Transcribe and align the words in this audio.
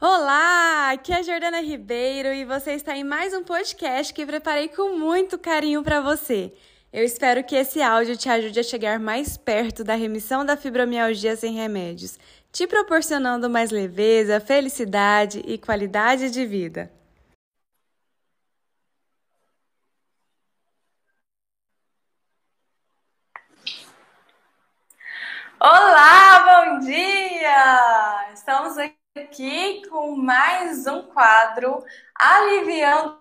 Olá, 0.00 0.92
aqui 0.92 1.12
é 1.12 1.16
a 1.16 1.22
Jordana 1.22 1.60
Ribeiro 1.60 2.32
e 2.32 2.44
você 2.44 2.70
está 2.74 2.96
em 2.96 3.02
mais 3.02 3.34
um 3.34 3.42
podcast 3.42 4.14
que 4.14 4.24
preparei 4.24 4.68
com 4.68 4.96
muito 4.96 5.36
carinho 5.36 5.82
para 5.82 6.00
você. 6.00 6.54
Eu 6.92 7.02
espero 7.04 7.42
que 7.42 7.56
esse 7.56 7.82
áudio 7.82 8.16
te 8.16 8.28
ajude 8.28 8.60
a 8.60 8.62
chegar 8.62 9.00
mais 9.00 9.36
perto 9.36 9.82
da 9.82 9.96
remissão 9.96 10.44
da 10.44 10.56
fibromialgia 10.56 11.34
sem 11.34 11.52
remédios, 11.54 12.16
te 12.52 12.64
proporcionando 12.64 13.50
mais 13.50 13.72
leveza, 13.72 14.38
felicidade 14.38 15.42
e 15.44 15.58
qualidade 15.58 16.30
de 16.30 16.46
vida. 16.46 16.92
Olá, 25.60 26.68
bom 26.68 26.78
dia! 26.86 28.32
Estamos 28.32 28.78
aqui 28.78 29.07
aqui 29.18 29.82
com 29.88 30.14
mais 30.14 30.86
um 30.86 31.02
quadro 31.02 31.84
Aliviando 32.14 33.20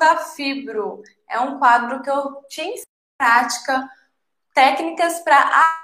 a 0.00 0.16
Fibro. 0.16 1.02
É 1.28 1.38
um 1.38 1.58
quadro 1.58 2.02
que 2.02 2.08
eu 2.08 2.42
te 2.48 2.62
ensino 2.62 2.86
prática 3.18 3.86
técnicas 4.54 5.20
para 5.20 5.78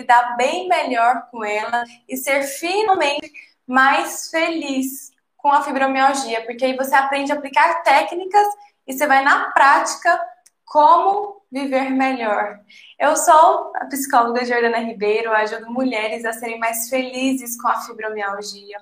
lidar 0.00 0.36
bem 0.36 0.68
melhor 0.68 1.28
com 1.30 1.44
ela 1.44 1.84
e 2.08 2.16
ser 2.16 2.42
finalmente 2.42 3.32
mais 3.66 4.28
feliz 4.30 5.12
com 5.36 5.52
a 5.52 5.62
fibromialgia, 5.62 6.44
porque 6.44 6.64
aí 6.64 6.76
você 6.76 6.94
aprende 6.94 7.30
a 7.30 7.36
aplicar 7.36 7.82
técnicas 7.82 8.46
e 8.86 8.92
você 8.92 9.06
vai 9.06 9.22
na 9.22 9.50
prática 9.52 10.20
como 10.64 11.37
viver 11.50 11.90
melhor. 11.90 12.60
Eu 12.98 13.16
sou 13.16 13.72
a 13.76 13.86
psicóloga 13.86 14.44
Jordana 14.44 14.78
Ribeiro, 14.78 15.32
ajudo 15.32 15.70
mulheres 15.70 16.24
a 16.24 16.32
serem 16.32 16.58
mais 16.58 16.88
felizes 16.88 17.60
com 17.60 17.68
a 17.68 17.80
fibromialgia. 17.80 18.78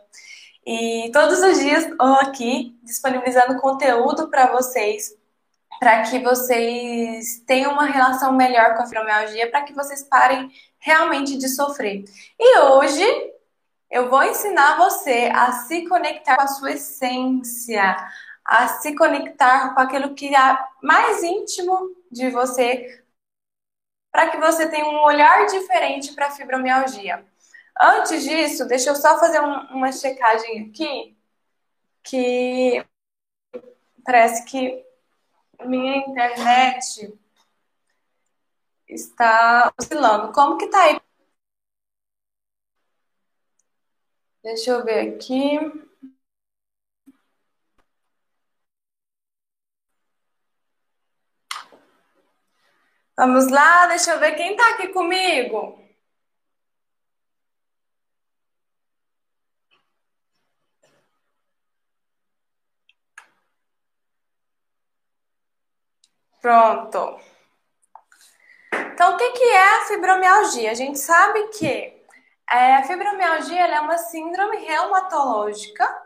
E 0.66 1.10
todos 1.12 1.41
os 1.41 1.60
dias 1.60 1.87
estou 1.87 2.15
aqui 2.15 2.77
disponibilizando 2.82 3.60
conteúdo 3.60 4.29
para 4.29 4.52
vocês, 4.52 5.15
para 5.79 6.02
que 6.02 6.18
vocês 6.18 7.40
tenham 7.46 7.73
uma 7.73 7.87
relação 7.87 8.32
melhor 8.32 8.74
com 8.74 8.83
a 8.83 8.87
fibromialgia, 8.87 9.49
para 9.51 9.62
que 9.62 9.73
vocês 9.73 10.02
parem 10.02 10.51
realmente 10.79 11.38
de 11.38 11.49
sofrer. 11.49 12.05
E 12.38 12.59
hoje 12.59 13.05
eu 13.88 14.10
vou 14.10 14.24
ensinar 14.24 14.77
você 14.77 15.30
a 15.33 15.52
se 15.52 15.87
conectar 15.88 16.37
com 16.37 16.43
a 16.43 16.49
sua 16.49 16.73
essência, 16.73 17.96
a 18.47 18.69
se 18.69 18.95
conectar 18.95 19.75
com 19.75 19.80
aquilo 19.80 20.15
que 20.15 20.35
é 20.35 20.59
mais 20.83 21.23
íntimo 21.23 21.97
de 22.11 22.30
você, 22.30 23.05
para 24.11 24.30
que 24.30 24.39
você 24.39 24.69
tenha 24.71 24.87
um 24.87 25.02
olhar 25.02 25.47
diferente 25.47 26.15
para 26.15 26.29
a 26.29 26.30
fibromialgia. 26.30 27.27
Antes 27.80 28.23
disso, 28.24 28.67
deixa 28.67 28.91
eu 28.91 28.97
só 28.97 29.19
fazer 29.19 29.41
um, 29.41 29.77
uma 29.77 29.93
checagem 29.93 30.69
aqui, 30.69 31.17
que 32.02 32.85
parece 34.05 34.45
que 34.45 34.87
minha 35.65 35.97
internet 35.99 37.13
está 38.89 39.73
oscilando. 39.79 40.33
Como 40.33 40.57
que 40.57 40.69
tá 40.69 40.83
aí? 40.85 41.01
Deixa 44.43 44.71
eu 44.71 44.85
ver 44.85 45.15
aqui. 45.15 45.59
Vamos 53.16 53.48
lá, 53.50 53.86
deixa 53.88 54.12
eu 54.12 54.18
ver 54.20 54.34
quem 54.36 54.52
está 54.52 54.70
aqui 54.70 54.88
comigo. 54.88 55.78
Pronto. 66.41 67.21
Então, 68.72 69.15
o 69.15 69.16
que, 69.19 69.31
que 69.32 69.44
é 69.44 69.76
a 69.78 69.84
fibromialgia? 69.87 70.71
A 70.71 70.75
gente 70.75 70.99
sabe 70.99 71.49
que 71.49 71.66
é, 72.50 72.76
a 72.76 72.82
fibromialgia 72.84 73.66
é 73.66 73.81
uma 73.81 73.99
síndrome 73.99 74.56
reumatológica 74.59 76.06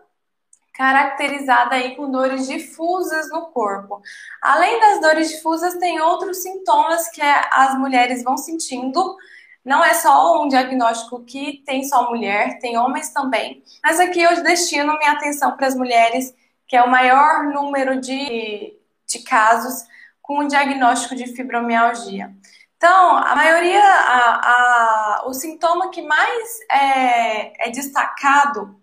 caracterizada 0.81 1.75
aí 1.75 1.95
com 1.95 2.11
dores 2.11 2.47
difusas 2.47 3.29
no 3.29 3.49
corpo. 3.49 4.01
Além 4.41 4.81
das 4.81 4.99
dores 5.03 5.29
difusas, 5.29 5.75
tem 5.75 6.01
outros 6.01 6.43
sintomas 6.43 7.07
que 7.11 7.21
as 7.21 7.79
mulheres 7.79 8.25
vão 8.25 8.39
sentindo. 8.39 9.15
Não 9.63 9.85
é 9.85 9.93
só 9.93 10.43
um 10.43 10.49
diagnóstico 10.49 11.23
que 11.23 11.63
tem 11.67 11.85
só 11.85 12.09
mulher, 12.09 12.59
tem 12.61 12.79
homens 12.79 13.11
também. 13.11 13.63
Mas 13.85 14.01
aqui 14.01 14.23
eu 14.23 14.43
destino 14.43 14.97
minha 14.97 15.13
atenção 15.13 15.55
para 15.55 15.67
as 15.67 15.77
mulheres, 15.77 16.35
que 16.67 16.75
é 16.75 16.83
o 16.83 16.91
maior 16.91 17.45
número 17.53 18.01
de, 18.01 18.75
de 19.07 19.19
casos 19.19 19.85
com 20.23 20.39
o 20.39 20.49
diagnóstico 20.49 21.15
de 21.15 21.27
fibromialgia. 21.27 22.35
Então, 22.79 23.19
a 23.19 23.37
maioria, 23.37 23.85
a, 23.85 25.21
a, 25.21 25.23
o 25.27 25.35
sintoma 25.35 25.91
que 25.91 26.01
mais 26.01 26.59
é, 26.71 27.69
é 27.69 27.71
destacado 27.71 28.80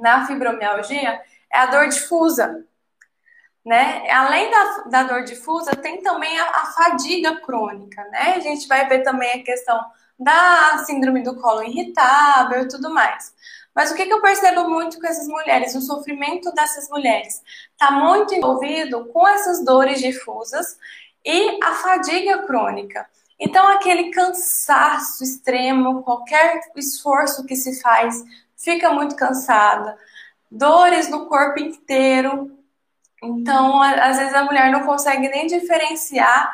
na 0.00 0.26
fibromialgia 0.26 1.20
é 1.52 1.58
a 1.58 1.66
dor 1.66 1.88
difusa. 1.88 2.64
Né? 3.64 4.10
Além 4.10 4.50
da, 4.50 4.84
da 4.90 5.02
dor 5.04 5.24
difusa, 5.24 5.74
tem 5.74 6.02
também 6.02 6.38
a, 6.38 6.44
a, 6.44 6.66
fadiga 6.66 7.40
crônica, 7.40 8.04
né? 8.10 8.34
A 8.36 8.40
gente 8.40 8.68
vai 8.68 8.86
ver 8.86 9.02
também 9.02 9.40
a 9.40 9.42
questão 9.42 9.80
da 10.18 10.84
síndrome 10.84 11.22
do 11.22 11.40
colo 11.40 11.62
irritável 11.62 12.62
e 12.62 12.68
tudo 12.68 12.92
mais. 12.92 13.32
Mas 13.74 13.90
o 13.90 13.94
que, 13.94 14.04
que 14.06 14.12
eu 14.12 14.20
percebo 14.20 14.68
muito 14.68 15.00
com 15.00 15.06
essas 15.06 15.26
mulheres? 15.26 15.74
O 15.74 15.80
sofrimento 15.80 16.52
dessas 16.52 16.88
mulheres 16.90 17.42
está 17.72 17.90
muito 17.90 18.34
envolvido 18.34 19.06
com 19.06 19.26
essas 19.26 19.64
dores 19.64 19.98
difusas 19.98 20.78
e 21.24 21.58
a 21.64 21.72
fadiga 21.72 22.42
crônica. 22.46 23.08
Então, 23.38 23.66
aquele 23.66 24.10
cansaço 24.10 25.24
extremo, 25.24 26.02
qualquer 26.02 26.60
esforço 26.76 27.44
que 27.44 27.56
se 27.56 27.80
faz 27.80 28.22
fica 28.64 28.90
muito 28.90 29.14
cansada, 29.14 29.96
dores 30.50 31.08
no 31.08 31.26
corpo 31.26 31.60
inteiro. 31.60 32.58
Então, 33.22 33.80
às 33.80 34.18
vezes 34.18 34.34
a 34.34 34.44
mulher 34.44 34.70
não 34.70 34.84
consegue 34.84 35.28
nem 35.28 35.46
diferenciar 35.46 36.50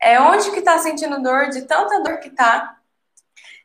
é, 0.00 0.20
onde 0.20 0.50
que 0.50 0.60
está 0.60 0.78
sentindo 0.78 1.22
dor, 1.22 1.48
de 1.48 1.62
tanta 1.62 2.00
dor 2.02 2.18
que 2.18 2.30
tá. 2.30 2.76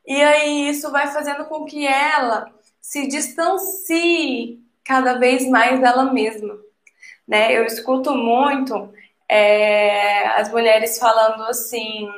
E 0.06 0.20
aí 0.22 0.68
isso 0.68 0.90
vai 0.90 1.06
fazendo 1.08 1.44
com 1.46 1.64
que 1.64 1.86
ela 1.86 2.52
se 2.80 3.06
distancie 3.06 4.62
cada 4.84 5.18
vez 5.18 5.48
mais 5.48 5.80
dela 5.80 6.12
mesma. 6.12 6.58
Né? 7.26 7.52
Eu 7.52 7.64
escuto 7.64 8.14
muito 8.14 8.92
é, 9.28 10.26
as 10.38 10.50
mulheres 10.50 10.98
falando 10.98 11.44
assim, 11.44 12.08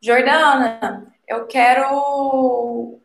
Jordana, 0.00 1.06
eu 1.26 1.46
quero 1.46 3.00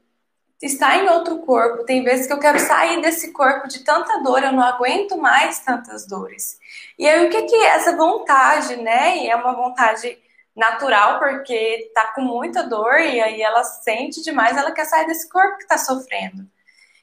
estar 0.61 0.97
em 0.97 1.09
outro 1.09 1.39
corpo. 1.39 1.83
Tem 1.85 2.03
vezes 2.03 2.27
que 2.27 2.33
eu 2.33 2.39
quero 2.39 2.59
sair 2.59 3.01
desse 3.01 3.31
corpo 3.31 3.67
de 3.67 3.79
tanta 3.79 4.21
dor, 4.21 4.43
eu 4.43 4.51
não 4.51 4.61
aguento 4.61 5.17
mais 5.17 5.59
tantas 5.59 6.05
dores. 6.05 6.59
E 6.97 7.07
aí, 7.07 7.25
o 7.25 7.29
que, 7.29 7.43
que 7.43 7.55
é 7.55 7.67
essa 7.69 7.95
vontade, 7.95 8.75
né? 8.77 9.17
E 9.17 9.29
é 9.29 9.35
uma 9.35 9.53
vontade 9.53 10.17
natural, 10.55 11.19
porque 11.19 11.91
tá 11.93 12.07
com 12.13 12.21
muita 12.21 12.63
dor 12.63 12.99
e 12.99 13.19
aí 13.21 13.41
ela 13.41 13.63
sente 13.63 14.21
demais, 14.21 14.57
ela 14.57 14.71
quer 14.71 14.85
sair 14.85 15.07
desse 15.07 15.29
corpo 15.29 15.57
que 15.57 15.67
tá 15.67 15.77
sofrendo. 15.77 16.45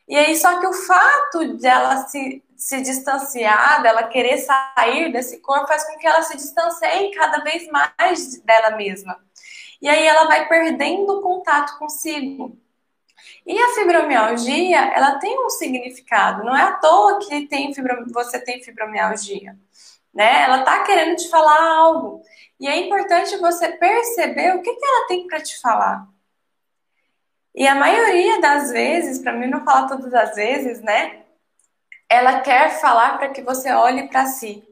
E 0.07 0.17
aí, 0.17 0.37
só 0.37 0.59
que 0.61 0.67
o 0.67 0.73
fato 0.73 1.59
dela 1.59 1.99
se, 2.07 2.43
se 2.57 2.81
distanciar, 2.81 3.83
dela 3.83 4.05
querer 4.05 4.39
sair 4.39 5.13
desse 5.13 5.39
corpo, 5.41 5.67
faz 5.67 5.85
com 5.85 5.99
que 5.99 6.07
ela 6.07 6.23
se 6.23 6.37
distancie 6.37 7.11
cada 7.15 7.43
vez 7.45 7.69
mais 7.69 8.41
dela 8.43 8.71
mesma. 8.77 9.21
E 9.81 9.89
aí 9.89 10.07
ela 10.07 10.27
vai 10.27 10.49
perdendo 10.49 11.21
contato 11.21 11.79
consigo. 11.79 12.57
E 13.49 13.59
a 13.59 13.69
fibromialgia, 13.69 14.93
ela 14.95 15.19
tem 15.19 15.43
um 15.43 15.49
significado. 15.49 16.45
Não 16.45 16.55
é 16.55 16.65
à 16.65 16.73
toa 16.73 17.19
que 17.19 17.47
tem 17.47 17.73
fibrom... 17.73 18.05
você 18.13 18.39
tem 18.39 18.63
fibromialgia. 18.63 19.57
Né? 20.13 20.43
Ela 20.43 20.59
está 20.59 20.85
querendo 20.85 21.17
te 21.17 21.31
falar 21.31 21.59
algo. 21.59 22.23
E 22.61 22.69
é 22.69 22.77
importante 22.77 23.39
você 23.39 23.71
perceber 23.71 24.55
o 24.55 24.61
que, 24.61 24.75
que 24.75 24.85
ela 24.85 25.07
tem 25.07 25.27
para 25.27 25.41
te 25.41 25.59
falar. 25.63 26.07
E 27.55 27.67
a 27.67 27.75
maioria 27.75 28.39
das 28.39 28.71
vezes, 28.71 29.19
para 29.19 29.33
mim 29.33 29.47
não 29.47 29.65
falar 29.65 29.89
todas 29.89 30.13
as 30.13 30.35
vezes, 30.35 30.83
né? 30.83 31.23
Ela 32.07 32.41
quer 32.41 32.79
falar 32.83 33.17
para 33.17 33.31
que 33.31 33.41
você 33.41 33.73
olhe 33.73 34.09
para 34.09 34.27
si. 34.27 34.63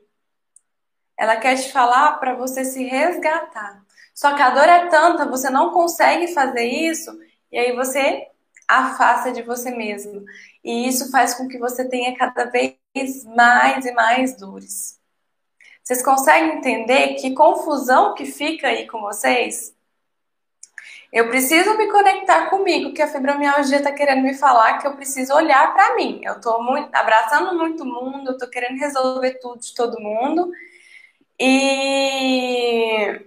Ela 1.16 1.36
quer 1.36 1.56
te 1.56 1.72
falar 1.72 2.18
para 2.18 2.34
você 2.34 2.62
se 2.62 2.84
resgatar. 2.84 3.82
Só 4.14 4.34
que 4.34 4.42
a 4.42 4.50
dor 4.50 4.68
é 4.68 4.86
tanta, 4.88 5.24
você 5.24 5.48
não 5.48 5.70
consegue 5.70 6.28
fazer 6.34 6.64
isso, 6.64 7.18
e 7.50 7.58
aí 7.58 7.74
você 7.74 8.28
afasta 8.68 9.32
de 9.32 9.42
você 9.42 9.70
mesmo. 9.70 10.24
E 10.64 10.88
isso 10.88 11.10
faz 11.10 11.34
com 11.34 11.48
que 11.48 11.58
você 11.58 11.88
tenha 11.88 12.16
cada 12.16 12.44
vez 12.46 12.76
mais 13.36 13.84
e 13.84 13.92
mais 13.92 14.36
dores. 14.36 14.98
Vocês 15.82 16.02
conseguem 16.02 16.58
entender 16.58 17.14
que 17.14 17.34
confusão 17.34 18.14
que 18.14 18.24
fica 18.24 18.68
aí 18.68 18.86
com 18.88 19.00
vocês? 19.00 19.74
Eu 21.12 21.28
preciso 21.28 21.76
me 21.78 21.90
conectar 21.90 22.50
comigo, 22.50 22.92
que 22.92 23.00
a 23.00 23.06
fibromialgia 23.06 23.78
está 23.78 23.92
querendo 23.92 24.22
me 24.22 24.34
falar 24.34 24.78
que 24.78 24.86
eu 24.86 24.96
preciso 24.96 25.32
olhar 25.32 25.72
para 25.72 25.94
mim. 25.94 26.20
Eu 26.24 26.34
estou 26.34 26.58
abraçando 26.92 27.56
muito 27.56 27.84
mundo, 27.84 28.28
eu 28.28 28.32
estou 28.32 28.48
querendo 28.48 28.78
resolver 28.78 29.38
tudo 29.40 29.60
de 29.60 29.74
todo 29.74 30.00
mundo. 30.00 30.50
E 31.38 33.22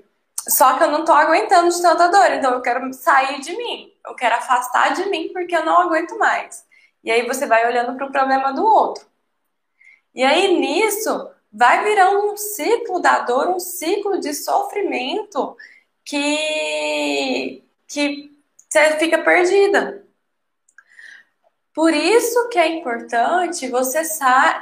só 0.48 0.78
que 0.78 0.84
eu 0.84 0.92
não 0.92 1.00
estou 1.00 1.16
aguentando 1.16 1.70
de 1.70 1.82
tanta 1.82 2.10
dor, 2.10 2.32
então 2.32 2.54
eu 2.54 2.62
quero 2.62 2.94
sair 2.94 3.40
de 3.40 3.56
mim. 3.56 3.92
Eu 4.10 4.16
quero 4.16 4.36
afastar 4.36 4.94
de 4.94 5.10
mim 5.10 5.30
porque 5.32 5.56
eu 5.56 5.66
não 5.66 5.82
aguento 5.82 6.18
mais. 6.18 6.66
E 7.04 7.12
aí 7.12 7.26
você 7.26 7.46
vai 7.46 7.66
olhando 7.68 7.96
para 7.96 8.08
o 8.08 8.12
problema 8.12 8.52
do 8.52 8.66
outro. 8.66 9.06
E 10.14 10.24
aí 10.24 10.60
nisso 10.60 11.30
vai 11.52 11.84
virando 11.84 12.32
um 12.32 12.38
ciclo 12.38 13.00
da 13.00 13.20
dor, 13.20 13.48
um 13.50 13.60
ciclo 13.60 14.20
de 14.20 14.34
sofrimento 14.34 15.56
que 16.04 17.64
que 17.88 18.32
você 18.70 18.98
fica 19.00 19.18
perdida. 19.20 20.06
Por 21.74 21.94
isso 21.94 22.50
que 22.50 22.60
é 22.60 22.68
importante 22.68 23.68
você 23.68 24.02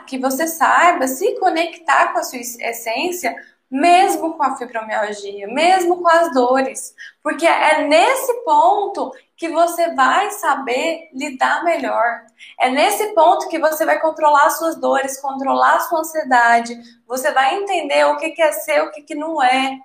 que 0.05 0.17
você 0.17 0.47
saiba 0.47 1.07
se 1.07 1.37
conectar 1.39 2.13
com 2.13 2.19
a 2.19 2.23
sua 2.23 2.39
essência, 2.39 3.35
mesmo 3.69 4.37
com 4.37 4.43
a 4.43 4.55
fibromialgia, 4.55 5.47
mesmo 5.47 6.01
com 6.01 6.07
as 6.07 6.33
dores, 6.33 6.95
porque 7.21 7.45
é 7.45 7.87
nesse 7.87 8.33
ponto 8.43 9.11
que 9.37 9.47
você 9.49 9.93
vai 9.93 10.31
saber 10.31 11.09
lidar 11.13 11.63
melhor. 11.63 12.25
É 12.59 12.69
nesse 12.69 13.13
ponto 13.13 13.47
que 13.47 13.59
você 13.59 13.85
vai 13.85 13.99
controlar 13.99 14.49
suas 14.49 14.75
dores, 14.75 15.21
controlar 15.21 15.79
sua 15.81 15.99
ansiedade, 15.99 16.75
você 17.07 17.31
vai 17.31 17.55
entender 17.55 18.03
o 18.05 18.17
que 18.17 18.41
é 18.41 18.51
ser, 18.51 18.81
o 18.81 18.91
que 18.91 19.13
não 19.13 19.41
é, 19.41 19.79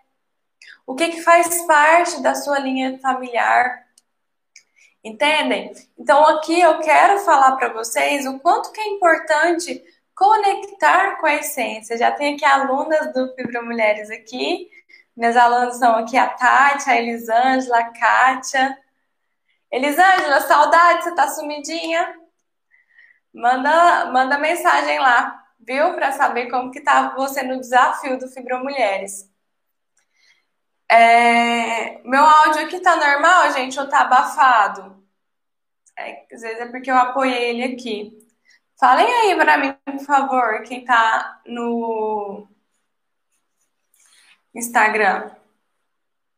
o 0.87 0.95
que, 0.95 1.09
que 1.11 1.23
faz 1.23 1.67
parte 1.67 2.23
da 2.23 2.35
sua 2.35 2.59
linha 2.59 2.99
familiar. 3.01 3.87
Entendem? 5.05 5.73
Então 5.99 6.25
aqui 6.25 6.59
eu 6.59 6.79
quero 6.79 7.19
falar 7.21 7.53
para 7.57 7.73
vocês 7.75 8.27
o 8.27 8.39
quanto 8.39 8.73
que 8.73 8.81
é 8.81 8.89
importante 8.89 9.85
conectar 10.15 11.21
com 11.21 11.27
a 11.27 11.35
essência. 11.35 11.99
Já 11.99 12.11
tem 12.11 12.35
aqui 12.35 12.45
alunas 12.45 13.13
do 13.13 13.35
Fibra 13.35 13.61
Mulheres 13.63 14.11
aqui. 14.11 14.71
Minhas 15.15 15.37
alunas 15.37 15.77
são 15.77 15.97
aqui 15.97 16.17
a 16.17 16.29
Tati, 16.29 16.89
a 16.89 16.97
Elisângela, 16.97 17.81
a 17.81 17.93
Kátia. 17.93 18.79
Elisângela, 19.73 20.41
saudade, 20.43 21.05
você 21.05 21.15
tá 21.15 21.29
sumidinha? 21.29 22.15
Manda, 23.33 24.07
manda 24.13 24.39
mensagem 24.39 24.99
lá, 24.99 25.43
viu? 25.59 25.95
Para 25.95 26.13
saber 26.13 26.51
como 26.51 26.71
que 26.71 26.83
tá 26.83 27.15
você 27.17 27.43
no 27.43 27.59
desafio 27.59 28.19
do 28.19 28.29
Fibra 28.29 28.59
Mulheres. 28.59 29.31
É, 30.91 32.03
meu 32.07 32.23
áudio 32.23 32.67
aqui 32.67 32.81
tá 32.81 32.97
normal, 32.97 33.51
gente, 33.53 33.81
ou 33.81 33.89
tá 33.89 34.03
abafado? 34.03 35.03
É, 35.99 36.27
às 36.35 36.43
vezes 36.43 36.61
é 36.61 36.67
porque 36.67 36.91
eu 36.91 36.97
apoiei 36.97 37.51
ele 37.51 37.75
aqui. 37.75 38.19
Falem 38.79 39.07
aí 39.07 39.35
pra 39.37 39.57
mim, 39.57 39.75
por 39.87 40.01
favor, 40.01 40.63
quem 40.65 40.85
tá 40.85 41.41
no 41.47 42.47
Instagram. 44.55 45.31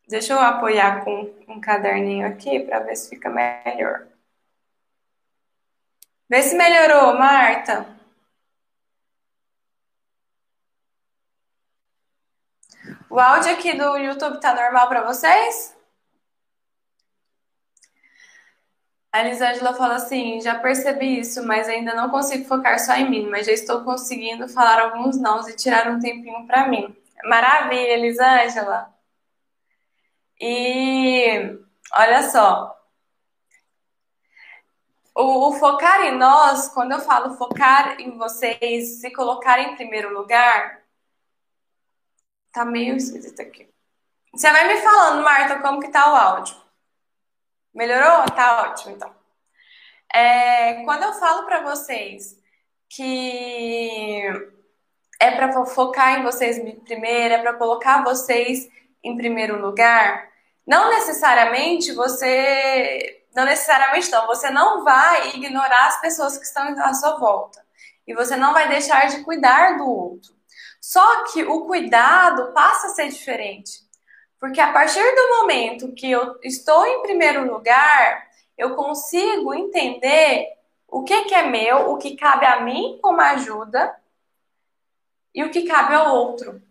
Deixa 0.09 0.33
eu 0.35 0.41
apoiar 0.41 1.05
com 1.05 1.35
um 1.49 1.61
caderninho 1.61 2.27
aqui 2.27 2.61
para 2.61 2.81
ver 2.81 2.97
se 2.97 3.11
fica 3.11 3.31
melhor. 3.31 4.07
Vê 6.29 6.43
se 6.43 6.55
melhorou, 6.57 7.15
Marta. 7.19 7.87
O 13.09 13.19
áudio 13.19 13.53
aqui 13.53 13.73
do 13.77 13.97
YouTube 13.97 14.41
tá 14.41 14.55
normal 14.55 14.89
para 14.89 15.03
vocês? 15.05 15.75
A 19.13 19.21
Elisângela 19.25 19.75
fala 19.75 19.95
assim: 19.97 20.41
já 20.41 20.59
percebi 20.59 21.21
isso, 21.21 21.47
mas 21.47 21.69
ainda 21.69 21.95
não 21.95 22.11
consigo 22.11 22.45
focar 22.47 22.79
só 22.81 22.95
em 22.95 23.09
mim, 23.09 23.29
mas 23.31 23.47
já 23.47 23.53
estou 23.53 23.85
conseguindo 23.85 24.49
falar 24.49 24.81
alguns 24.81 25.17
nãos 25.19 25.49
e 25.49 25.57
tirar 25.57 25.89
um 25.91 26.01
tempinho 26.01 26.47
para 26.47 26.69
mim. 26.69 26.95
Maravilha, 27.25 27.93
Elisângela! 27.93 28.94
E 30.41 31.59
olha 31.93 32.31
só, 32.31 32.77
o, 35.15 35.49
o, 35.49 35.53
focar 35.53 36.03
em 36.03 36.17
nós, 36.17 36.69
quando 36.69 36.93
eu 36.93 37.01
falo 37.01 37.37
focar 37.37 38.01
em 38.01 38.17
vocês, 38.19 39.01
se 39.01 39.13
colocar 39.13 39.61
em 39.61 39.77
primeiro 39.77 40.13
lugar, 40.13 40.85
Tá 42.55 42.65
meio 42.65 42.97
esquisito 42.97 43.43
aqui. 43.43 43.69
Você 44.33 44.49
vai 44.49 44.69
me 44.69 44.81
falando, 44.81 45.25
Marta, 45.25 45.59
como 45.59 45.81
que 45.81 45.89
tá 45.89 46.13
o 46.13 46.15
áudio. 46.15 46.55
Melhorou? 47.75 48.25
Tá 48.27 48.63
ótimo, 48.63 48.95
então. 48.95 49.13
É, 50.15 50.85
quando 50.85 51.03
eu 51.03 51.15
falo 51.15 51.45
para 51.47 51.63
vocês 51.63 52.41
que 52.89 54.23
é 55.21 55.33
para 55.33 55.67
focar 55.67 56.21
em 56.21 56.23
vocês 56.23 56.57
primeiro, 56.85 57.35
é 57.35 57.39
para 57.39 57.55
colocar 57.55 58.05
vocês 58.05 58.69
em 59.05 59.17
primeiro 59.17 59.61
lugar, 59.61 60.29
não 60.67 60.91
necessariamente 60.91 61.93
você, 61.93 63.23
não 63.35 63.45
necessariamente 63.45 64.11
não, 64.11 64.27
você 64.27 64.51
não 64.51 64.83
vai 64.83 65.37
ignorar 65.37 65.89
as 65.89 66.01
pessoas 66.01 66.39
que 66.39 66.45
estão 66.45 66.67
à 66.81 66.95
sua 66.95 67.19
volta 67.19 67.63
e 68.07 68.15
você 68.15 68.35
não 68.37 68.53
vai 68.53 68.69
deixar 68.69 69.07
de 69.09 69.23
cuidar 69.23 69.77
do 69.77 69.89
outro. 69.89 70.35
Só 70.81 71.25
que 71.25 71.43
o 71.45 71.67
cuidado 71.67 72.53
passa 72.53 72.89
a 72.89 72.91
ser 72.91 73.09
diferente. 73.09 73.85
Porque 74.39 74.61
a 74.61 74.73
partir 74.73 75.03
do 75.15 75.29
momento 75.39 75.95
que 75.95 76.11
eu 76.11 76.39
estou 76.43 76.87
em 76.87 77.03
primeiro 77.03 77.51
lugar, 77.51 78.29
eu 78.59 78.75
consigo 78.77 79.55
entender 79.55 80.47
o 80.87 81.03
que, 81.03 81.25
que 81.25 81.35
é 81.35 81.47
meu, 81.47 81.91
o 81.91 81.97
que 81.97 82.17
cabe 82.17 82.45
a 82.45 82.61
mim 82.61 82.99
como 83.03 83.21
ajuda 83.21 83.97
e 85.35 85.43
o 85.43 85.51
que 85.51 85.63
cabe 85.63 85.95
ao 85.95 86.15
outro. 86.15 86.63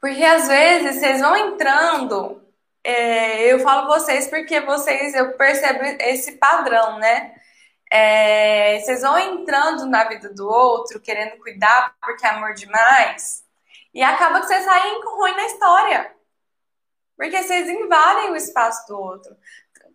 Porque 0.00 0.24
às 0.24 0.46
vezes 0.48 1.00
vocês 1.00 1.20
vão 1.20 1.36
entrando, 1.36 2.42
é, 2.84 3.52
eu 3.52 3.58
falo 3.60 3.88
vocês 3.88 4.28
porque 4.28 4.60
vocês, 4.60 5.14
eu 5.14 5.36
percebo 5.36 5.80
esse 6.00 6.32
padrão, 6.38 6.98
né? 6.98 7.34
É, 7.90 8.80
vocês 8.80 9.02
vão 9.02 9.18
entrando 9.18 9.86
na 9.86 10.04
vida 10.04 10.32
do 10.32 10.48
outro, 10.48 11.00
querendo 11.00 11.38
cuidar 11.38 11.94
porque 12.02 12.26
é 12.26 12.30
amor 12.30 12.54
demais, 12.54 13.44
e 13.94 14.02
acaba 14.02 14.40
que 14.40 14.46
vocês 14.46 14.64
saem 14.64 15.00
ruim 15.04 15.34
na 15.34 15.46
história. 15.46 16.14
Porque 17.16 17.42
vocês 17.42 17.68
invadem 17.68 18.30
o 18.30 18.36
espaço 18.36 18.86
do 18.86 18.98
outro. 18.98 19.36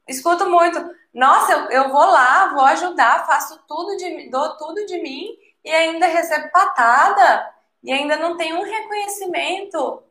Escuto 0.08 0.50
muito, 0.50 0.78
nossa, 1.14 1.54
eu, 1.54 1.84
eu 1.84 1.90
vou 1.90 2.06
lá, 2.06 2.50
vou 2.54 2.66
ajudar, 2.66 3.26
faço 3.26 3.58
tudo 3.68 3.96
de 3.96 4.30
dou 4.30 4.58
tudo 4.58 4.86
de 4.86 5.02
mim 5.02 5.30
e 5.64 5.72
ainda 5.72 6.08
recebo 6.08 6.52
patada 6.52 7.53
e 7.84 7.92
ainda 7.92 8.16
não 8.16 8.38
tenho 8.38 8.60
um 8.60 8.64
reconhecimento. 8.64 10.04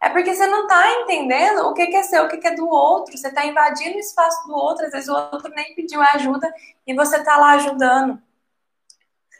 É 0.00 0.08
porque 0.08 0.34
você 0.34 0.46
não 0.46 0.62
está 0.62 1.00
entendendo 1.00 1.60
o 1.66 1.74
que 1.74 1.82
é 1.82 2.02
seu, 2.02 2.24
o 2.24 2.28
que 2.28 2.46
é 2.46 2.54
do 2.54 2.68
outro. 2.68 3.16
Você 3.16 3.28
está 3.28 3.44
invadindo 3.44 3.96
o 3.96 4.00
espaço 4.00 4.46
do 4.46 4.54
outro. 4.54 4.86
Às 4.86 4.92
vezes 4.92 5.08
o 5.08 5.14
outro 5.14 5.48
nem 5.50 5.74
pediu 5.74 6.00
ajuda 6.00 6.52
e 6.86 6.94
você 6.94 7.18
está 7.18 7.36
lá 7.36 7.52
ajudando. 7.52 8.20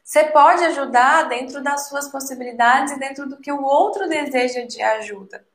Você 0.05 0.25
pode 0.25 0.63
ajudar 0.65 1.29
dentro 1.29 1.63
das 1.63 1.89
suas 1.89 2.09
possibilidades 2.09 2.93
e 2.93 2.99
dentro 2.99 3.29
do 3.29 3.39
que 3.39 3.51
o 3.51 3.63
outro 3.63 4.09
deseja 4.09 4.67
de 4.67 4.83
ajuda. 4.83 5.47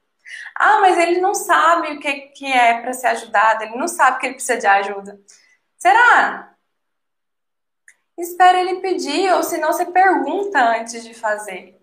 Ah, 0.55 0.79
mas 0.79 0.97
ele 0.97 1.21
não 1.21 1.33
sabe 1.33 1.93
o 1.93 1.99
que, 1.99 2.13
que 2.29 2.51
é 2.51 2.81
para 2.81 2.93
ser 2.93 3.07
ajudado, 3.07 3.63
ele 3.63 3.77
não 3.77 3.87
sabe 3.87 4.19
que 4.19 4.25
ele 4.25 4.35
precisa 4.35 4.57
de 4.57 4.67
ajuda. 4.67 5.19
Será? 5.77 6.55
Espera 8.17 8.59
ele 8.59 8.81
pedir, 8.81 9.31
ou 9.33 9.43
se 9.43 9.57
não, 9.57 9.71
você 9.71 9.85
pergunta 9.85 10.59
antes 10.59 11.03
de 11.05 11.13
fazer. 11.13 11.76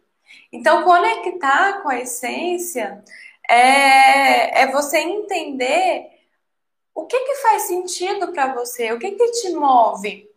Então, 0.53 0.85
conectar 0.85 1.83
com 1.83 1.88
a 1.88 1.99
essência 1.99 3.03
é, 3.49 4.62
é 4.62 4.73
você 4.73 4.99
entender 4.99 6.11
o 6.95 7.07
que, 7.07 7.19
que 7.19 7.35
faz 7.37 7.62
sentido 7.62 8.33
para 8.33 8.55
você, 8.55 8.93
o 8.93 8.99
que, 8.99 9.11
que 9.12 9.31
te 9.33 9.50
move, 9.53 10.31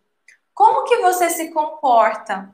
como 0.52 0.84
que 0.84 0.96
você 0.96 1.30
se 1.30 1.50
comporta. 1.50 2.52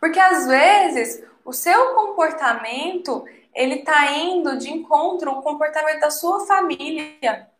Porque 0.00 0.18
às 0.18 0.46
vezes 0.46 1.22
o 1.44 1.52
seu 1.52 1.94
comportamento 1.94 3.24
ele 3.54 3.76
está 3.76 4.12
indo 4.12 4.58
de 4.58 4.70
encontro 4.70 5.30
ao 5.30 5.42
comportamento 5.42 6.00
da 6.00 6.10
sua 6.10 6.46
família. 6.46 7.50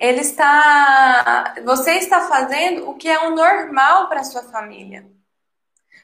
Ele 0.00 0.20
está, 0.20 1.56
você 1.62 1.92
está 1.92 2.26
fazendo 2.26 2.88
o 2.88 2.94
que 2.96 3.06
é 3.06 3.28
o 3.28 3.34
normal 3.36 4.08
para 4.08 4.24
sua 4.24 4.42
família. 4.44 5.06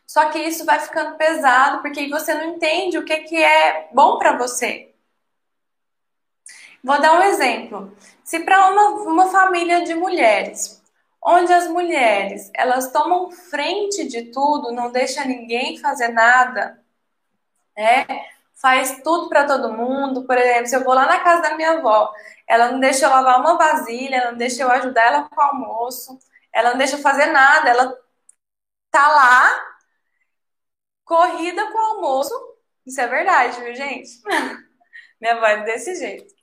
Só 0.07 0.29
que 0.29 0.39
isso 0.39 0.67
vai 0.67 0.79
ficando 0.79 1.17
pesado 1.17 1.81
porque 1.81 2.07
você 2.09 2.35
não 2.35 2.51
entende 2.51 2.99
o 2.99 3.05
que, 3.07 3.17
que 3.21 3.43
é 3.43 3.89
bom 3.95 4.19
para 4.19 4.37
você. 4.37 4.95
Vou 6.85 7.01
dar 7.01 7.19
um 7.19 7.23
exemplo. 7.23 7.97
Se 8.23 8.41
para 8.41 8.69
uma, 8.69 8.91
uma 9.11 9.31
família 9.31 9.83
de 9.83 9.95
mulheres, 9.95 10.83
onde 11.25 11.51
as 11.53 11.67
mulheres 11.67 12.51
elas 12.55 12.93
tomam 12.93 13.31
frente 13.31 14.07
de 14.07 14.31
tudo, 14.31 14.73
não 14.73 14.93
deixa 14.93 15.25
ninguém 15.25 15.79
fazer 15.79 16.09
nada, 16.09 16.79
né? 17.75 18.07
faz 18.57 19.01
tudo 19.03 19.29
para 19.29 19.47
todo 19.47 19.73
mundo. 19.73 20.25
Por 20.25 20.37
exemplo, 20.37 20.67
se 20.67 20.77
eu 20.77 20.85
vou 20.85 20.95
lá 20.95 21.07
na 21.07 21.21
casa 21.21 21.43
da 21.43 21.57
minha 21.57 21.73
avó, 21.73 22.13
ela 22.49 22.71
não 22.73 22.81
deixa 22.81 23.07
eu 23.07 23.11
lavar 23.11 23.41
uma 23.41 23.59
vasilha, 23.59 24.17
ela 24.17 24.31
não 24.33 24.39
deixa 24.39 24.63
eu 24.63 24.71
ajudar 24.71 25.03
ela 25.07 25.29
com 25.29 25.37
o 25.37 25.45
almoço, 25.45 26.19
ela 26.53 26.71
não 26.71 26.79
deixa 26.79 26.97
eu 26.97 27.03
fazer 27.03 27.27
nada, 27.27 27.69
ela 27.71 27.97
tá 28.91 29.09
lá 29.09 29.67
corrida 31.05 31.71
com 31.73 31.79
o 31.79 31.97
almoço. 31.97 32.35
Isso 32.87 33.01
é 33.01 33.07
verdade, 33.07 33.61
viu, 33.61 33.75
gente? 33.75 34.11
minha 35.21 35.35
avó 35.35 35.47
é 35.47 35.65
desse 35.65 35.95
jeito. 35.97 36.35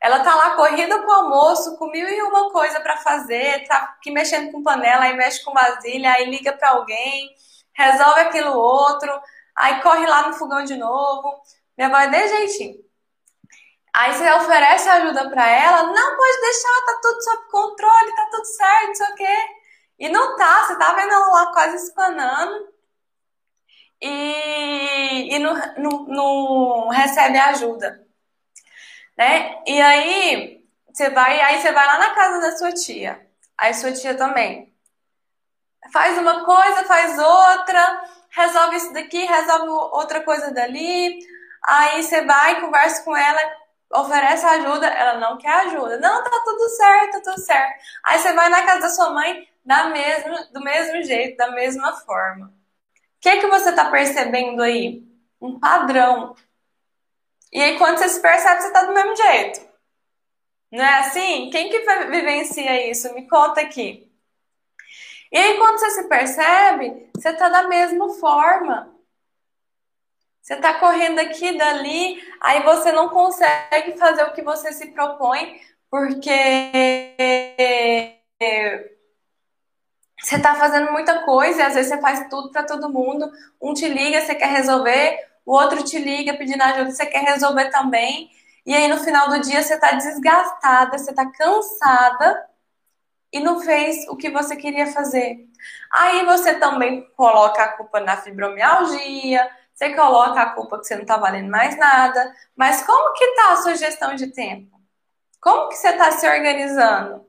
Ela 0.00 0.20
tá 0.24 0.34
lá 0.34 0.56
corrida 0.56 1.00
com 1.02 1.08
o 1.08 1.14
almoço, 1.14 1.76
com 1.78 1.86
mil 1.90 2.08
e 2.08 2.22
uma 2.22 2.50
coisa 2.50 2.80
para 2.80 2.96
fazer, 2.98 3.66
tá 3.68 3.76
aqui 3.76 4.10
mexendo 4.10 4.50
com 4.50 4.62
panela, 4.62 5.04
aí 5.04 5.16
mexe 5.16 5.44
com 5.44 5.52
vasilha, 5.52 6.12
aí 6.12 6.28
liga 6.28 6.52
para 6.52 6.70
alguém, 6.70 7.30
resolve 7.72 8.20
aquilo 8.20 8.52
outro, 8.52 9.12
aí 9.56 9.80
corre 9.80 10.06
lá 10.06 10.28
no 10.28 10.34
fogão 10.34 10.64
de 10.64 10.76
novo. 10.76 11.40
Minha 11.78 11.88
avó 11.88 11.98
é 11.98 12.08
de 12.08 12.28
jeitinho. 12.28 12.91
Aí 13.94 14.12
você 14.12 14.30
oferece 14.32 14.88
ajuda 14.88 15.28
para 15.30 15.46
ela, 15.48 15.82
não 15.84 16.16
pode 16.16 16.40
deixar, 16.40 16.86
tá 16.86 16.98
tudo 17.02 17.22
sob 17.22 17.50
controle, 17.50 18.14
tá 18.16 18.28
tudo 18.30 18.44
certo, 18.44 18.86
não 18.88 18.94
sei 18.94 19.06
o 19.06 19.14
quê. 19.14 19.36
E 19.98 20.08
não 20.08 20.36
tá, 20.36 20.64
você 20.64 20.78
tá 20.78 20.94
vendo 20.94 21.12
ela 21.12 21.26
lá 21.28 21.52
quase 21.52 21.76
espanando 21.76 22.72
e, 24.00 25.34
e 25.34 25.38
não, 25.38 25.54
não, 25.78 26.06
não 26.06 26.88
recebe 26.88 27.38
ajuda. 27.38 28.04
Né? 29.16 29.62
E 29.66 29.80
aí 29.80 30.64
você 30.92 31.10
vai, 31.10 31.40
aí 31.40 31.60
você 31.60 31.72
vai 31.72 31.86
lá 31.86 31.98
na 31.98 32.10
casa 32.14 32.40
da 32.40 32.56
sua 32.56 32.72
tia. 32.72 33.26
Aí 33.58 33.74
sua 33.74 33.92
tia 33.92 34.16
também 34.16 34.72
faz 35.90 36.16
uma 36.18 36.44
coisa, 36.44 36.84
faz 36.84 37.18
outra, 37.18 38.04
resolve 38.30 38.76
isso 38.76 38.92
daqui, 38.92 39.24
resolve 39.24 39.68
outra 39.68 40.20
coisa 40.22 40.52
dali. 40.52 41.18
Aí 41.64 42.02
você 42.02 42.24
vai, 42.24 42.60
conversa 42.60 43.02
com 43.04 43.16
ela, 43.16 43.40
oferece 43.94 44.44
ajuda, 44.46 44.86
ela 44.86 45.18
não 45.18 45.38
quer 45.38 45.52
ajuda. 45.66 45.98
Não, 45.98 46.22
tá 46.22 46.42
tudo 46.44 46.68
certo, 46.70 47.12
tá 47.12 47.20
tudo 47.20 47.40
certo. 47.40 47.80
Aí 48.04 48.18
você 48.18 48.32
vai 48.32 48.48
na 48.48 48.64
casa 48.64 48.80
da 48.80 48.88
sua 48.88 49.10
mãe 49.10 49.48
da 49.64 49.86
mesmo, 49.90 50.52
do 50.52 50.60
mesmo 50.60 51.02
jeito, 51.02 51.36
da 51.36 51.50
mesma 51.52 51.92
forma. 52.00 52.46
O 52.46 53.20
que, 53.20 53.40
que 53.40 53.46
você 53.46 53.70
está 53.70 53.90
percebendo 53.90 54.62
aí? 54.62 55.04
Um 55.40 55.58
padrão. 55.58 56.34
E 57.52 57.60
aí, 57.60 57.78
quando 57.78 57.98
você 57.98 58.08
se 58.08 58.20
percebe, 58.20 58.62
você 58.62 58.68
está 58.68 58.84
do 58.84 58.94
mesmo 58.94 59.14
jeito. 59.14 59.60
Não 60.72 60.82
é 60.82 61.00
assim? 61.00 61.50
Quem 61.50 61.68
que 61.68 61.80
vivencia 62.06 62.90
isso? 62.90 63.12
Me 63.14 63.28
conta 63.28 63.60
aqui. 63.60 64.10
E 65.30 65.36
aí, 65.36 65.58
quando 65.58 65.78
você 65.78 65.90
se 65.90 66.08
percebe, 66.08 67.10
você 67.14 67.28
está 67.30 67.48
da 67.48 67.68
mesma 67.68 68.08
forma. 68.14 68.91
Você 70.42 70.54
está 70.54 70.74
correndo 70.74 71.20
aqui 71.20 71.56
dali, 71.56 72.20
aí 72.40 72.64
você 72.64 72.90
não 72.90 73.08
consegue 73.08 73.96
fazer 73.96 74.24
o 74.24 74.32
que 74.32 74.42
você 74.42 74.72
se 74.72 74.88
propõe, 74.88 75.60
porque 75.88 76.72
você 80.20 80.34
está 80.36 80.56
fazendo 80.56 80.90
muita 80.90 81.20
coisa 81.20 81.60
e 81.60 81.62
às 81.62 81.74
vezes 81.74 81.92
você 81.92 82.00
faz 82.00 82.28
tudo 82.28 82.50
para 82.50 82.64
todo 82.64 82.92
mundo. 82.92 83.30
Um 83.60 83.72
te 83.72 83.88
liga, 83.88 84.20
você 84.20 84.34
quer 84.34 84.48
resolver, 84.48 85.16
o 85.46 85.52
outro 85.52 85.84
te 85.84 85.96
liga 85.96 86.34
pedindo 86.34 86.62
ajuda, 86.62 86.90
você 86.90 87.06
quer 87.06 87.22
resolver 87.22 87.70
também. 87.70 88.28
E 88.66 88.74
aí 88.74 88.88
no 88.88 88.98
final 88.98 89.28
do 89.28 89.38
dia 89.38 89.62
você 89.62 89.74
está 89.74 89.92
desgastada, 89.92 90.98
você 90.98 91.10
está 91.10 91.24
cansada 91.30 92.48
e 93.32 93.38
não 93.38 93.60
fez 93.60 94.08
o 94.08 94.16
que 94.16 94.28
você 94.28 94.56
queria 94.56 94.88
fazer. 94.88 95.46
Aí 95.92 96.24
você 96.24 96.54
também 96.54 97.08
coloca 97.16 97.62
a 97.62 97.68
culpa 97.76 98.00
na 98.00 98.16
fibromialgia, 98.16 99.48
você 99.82 99.94
coloca 99.94 100.40
a 100.40 100.50
culpa 100.50 100.78
que 100.78 100.86
você 100.86 100.94
não 100.94 101.02
está 101.02 101.16
valendo 101.16 101.50
mais 101.50 101.76
nada. 101.76 102.32
Mas 102.54 102.82
como 102.86 103.12
que 103.14 103.34
tá 103.34 103.52
a 103.52 103.56
sua 103.56 103.74
gestão 103.74 104.14
de 104.14 104.28
tempo? 104.28 104.80
Como 105.40 105.68
que 105.68 105.74
você 105.74 105.88
está 105.88 106.12
se 106.12 106.24
organizando? 106.28 107.26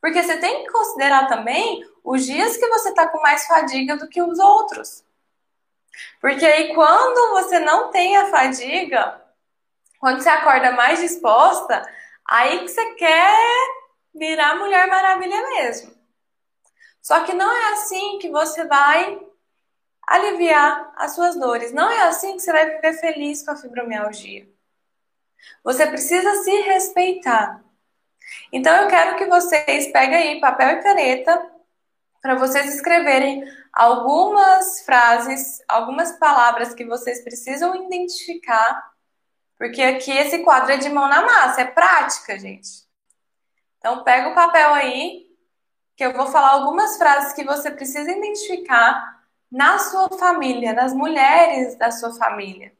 Porque 0.00 0.20
você 0.20 0.36
tem 0.38 0.64
que 0.64 0.72
considerar 0.72 1.28
também 1.28 1.88
os 2.02 2.26
dias 2.26 2.56
que 2.56 2.66
você 2.66 2.88
está 2.88 3.06
com 3.06 3.20
mais 3.20 3.46
fadiga 3.46 3.96
do 3.96 4.08
que 4.08 4.20
os 4.20 4.40
outros. 4.40 5.04
Porque 6.20 6.44
aí 6.44 6.74
quando 6.74 7.34
você 7.34 7.60
não 7.60 7.90
tem 7.92 8.16
a 8.16 8.30
fadiga, 8.30 9.22
quando 10.00 10.20
você 10.20 10.28
acorda 10.28 10.72
mais 10.72 10.98
disposta, 10.98 11.88
aí 12.28 12.60
que 12.60 12.68
você 12.68 12.94
quer 12.94 13.68
virar 14.12 14.56
Mulher 14.56 14.88
Maravilha 14.88 15.40
mesmo. 15.50 15.92
Só 17.00 17.20
que 17.20 17.32
não 17.32 17.52
é 17.52 17.72
assim 17.74 18.18
que 18.18 18.28
você 18.28 18.64
vai 18.64 19.20
aliviar 20.06 20.92
as 20.96 21.14
suas 21.14 21.36
dores. 21.36 21.72
Não 21.72 21.90
é 21.90 22.02
assim 22.02 22.34
que 22.36 22.42
você 22.42 22.52
vai 22.52 22.70
viver 22.70 22.94
feliz 22.94 23.42
com 23.44 23.52
a 23.52 23.56
fibromialgia. 23.56 24.48
Você 25.64 25.86
precisa 25.86 26.42
se 26.42 26.50
respeitar. 26.62 27.62
Então 28.52 28.74
eu 28.82 28.88
quero 28.88 29.16
que 29.16 29.26
vocês 29.26 29.90
peguem 29.92 30.16
aí 30.16 30.40
papel 30.40 30.70
e 30.70 30.82
caneta 30.82 31.50
para 32.20 32.36
vocês 32.36 32.72
escreverem 32.74 33.44
algumas 33.72 34.82
frases, 34.82 35.60
algumas 35.66 36.12
palavras 36.12 36.74
que 36.74 36.84
vocês 36.84 37.24
precisam 37.24 37.74
identificar, 37.74 38.92
porque 39.58 39.82
aqui 39.82 40.10
esse 40.12 40.38
quadro 40.40 40.72
é 40.72 40.76
de 40.76 40.88
mão 40.88 41.08
na 41.08 41.22
massa, 41.22 41.62
é 41.62 41.64
prática, 41.64 42.38
gente. 42.38 42.86
Então 43.78 44.04
pega 44.04 44.28
o 44.28 44.34
papel 44.34 44.74
aí, 44.74 45.26
que 45.96 46.04
eu 46.04 46.12
vou 46.12 46.26
falar 46.28 46.50
algumas 46.50 46.96
frases 46.96 47.32
que 47.32 47.44
você 47.44 47.70
precisa 47.70 48.10
identificar 48.10 49.21
na 49.52 49.78
sua 49.78 50.08
família, 50.18 50.72
nas 50.72 50.94
mulheres 50.94 51.76
da 51.76 51.90
sua 51.90 52.14
família. 52.14 52.72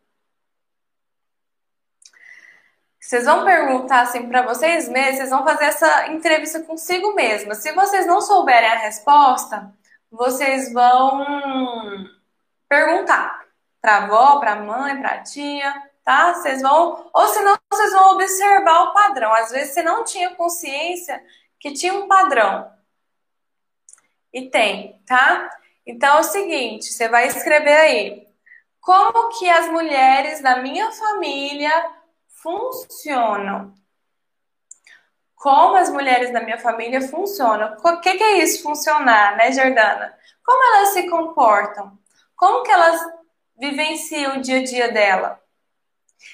Vocês 2.98 3.26
vão 3.26 3.44
perguntar 3.44 4.00
assim 4.00 4.26
para 4.26 4.40
vocês 4.40 4.88
mesmos, 4.88 5.16
vocês 5.18 5.30
vão 5.30 5.44
fazer 5.44 5.66
essa 5.66 6.08
entrevista 6.08 6.62
consigo 6.62 7.14
mesma. 7.14 7.54
Se 7.54 7.72
vocês 7.72 8.06
não 8.06 8.22
souberem 8.22 8.70
a 8.70 8.78
resposta, 8.78 9.70
vocês 10.10 10.72
vão 10.72 12.08
perguntar 12.66 13.44
para 13.78 14.04
avó, 14.04 14.40
para 14.40 14.56
mãe, 14.56 14.98
para 14.98 15.22
tia, 15.22 15.74
tá? 16.02 16.32
Vocês 16.32 16.62
vão, 16.62 17.10
ou 17.12 17.28
senão 17.28 17.58
vocês 17.70 17.92
vão 17.92 18.14
observar 18.14 18.84
o 18.84 18.94
padrão. 18.94 19.34
Às 19.34 19.50
vezes 19.50 19.74
você 19.74 19.82
não 19.82 20.04
tinha 20.04 20.34
consciência 20.34 21.22
que 21.60 21.72
tinha 21.72 21.92
um 21.92 22.08
padrão. 22.08 22.72
E 24.32 24.48
tem, 24.48 25.02
tá? 25.04 25.50
Então 25.86 26.16
é 26.16 26.20
o 26.20 26.24
seguinte, 26.24 26.86
você 26.86 27.08
vai 27.08 27.26
escrever 27.26 27.76
aí: 27.76 28.26
como 28.80 29.30
que 29.38 29.48
as 29.48 29.68
mulheres 29.68 30.40
da 30.40 30.56
minha 30.60 30.90
família 30.92 31.72
funcionam. 32.42 33.72
Como 35.36 35.76
as 35.76 35.88
mulheres 35.88 36.32
da 36.32 36.40
minha 36.40 36.58
família 36.58 37.00
funcionam. 37.00 37.76
O 37.82 38.00
que, 38.00 38.14
que 38.14 38.22
é 38.22 38.38
isso, 38.38 38.62
funcionar, 38.62 39.36
né, 39.36 39.52
Jordana? 39.52 40.14
Como 40.44 40.76
elas 40.76 40.88
se 40.90 41.08
comportam? 41.08 41.98
Como 42.36 42.62
que 42.64 42.70
elas 42.70 43.00
vivenciam 43.56 44.36
o 44.36 44.40
dia 44.40 44.58
a 44.58 44.64
dia 44.64 44.92
dela? 44.92 45.40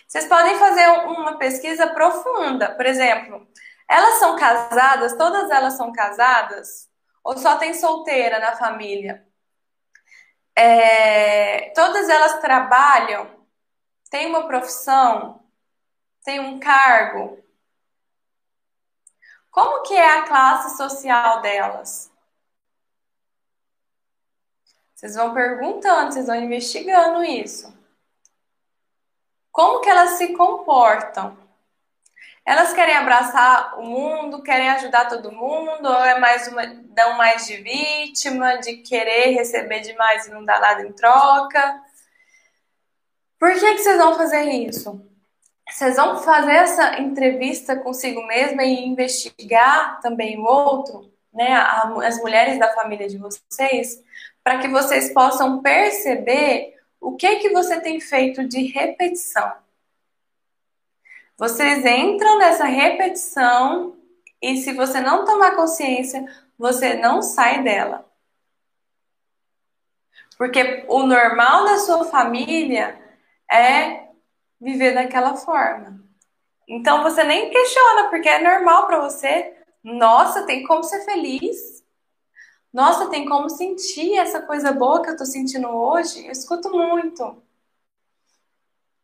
Vocês 0.07 0.26
podem 0.26 0.57
fazer 0.57 0.87
uma 1.07 1.38
pesquisa 1.38 1.87
profunda. 1.88 2.71
Por 2.75 2.87
exemplo, 2.87 3.47
elas 3.88 4.19
são 4.19 4.37
casadas? 4.37 5.17
Todas 5.17 5.50
elas 5.50 5.75
são 5.75 5.93
casadas? 5.93 6.88
Ou 7.23 7.37
só 7.37 7.57
tem 7.57 7.75
solteira 7.75 8.38
na 8.38 8.57
família? 8.57 9.26
É, 10.61 11.71
todas 11.71 12.09
elas 12.09 12.41
trabalham? 12.41 13.31
Têm 14.11 14.27
uma 14.27 14.47
profissão? 14.49 15.38
tem 16.29 16.41
um 16.41 16.61
cargo? 16.61 17.43
Como 19.50 19.83
que 19.83 19.95
é 19.95 20.19
a 20.19 20.29
classe 20.29 20.77
social 20.77 21.41
delas? 21.41 22.12
Vocês 24.95 25.15
vão 25.15 25.33
perguntando, 25.33 26.12
vocês 26.12 26.27
vão 26.27 26.37
investigando 26.37 27.25
isso. 27.25 27.75
Como 29.50 29.81
que 29.81 29.88
elas 29.88 30.19
se 30.19 30.37
comportam? 30.37 31.35
Elas 32.49 32.73
querem 32.73 32.97
abraçar 32.97 33.78
o 33.78 33.83
mundo, 33.83 34.43
querem 34.43 34.71
ajudar 34.71 35.05
todo 35.05 35.31
mundo, 35.31 35.87
ou 35.87 36.02
é 36.02 36.19
mais 36.19 36.49
uma, 36.49 36.64
dão 36.64 37.14
mais 37.19 37.47
de 37.47 37.59
vítima, 37.59 38.57
de 38.57 38.78
querer 38.78 39.35
receber 39.35 39.81
demais 39.81 40.26
e 40.26 40.31
não 40.31 40.43
dar 40.43 40.59
nada 40.59 40.81
em 40.81 40.90
troca? 40.95 41.78
Por 43.38 43.52
que, 43.52 43.75
que 43.75 43.83
vocês 43.83 43.99
vão 43.99 44.14
fazer 44.14 44.45
isso? 44.45 44.99
vocês 45.71 45.97
vão 45.97 46.23
fazer 46.23 46.52
essa 46.52 46.99
entrevista 46.99 47.76
consigo 47.76 48.26
mesma 48.26 48.64
e 48.64 48.87
investigar 48.87 50.00
também 50.00 50.38
o 50.38 50.43
outro, 50.43 51.12
né, 51.31 51.52
as 52.02 52.19
mulheres 52.23 52.59
da 52.59 52.73
família 52.73 53.07
de 53.07 53.19
vocês, 53.19 54.02
para 54.43 54.57
que 54.57 54.69
vocês 54.69 55.12
possam 55.12 55.61
perceber 55.61 56.75
o 56.99 57.14
que 57.14 57.37
que 57.37 57.50
você 57.50 57.78
tem 57.78 58.00
feito 58.00 58.49
de 58.49 58.62
repetição. 58.69 59.52
Vocês 61.38 61.85
entram 61.85 62.37
nessa 62.38 62.64
repetição 62.64 63.97
e 64.42 64.57
se 64.57 64.73
você 64.73 65.00
não 65.00 65.25
tomar 65.25 65.54
consciência, 65.54 66.25
você 66.59 66.95
não 66.95 67.23
sai 67.23 67.62
dela. 67.62 68.04
Porque 70.37 70.85
o 70.88 71.04
normal 71.04 71.64
da 71.64 71.78
sua 71.78 72.04
família 72.07 73.00
é 73.50 74.09
viver 74.61 74.95
daquela 74.95 75.37
forma. 75.37 76.02
Então 76.68 77.04
você 77.04 77.23
nem 77.23 77.50
questiona, 77.50 78.09
porque 78.09 78.28
é 78.28 78.42
normal 78.42 78.88
para 78.88 79.00
você. 79.00 79.57
Nossa, 79.83 80.45
tem 80.45 80.64
como 80.64 80.83
ser 80.83 81.04
feliz. 81.04 81.85
Nossa, 82.73 83.11
tem 83.11 83.25
como 83.25 83.49
sentir 83.49 84.14
essa 84.18 84.42
coisa 84.42 84.73
boa 84.73 85.02
que 85.02 85.11
eu 85.11 85.16
tô 85.16 85.25
sentindo 85.25 85.68
hoje. 85.68 86.26
Eu 86.26 86.33
escuto 86.33 86.68
muito. 86.71 87.42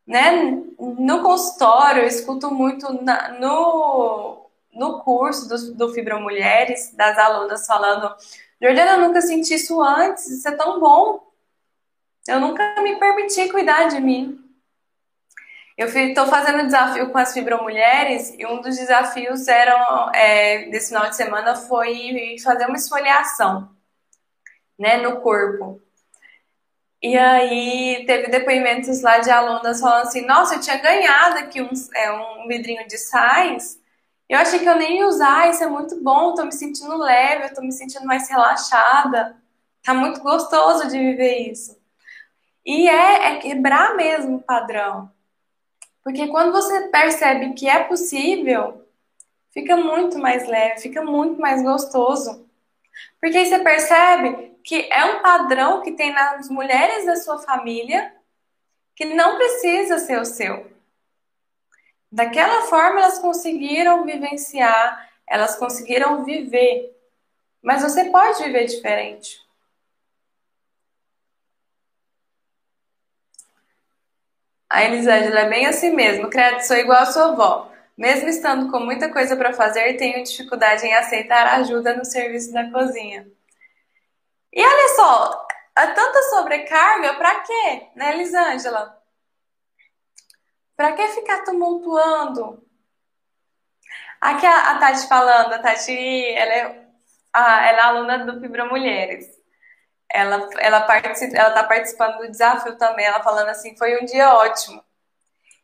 Né? 0.07 0.63
No 0.79 1.23
consultório, 1.23 2.03
eu 2.03 2.09
escuto 2.09 2.51
muito 2.51 2.93
na, 3.03 3.33
no, 3.39 4.51
no 4.73 5.01
curso 5.03 5.49
do, 5.49 5.75
do 5.75 5.95
Fibra 5.95 6.19
Mulheres, 6.21 6.93
das 6.95 7.17
alunas 7.19 7.67
falando: 7.67 8.15
Jordana, 8.61 8.93
eu 8.93 9.09
nunca 9.09 9.21
senti 9.23 9.55
isso 9.55 9.81
antes, 9.81 10.27
isso 10.29 10.49
é 10.49 10.53
tão 10.53 10.79
bom. 10.81 11.25
Eu 12.27 12.41
nunca 12.41 12.81
me 12.83 12.99
permiti 12.99 13.49
cuidar 13.51 13.89
de 13.89 14.01
mim. 14.01 14.41
Eu 15.77 15.89
estou 15.89 16.27
fazendo 16.27 16.65
desafio 16.65 17.11
com 17.11 17.19
as 17.19 17.33
fibromulheres 17.33 18.33
e 18.39 18.47
um 18.47 18.61
dos 18.61 18.77
desafios 18.77 19.49
era, 19.49 20.11
é, 20.15 20.69
desse 20.71 20.89
final 20.89 21.09
de 21.09 21.17
semana 21.17 21.57
foi 21.57 22.37
fazer 22.43 22.67
uma 22.67 22.77
esfoliação 22.77 23.75
né, 24.79 24.99
no 24.99 25.21
corpo. 25.21 25.83
E 27.05 27.19
aí 27.19 28.03
teve 28.07 28.29
depoimentos 28.29 29.03
lá 29.03 29.19
de 29.19 29.31
alunas 29.31 29.79
falando 29.79 30.07
assim, 30.07 30.25
nossa, 30.25 30.55
eu 30.55 30.61
tinha 30.61 30.79
ganhado 30.79 31.37
aqui 31.37 31.61
um, 31.61 31.69
é, 31.95 32.11
um 32.11 32.49
vidrinho 32.49 32.89
de 32.89 32.97
sais, 32.97 33.79
eu 34.27 34.39
achei 34.39 34.59
que 34.59 34.65
eu 34.67 34.77
nem 34.77 35.01
ia 35.01 35.07
usar, 35.07 35.51
isso 35.51 35.63
é 35.63 35.67
muito 35.67 36.03
bom, 36.03 36.33
tô 36.35 36.47
me 36.47 36.53
sentindo 36.53 36.97
leve, 36.97 37.45
eu 37.45 37.55
tô 37.55 37.61
me 37.61 37.73
sentindo 37.73 38.07
mais 38.07 38.31
relaxada. 38.31 39.37
Tá 39.83 39.93
muito 39.93 40.21
gostoso 40.21 40.89
de 40.89 40.99
viver 40.99 41.51
isso. 41.51 41.79
E 42.65 42.89
é, 42.89 43.35
é 43.35 43.39
quebrar 43.39 43.95
mesmo 43.97 44.37
o 44.37 44.43
padrão. 44.43 45.11
Porque 46.03 46.29
quando 46.29 46.53
você 46.53 46.89
percebe 46.89 47.53
que 47.53 47.69
é 47.69 47.85
possível, 47.85 48.89
fica 49.53 49.77
muito 49.77 50.19
mais 50.19 50.49
leve, 50.49 50.81
fica 50.81 51.03
muito 51.03 51.39
mais 51.39 51.63
gostoso. 51.63 52.49
Porque 53.21 53.37
aí 53.37 53.45
você 53.45 53.59
percebe 53.59 54.54
que 54.65 54.89
é 54.91 55.05
um 55.05 55.23
padrão 55.23 55.83
que 55.83 55.93
tem 55.93 56.13
nas 56.13 56.49
mulheres 56.49 57.05
da 57.05 57.17
sua 57.17 57.39
família 57.39 58.13
que 58.97 59.05
não 59.05 59.37
precisa 59.37 59.99
ser 59.99 60.19
o 60.19 60.25
seu. 60.25 60.73
Daquela 62.11 62.63
forma 62.63 63.01
elas 63.01 63.19
conseguiram 63.19 64.05
vivenciar, 64.05 65.11
elas 65.27 65.57
conseguiram 65.57 66.25
viver. 66.25 66.93
Mas 67.63 67.83
você 67.83 68.11
pode 68.11 68.43
viver 68.43 68.65
diferente. 68.67 69.45
A 74.71 74.85
Elisângela 74.85 75.41
é 75.41 75.49
bem 75.49 75.67
assim 75.67 75.91
mesmo. 75.91 76.31
Credo, 76.31 76.61
sou 76.63 76.77
igual 76.77 77.03
a 77.03 77.07
sua 77.07 77.33
avó. 77.33 77.71
Mesmo 77.97 78.29
estando 78.29 78.71
com 78.71 78.81
muita 78.81 79.13
coisa 79.13 79.37
para 79.37 79.53
fazer, 79.53 79.97
tenho 79.97 80.25
dificuldade 80.25 80.87
em 80.87 80.95
aceitar 80.95 81.47
ajuda 81.61 81.97
no 81.97 82.05
serviço 82.05 82.53
da 82.53 82.71
cozinha. 82.71 83.27
E 84.55 84.65
olha 84.65 84.89
só, 84.97 85.47
a 85.75 85.87
tanta 85.89 86.23
sobrecarga, 86.31 87.15
para 87.15 87.41
quê, 87.41 87.91
né, 87.97 88.15
Elisângela? 88.15 89.03
Para 90.77 90.93
que 90.93 91.09
ficar 91.09 91.45
tumultuando? 91.45 92.65
Aqui 94.21 94.47
a, 94.47 94.71
a 94.73 94.79
Tati 94.79 95.09
falando, 95.09 95.53
a 95.53 95.59
Tati, 95.59 95.93
ela 95.93 96.53
é, 96.53 96.89
a, 97.33 97.67
ela 97.69 97.79
é 97.79 97.83
aluna 97.83 98.19
do 98.25 98.41
Fibra 98.41 98.65
Mulheres 98.67 99.35
ela 100.15 100.49
ela 100.61 100.81
participa, 100.83 101.37
ela 101.37 101.51
tá 101.51 101.65
participando 101.65 102.19
do 102.19 102.31
desafio 102.31 102.77
também, 102.79 103.05
ela 103.05 103.23
falando 103.23 103.49
assim, 103.49 103.77
foi 103.77 104.01
um 104.01 104.05
dia 104.05 104.33
ótimo. 104.35 104.83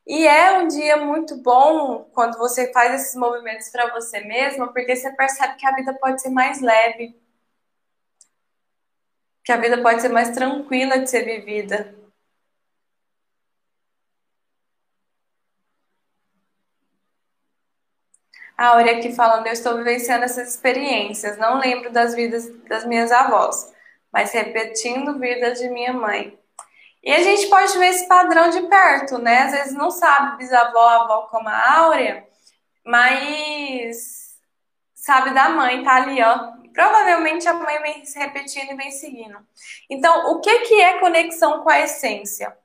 E 0.06 0.26
é 0.26 0.58
um 0.58 0.68
dia 0.68 0.96
muito 0.96 1.36
bom 1.36 2.04
quando 2.12 2.36
você 2.38 2.72
faz 2.72 2.94
esses 2.94 3.14
movimentos 3.14 3.68
para 3.70 3.92
você 3.92 4.20
mesma, 4.20 4.72
porque 4.72 4.96
você 4.96 5.12
percebe 5.12 5.56
que 5.56 5.66
a 5.66 5.74
vida 5.74 5.94
pode 5.94 6.20
ser 6.20 6.30
mais 6.30 6.60
leve. 6.60 7.19
Que 9.44 9.52
a 9.52 9.56
vida 9.56 9.82
pode 9.82 10.00
ser 10.02 10.08
mais 10.10 10.30
tranquila 10.30 10.98
de 10.98 11.10
ser 11.10 11.24
vivida. 11.24 11.94
A 18.56 18.68
Áurea 18.68 18.98
aqui 18.98 19.12
falando, 19.14 19.46
eu 19.46 19.52
estou 19.52 19.76
vivenciando 19.76 20.24
essas 20.24 20.48
experiências, 20.54 21.38
não 21.38 21.58
lembro 21.58 21.90
das 21.90 22.14
vidas 22.14 22.48
das 22.68 22.84
minhas 22.84 23.10
avós 23.10 23.72
mas 24.12 24.32
repetindo 24.32 25.18
vida 25.18 25.52
de 25.52 25.68
minha 25.70 25.92
mãe. 25.92 26.38
E 27.02 27.12
a 27.12 27.22
gente 27.22 27.48
pode 27.48 27.78
ver 27.78 27.88
esse 27.88 28.06
padrão 28.06 28.50
de 28.50 28.62
perto, 28.68 29.18
né? 29.18 29.42
Às 29.42 29.52
vezes 29.52 29.72
não 29.72 29.90
sabe 29.90 30.38
bisavó, 30.38 30.88
avó 30.88 31.22
como 31.30 31.48
a 31.48 31.78
Áurea, 31.78 32.26
mas 32.84 34.36
sabe 34.94 35.32
da 35.32 35.48
mãe, 35.50 35.82
tá 35.82 35.96
ali, 35.96 36.22
ó. 36.22 36.59
Provavelmente 36.72 37.48
a 37.48 37.54
mãe 37.54 37.80
vem 37.82 38.04
se 38.04 38.18
repetindo 38.18 38.72
e 38.72 38.76
vem 38.76 38.90
seguindo. 38.90 39.38
Então, 39.88 40.32
o 40.32 40.40
que, 40.40 40.60
que 40.60 40.80
é 40.80 40.98
conexão 40.98 41.62
com 41.62 41.70
a 41.70 41.80
essência? 41.80 42.56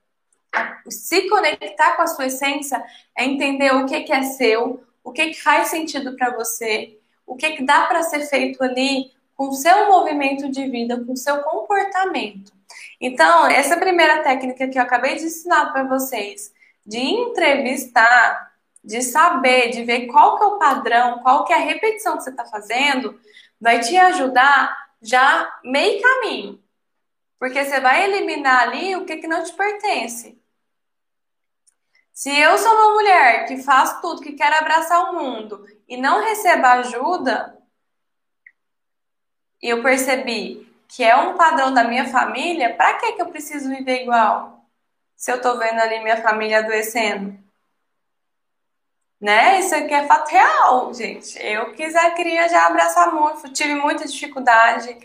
Se 0.89 1.27
conectar 1.27 1.95
com 1.95 2.01
a 2.03 2.07
sua 2.07 2.27
essência 2.27 2.83
é 3.17 3.25
entender 3.25 3.73
o 3.73 3.85
que, 3.85 4.01
que 4.01 4.13
é 4.13 4.23
seu, 4.23 4.83
o 5.03 5.11
que, 5.11 5.27
que 5.27 5.41
faz 5.41 5.69
sentido 5.69 6.15
para 6.15 6.35
você, 6.35 6.97
o 7.25 7.35
que, 7.35 7.51
que 7.51 7.63
dá 7.63 7.85
para 7.87 8.03
ser 8.03 8.25
feito 8.27 8.63
ali 8.63 9.11
com 9.35 9.51
seu 9.51 9.87
movimento 9.87 10.49
de 10.49 10.67
vida, 10.69 11.03
com 11.03 11.15
seu 11.15 11.41
comportamento. 11.43 12.53
Então, 12.99 13.47
essa 13.47 13.77
primeira 13.77 14.23
técnica 14.23 14.67
que 14.67 14.77
eu 14.77 14.83
acabei 14.83 15.15
de 15.15 15.25
ensinar 15.25 15.71
para 15.71 15.83
vocês, 15.83 16.53
de 16.85 16.99
entrevistar, 16.99 18.53
de 18.83 19.01
saber, 19.01 19.71
de 19.71 19.83
ver 19.83 20.05
qual 20.05 20.37
que 20.37 20.43
é 20.43 20.47
o 20.47 20.59
padrão, 20.59 21.19
qual 21.19 21.43
que 21.43 21.51
é 21.51 21.55
a 21.55 21.59
repetição 21.59 22.17
que 22.17 22.23
você 22.23 22.29
está 22.29 22.45
fazendo, 22.45 23.19
vai 23.59 23.79
te 23.79 23.95
ajudar 23.97 24.75
já 25.01 25.59
meio 25.63 26.01
caminho. 26.01 26.63
Porque 27.39 27.63
você 27.63 27.79
vai 27.79 28.05
eliminar 28.05 28.63
ali 28.63 28.95
o 28.95 29.05
que, 29.05 29.17
que 29.17 29.27
não 29.27 29.43
te 29.43 29.53
pertence. 29.53 30.41
Se 32.13 32.29
eu 32.35 32.57
sou 32.57 32.73
uma 32.73 32.93
mulher 32.93 33.45
que 33.45 33.57
faz 33.57 33.99
tudo, 33.99 34.21
que 34.21 34.33
quer 34.33 34.53
abraçar 34.53 35.11
o 35.11 35.15
mundo 35.15 35.67
e 35.87 35.97
não 35.97 36.23
receba 36.23 36.73
ajuda, 36.73 37.57
e 39.61 39.69
eu 39.69 39.83
percebi 39.83 40.65
que 40.87 41.03
é 41.03 41.15
um 41.15 41.35
padrão 41.35 41.73
da 41.73 41.83
minha 41.83 42.07
família, 42.07 42.73
para 42.75 42.97
que 42.99 43.13
que 43.13 43.21
eu 43.21 43.27
preciso 43.27 43.69
viver 43.69 44.03
igual? 44.03 44.65
Se 45.15 45.31
eu 45.31 45.41
tô 45.41 45.57
vendo 45.57 45.79
ali 45.79 45.99
minha 45.99 46.21
família 46.21 46.59
adoecendo. 46.59 47.37
Né? 49.25 49.59
Isso 49.59 49.73
aqui 49.73 49.91
é 49.91 50.05
fato 50.05 50.29
real, 50.29 50.93
gente. 50.93 51.35
Eu 51.43 51.73
quiser, 51.73 52.13
queria 52.13 52.47
já 52.47 52.67
abraçar 52.67 53.11
muito, 53.11 53.51
tive 53.51 53.73
muita 53.73 54.07
dificuldade 54.07 54.95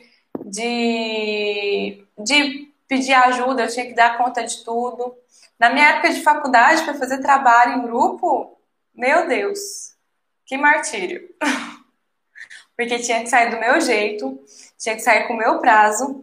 de, 0.44 2.04
de 2.18 2.70
pedir 2.86 3.14
ajuda, 3.14 3.62
eu 3.62 3.68
tinha 3.70 3.86
que 3.86 3.94
dar 3.94 4.18
conta 4.18 4.44
de 4.44 4.62
tudo. 4.62 5.16
Na 5.58 5.70
minha 5.70 5.88
época 5.88 6.12
de 6.12 6.20
faculdade, 6.22 6.82
para 6.82 6.98
fazer 6.98 7.22
trabalho 7.22 7.78
em 7.78 7.82
grupo, 7.82 8.60
meu 8.94 9.26
Deus, 9.26 9.96
que 10.44 10.58
martírio. 10.58 11.26
porque 12.76 12.98
tinha 12.98 13.22
que 13.22 13.30
sair 13.30 13.50
do 13.50 13.58
meu 13.58 13.80
jeito, 13.80 14.38
tinha 14.78 14.96
que 14.96 15.00
sair 15.00 15.28
com 15.28 15.32
o 15.32 15.38
meu 15.38 15.60
prazo 15.60 16.22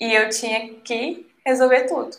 e 0.00 0.12
eu 0.12 0.28
tinha 0.28 0.74
que 0.80 1.24
resolver 1.46 1.86
tudo. 1.86 2.16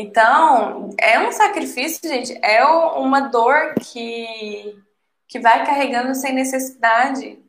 Então, 0.00 0.90
é 0.96 1.18
um 1.18 1.32
sacrifício, 1.32 2.08
gente, 2.08 2.38
é 2.40 2.64
uma 2.64 3.20
dor 3.20 3.74
que, 3.74 4.80
que 5.26 5.40
vai 5.40 5.66
carregando 5.66 6.14
sem 6.14 6.32
necessidade. 6.32 7.42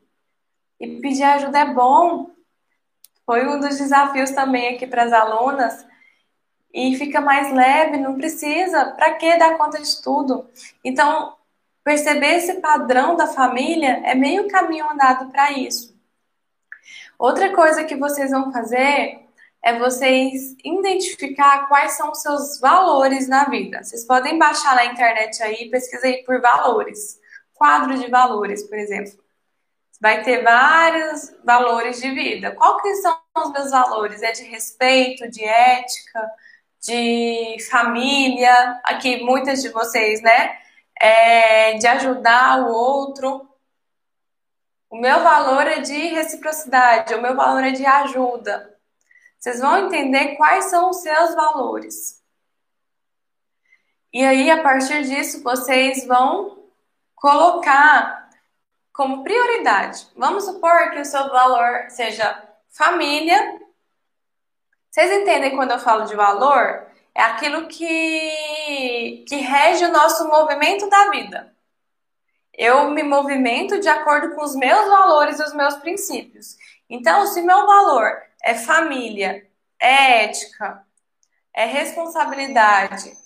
E 0.80 1.00
pedir 1.00 1.22
ajuda 1.22 1.60
é 1.60 1.72
bom. 1.72 2.30
Foi 3.24 3.46
um 3.46 3.60
dos 3.60 3.78
desafios 3.78 4.32
também 4.32 4.74
aqui 4.74 4.84
para 4.84 5.04
as 5.04 5.12
alunas. 5.12 5.86
E 6.74 6.96
fica 6.96 7.20
mais 7.20 7.52
leve, 7.52 7.98
não 7.98 8.16
precisa. 8.16 8.86
Para 8.96 9.14
que 9.14 9.38
dar 9.38 9.56
conta 9.56 9.80
de 9.80 10.02
tudo? 10.02 10.50
Então, 10.82 11.36
Perceber 11.82 12.36
esse 12.36 12.60
padrão 12.60 13.16
da 13.16 13.26
família 13.26 14.02
é 14.04 14.14
meio 14.14 14.48
caminho 14.48 14.88
andado 14.90 15.30
para 15.30 15.52
isso. 15.52 15.98
Outra 17.18 17.54
coisa 17.54 17.84
que 17.84 17.96
vocês 17.96 18.30
vão 18.30 18.52
fazer 18.52 19.26
é 19.62 19.78
vocês 19.78 20.54
identificar 20.64 21.68
quais 21.68 21.92
são 21.92 22.10
os 22.10 22.22
seus 22.22 22.60
valores 22.60 23.28
na 23.28 23.44
vida. 23.44 23.82
Vocês 23.82 24.06
podem 24.06 24.38
baixar 24.38 24.74
na 24.74 24.86
internet 24.86 25.42
aí, 25.42 25.70
pesquisa 25.70 26.06
aí 26.06 26.24
por 26.24 26.40
valores. 26.40 27.18
Quadro 27.54 27.98
de 27.98 28.10
valores, 28.10 28.62
por 28.68 28.78
exemplo. 28.78 29.12
Vai 30.00 30.22
ter 30.22 30.42
vários 30.42 31.34
valores 31.44 32.00
de 32.00 32.10
vida. 32.10 32.52
Qual 32.52 32.80
que 32.80 32.94
são 32.96 33.18
os 33.36 33.52
meus 33.52 33.70
valores? 33.70 34.22
É 34.22 34.32
de 34.32 34.44
respeito, 34.44 35.30
de 35.30 35.44
ética, 35.44 36.30
de 36.82 37.56
família. 37.70 38.80
Aqui 38.84 39.22
muitas 39.22 39.60
de 39.60 39.68
vocês, 39.68 40.22
né? 40.22 40.58
é, 41.00 41.74
de 41.78 41.86
ajudar 41.86 42.60
o 42.60 42.70
outro. 42.70 43.48
O 44.90 45.00
meu 45.00 45.22
valor 45.22 45.66
é 45.66 45.80
de 45.80 46.08
reciprocidade, 46.08 47.14
o 47.14 47.22
meu 47.22 47.34
valor 47.34 47.64
é 47.64 47.70
de 47.70 47.86
ajuda. 47.86 48.69
Vocês 49.40 49.58
vão 49.58 49.86
entender 49.86 50.36
quais 50.36 50.66
são 50.66 50.90
os 50.90 50.98
seus 50.98 51.34
valores. 51.34 52.22
E 54.12 54.22
aí, 54.22 54.50
a 54.50 54.62
partir 54.62 55.04
disso, 55.04 55.42
vocês 55.42 56.06
vão 56.06 56.68
colocar 57.14 58.28
como 58.92 59.24
prioridade. 59.24 60.06
Vamos 60.14 60.44
supor 60.44 60.90
que 60.90 61.00
o 61.00 61.04
seu 61.06 61.30
valor 61.30 61.88
seja 61.88 62.48
família. 62.68 63.58
Vocês 64.90 65.10
entendem 65.10 65.56
quando 65.56 65.70
eu 65.70 65.78
falo 65.78 66.04
de 66.04 66.14
valor? 66.14 66.86
É 67.14 67.22
aquilo 67.22 67.66
que, 67.66 69.24
que 69.26 69.36
rege 69.36 69.86
o 69.86 69.92
nosso 69.92 70.28
movimento 70.28 70.86
da 70.90 71.08
vida. 71.08 71.56
Eu 72.52 72.90
me 72.90 73.02
movimento 73.02 73.80
de 73.80 73.88
acordo 73.88 74.34
com 74.34 74.44
os 74.44 74.54
meus 74.54 74.86
valores 74.86 75.40
e 75.40 75.44
os 75.44 75.54
meus 75.54 75.76
princípios. 75.76 76.58
Então, 76.90 77.26
se 77.26 77.40
meu 77.40 77.66
valor 77.66 78.29
é 78.42 78.54
família, 78.54 79.48
é 79.78 80.24
ética, 80.24 80.84
é 81.54 81.64
responsabilidade 81.64 83.16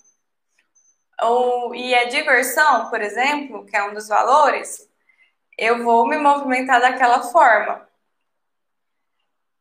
ou, 1.23 1.75
e 1.75 1.95
é 1.95 2.07
diversão, 2.07 2.91
por 2.91 3.01
exemplo, 3.01 3.65
que 3.67 3.77
é 3.77 3.85
um 3.85 3.95
dos 3.95 4.09
valores, 4.09 4.89
eu 5.57 5.85
vou 5.85 6.07
me 6.07 6.17
movimentar 6.19 6.81
daquela 6.81 7.23
forma. 7.23 7.89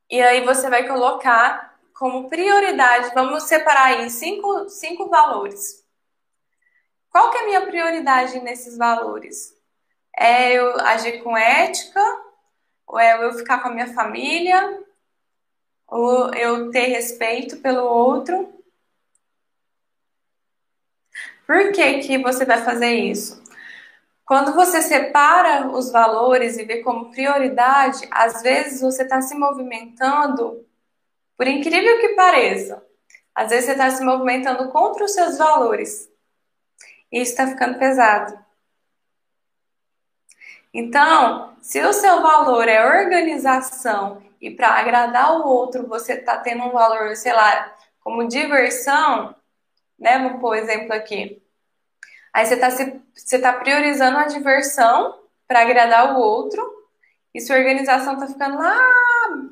E 0.10 0.22
aí 0.22 0.44
você 0.44 0.70
vai 0.70 0.88
colocar 0.88 1.74
como 1.94 2.30
prioridade, 2.30 3.14
vamos 3.14 3.44
separar 3.44 4.02
em 4.02 4.10
cinco, 4.10 4.68
cinco 4.70 5.10
valores. 5.10 5.84
Qual 7.10 7.30
que 7.30 7.38
é 7.38 7.42
a 7.42 7.46
minha 7.46 7.66
prioridade 7.66 8.40
nesses 8.40 8.78
valores? 8.78 9.54
É 10.18 10.54
eu 10.54 10.80
agir 10.82 11.24
com 11.24 11.38
ética? 11.38 12.02
Ou 12.88 13.00
é 13.00 13.24
eu 13.24 13.34
ficar 13.34 13.62
com 13.62 13.70
a 13.70 13.72
minha 13.72 13.94
família? 13.94 14.83
Ou 15.88 16.34
eu 16.34 16.72
ter 16.72 16.88
respeito 16.88 17.58
pelo 17.58 17.84
outro? 17.84 18.54
Por 21.46 21.72
que, 21.72 22.00
que 22.00 22.18
você 22.18 22.46
vai 22.46 22.64
fazer 22.64 22.94
isso? 22.94 23.44
Quando 24.26 24.54
você 24.54 24.82
separa 24.82 25.68
os 25.68 25.92
valores 25.92 26.58
e 26.58 26.64
vê 26.64 26.82
como 26.82 27.12
prioridade, 27.12 28.08
às 28.10 28.42
vezes 28.42 28.82
você 28.82 29.04
está 29.04 29.22
se 29.22 29.36
movimentando, 29.36 30.66
por 31.38 31.46
incrível 31.46 32.00
que 32.00 32.16
pareça, 32.16 32.84
às 33.36 33.50
vezes 33.50 33.66
você 33.66 33.72
está 33.74 33.90
se 33.92 34.04
movimentando 34.04 34.70
contra 34.70 35.04
os 35.04 35.14
seus 35.14 35.38
valores. 35.38 36.10
E 37.12 37.22
isso 37.22 37.32
está 37.32 37.48
ficando 37.48 37.78
pesado. 37.78 38.44
Então, 40.74 41.56
se 41.62 41.80
o 41.84 41.94
seu 41.94 42.22
valor 42.22 42.68
é 42.68 43.02
organização 43.02 44.24
e 44.44 44.52
para 44.52 44.78
agradar 44.78 45.38
o 45.40 45.48
outro 45.48 45.88
você 45.88 46.16
está 46.16 46.38
tendo 46.38 46.66
um 46.66 46.72
valor, 46.72 47.16
sei 47.16 47.32
lá, 47.32 47.74
como 48.02 48.28
diversão, 48.28 49.34
né? 49.98 50.20
Vou 50.20 50.38
pôr 50.38 50.58
exemplo 50.58 50.92
aqui. 50.92 51.42
Aí 52.34 52.46
você 52.46 52.56
está 52.56 52.70
você 52.70 53.40
tá 53.40 53.54
priorizando 53.54 54.18
a 54.18 54.26
diversão 54.26 55.24
para 55.48 55.62
agradar 55.62 56.14
o 56.14 56.20
outro 56.20 56.62
e 57.34 57.40
sua 57.40 57.56
organização 57.56 58.16
está 58.16 58.28
ficando 58.28 58.58
lá 58.58 58.78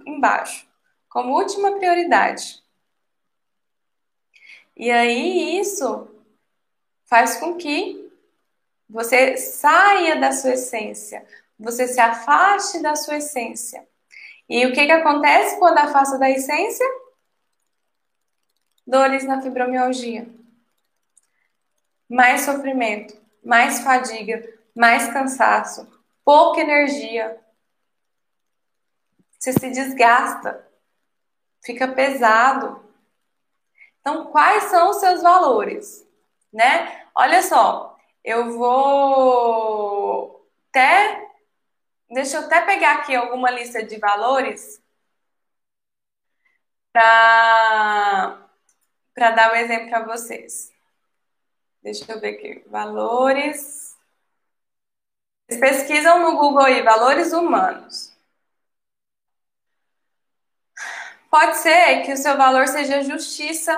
embaixo, 0.06 0.67
como 1.08 1.38
última 1.38 1.77
prioridade. 1.77 2.62
E 4.75 4.91
aí 4.91 5.58
isso 5.58 6.06
faz 7.06 7.38
com 7.38 7.56
que 7.56 8.12
você 8.89 9.38
saia 9.38 10.19
da 10.19 10.34
sua 10.34 10.56
essência, 10.56 11.25
você 11.58 11.88
se 11.88 12.01
afaste 12.01 12.82
da 12.82 12.93
sua 12.97 13.15
essência. 13.15 13.89
E 14.52 14.66
o 14.68 14.74
que, 14.74 14.86
que 14.86 14.92
acontece 14.92 15.58
quando 15.58 15.80
afasta 15.80 16.20
da 16.20 16.30
essência? 16.30 16.86
Dores 18.86 19.24
na 19.24 19.42
fibromialgia 19.42 20.28
mais 22.12 22.42
sofrimento, 22.42 23.18
mais 23.42 23.80
fadiga, 23.80 24.44
mais 24.76 25.08
cansaço, 25.14 25.88
pouca 26.26 26.60
energia. 26.60 27.40
Você 29.40 29.54
se 29.54 29.72
desgasta, 29.72 30.68
fica 31.64 31.88
pesado. 31.88 32.84
Então, 34.02 34.26
quais 34.26 34.66
são 34.66 34.90
os 34.90 34.98
seus 34.98 35.22
valores? 35.22 36.06
Né? 36.52 37.06
Olha 37.16 37.42
só, 37.42 37.98
eu 38.26 38.58
vou 38.58 40.46
até. 40.70 41.31
Deixa 42.12 42.38
eu 42.38 42.45
até 42.45 42.62
pegar 42.62 42.95
aqui 42.97 43.15
alguma 43.15 43.50
lista 43.50 43.82
de 43.84 43.97
valores 43.97 44.82
para 46.91 48.38
dar 49.15 49.54
um 49.54 49.56
exemplo 49.56 49.89
para 49.89 50.06
vocês. 50.06 50.74
Deixa 51.82 52.12
eu 52.12 52.19
ver 52.19 52.36
aqui. 52.36 52.63
Valores. 52.69 53.95
Vocês 55.47 55.60
pesquisam 55.60 56.19
no 56.19 56.38
Google 56.38 56.63
aí, 56.63 56.82
valores 56.82 57.32
humanos. 57.32 58.12
Pode 61.30 61.58
ser 61.60 62.02
que 62.04 62.12
o 62.12 62.17
seu 62.17 62.36
valor 62.36 62.67
seja 62.67 63.04
justiça, 63.04 63.74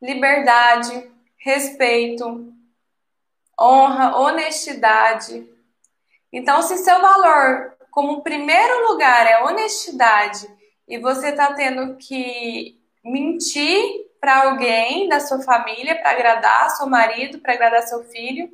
liberdade, 0.00 1.10
respeito, 1.36 2.54
honra, 3.60 4.16
honestidade. 4.16 5.51
Então, 6.32 6.62
se 6.62 6.78
seu 6.78 7.00
valor, 7.00 7.76
como 7.90 8.22
primeiro 8.22 8.88
lugar, 8.88 9.26
é 9.26 9.44
honestidade 9.44 10.48
e 10.88 10.98
você 10.98 11.28
está 11.28 11.52
tendo 11.52 11.96
que 11.96 12.80
mentir 13.04 14.10
para 14.20 14.44
alguém 14.44 15.08
da 15.08 15.20
sua 15.20 15.42
família, 15.42 16.00
para 16.00 16.12
agradar 16.12 16.70
seu 16.70 16.86
marido, 16.86 17.40
para 17.40 17.52
agradar 17.54 17.82
seu 17.82 18.04
filho. 18.04 18.50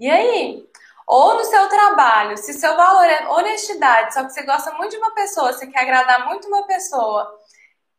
E 0.00 0.10
aí? 0.10 0.66
Ou 1.06 1.36
no 1.36 1.44
seu 1.44 1.68
trabalho, 1.68 2.36
se 2.36 2.52
seu 2.52 2.76
valor 2.76 3.04
é 3.04 3.28
honestidade, 3.28 4.12
só 4.12 4.24
que 4.24 4.30
você 4.30 4.42
gosta 4.42 4.72
muito 4.72 4.90
de 4.90 4.98
uma 4.98 5.14
pessoa, 5.14 5.52
você 5.52 5.66
quer 5.66 5.80
agradar 5.80 6.26
muito 6.26 6.48
uma 6.48 6.66
pessoa, 6.66 7.34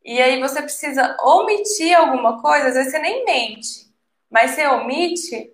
e 0.04 0.20
aí 0.22 0.40
você 0.40 0.62
precisa 0.62 1.16
omitir 1.20 1.96
alguma 1.96 2.40
coisa, 2.40 2.68
às 2.68 2.74
vezes 2.74 2.92
você 2.92 2.98
nem 3.00 3.24
mente, 3.24 3.92
mas 4.30 4.52
você 4.52 4.66
omite, 4.68 5.52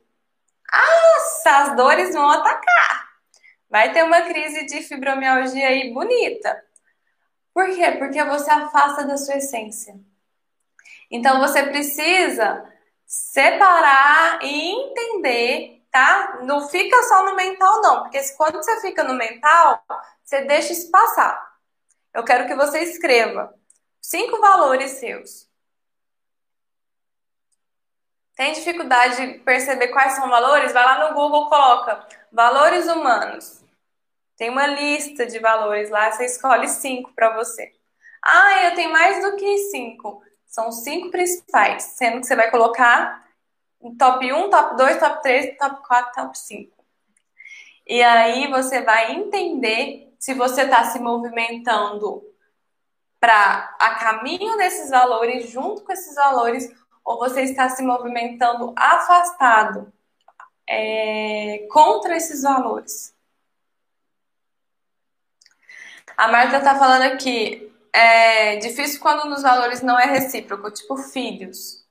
ah, 0.73 1.61
as 1.63 1.77
dores 1.77 2.15
vão 2.15 2.29
atacar. 2.31 3.09
Vai 3.69 3.93
ter 3.93 4.05
uma 4.05 4.23
crise 4.23 4.67
de 4.67 4.83
fibromialgia 4.83 5.69
aí 5.69 5.93
bonita. 5.93 6.63
Por 7.53 7.67
quê? 7.75 7.93
Porque 7.93 8.23
você 8.25 8.51
afasta 8.51 9.05
da 9.05 9.17
sua 9.17 9.37
essência. 9.37 9.99
Então 11.11 11.41
você 11.41 11.63
precisa 11.65 12.65
separar 13.07 14.43
e 14.43 14.71
entender, 14.71 15.83
tá? 15.91 16.41
Não 16.43 16.69
fica 16.69 17.03
só 17.05 17.25
no 17.25 17.37
mental, 17.37 17.81
não, 17.81 18.03
porque 18.03 18.21
quando 18.37 18.57
você 18.57 18.81
fica 18.81 19.05
no 19.05 19.15
mental, 19.15 19.83
você 20.23 20.43
deixa 20.43 20.73
isso 20.73 20.91
passar. 20.91 21.57
Eu 22.13 22.25
quero 22.25 22.47
que 22.47 22.55
você 22.55 22.81
escreva 22.81 23.55
cinco 24.01 24.41
valores 24.41 24.93
seus. 24.93 25.49
Tem 28.37 28.53
dificuldade 28.53 29.17
de 29.17 29.39
perceber 29.39 29.89
quais 29.89 30.13
são 30.13 30.29
valores? 30.29 30.73
Vai 30.73 30.85
lá 30.85 31.09
no 31.09 31.15
Google, 31.15 31.49
coloca 31.49 32.07
valores 32.31 32.87
humanos. 32.87 33.65
Tem 34.37 34.51
uma 34.51 34.67
lista 34.67 35.25
de 35.25 35.39
valores 35.39 35.89
lá, 35.89 36.13
você 36.13 36.27
escolhe 36.27 36.69
cinco 36.69 37.11
para 37.15 37.35
você. 37.35 37.73
Ah, 38.23 38.65
eu 38.65 38.75
tenho 38.75 38.93
mais 38.93 39.23
do 39.23 39.37
que 39.37 39.57
cinco. 39.71 40.23
São 40.45 40.71
cinco 40.71 41.11
principais, 41.11 41.83
sendo 41.83 42.21
que 42.21 42.27
você 42.27 42.37
vai 42.37 42.51
colocar 42.51 43.27
top 43.99 44.31
1, 44.31 44.51
top 44.51 44.77
2, 44.77 44.99
top 44.99 45.23
3, 45.23 45.57
top 45.57 45.87
4, 45.87 46.13
top 46.13 46.39
5. 46.39 46.85
E 47.87 48.03
aí 48.03 48.51
você 48.51 48.83
vai 48.83 49.13
entender 49.13 50.15
se 50.19 50.35
você 50.35 50.63
está 50.63 50.85
se 50.85 50.99
movimentando 50.99 52.23
para 53.19 53.75
a 53.81 53.95
caminho 53.95 54.57
desses 54.59 54.91
valores, 54.91 55.49
junto 55.49 55.83
com 55.83 55.93
esses 55.93 56.15
valores, 56.15 56.71
ou 57.07 57.19
você 57.19 57.43
está 57.43 57.69
se 57.69 57.83
movimentando 57.85 58.75
afastado 58.77 59.93
é, 60.69 61.67
contra 61.71 62.17
esses 62.17 62.43
valores. 62.43 63.15
A 66.17 66.29
Marta 66.29 66.59
está 66.59 66.75
falando 66.75 67.03
aqui, 67.03 67.73
é 67.93 68.57
difícil 68.57 69.01
quando 69.01 69.29
nos 69.29 69.43
valores 69.43 69.83
não 69.83 69.99
é 69.99 70.07
recíproco, 70.07 70.71
tipo 70.71 70.97
filhos. 70.97 71.87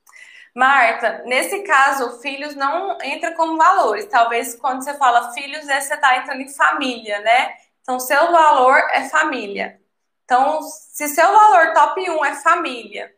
Marta, 0.53 1.23
nesse 1.25 1.63
caso, 1.63 2.19
filhos 2.21 2.55
não 2.55 2.97
entra 3.01 3.33
como 3.35 3.57
valores. 3.57 4.05
Talvez 4.05 4.55
quando 4.55 4.83
você 4.83 4.93
fala 4.95 5.33
filhos, 5.33 5.67
é, 5.67 5.79
você 5.79 5.93
está 5.93 6.17
entrando 6.17 6.41
em 6.41 6.49
família, 6.49 7.19
né? 7.21 7.55
Então, 7.81 7.99
seu 7.99 8.31
valor 8.31 8.77
é 8.93 9.07
família. 9.09 9.79
Então, 10.23 10.61
se 10.61 11.07
seu 11.09 11.27
valor 11.27 11.73
top 11.73 12.09
1 12.09 12.25
é 12.25 12.35
família, 12.35 13.13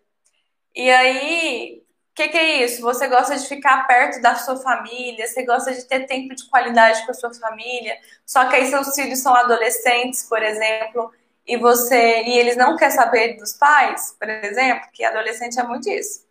e 0.75 0.91
aí, 0.91 1.86
que, 2.17 2.29
que 2.29 2.37
é 2.37 2.63
isso? 2.65 2.81
Você 2.83 3.07
gosta 3.07 3.37
de 3.37 3.47
ficar 3.47 3.87
perto 3.87 4.21
da 4.21 4.35
sua 4.35 4.57
família, 4.57 5.27
você 5.27 5.45
gosta 5.45 5.73
de 5.73 5.83
ter 5.87 6.05
tempo 6.07 6.35
de 6.35 6.49
qualidade 6.49 7.05
com 7.05 7.11
a 7.11 7.15
sua 7.15 7.33
família, 7.33 7.97
só 8.25 8.49
que 8.49 8.55
aí 8.55 8.67
seus 8.69 8.93
filhos 8.95 9.19
são 9.19 9.35
adolescentes, 9.35 10.23
por 10.23 10.41
exemplo, 10.43 11.13
e 11.45 11.57
você 11.57 12.23
e 12.23 12.37
eles 12.39 12.57
não 12.57 12.75
querem 12.77 12.95
saber 12.95 13.37
dos 13.37 13.53
pais, 13.53 14.15
por 14.19 14.29
exemplo, 14.29 14.89
que 14.93 15.03
adolescente 15.05 15.59
é 15.59 15.63
muito 15.63 15.89
isso. 15.89 16.25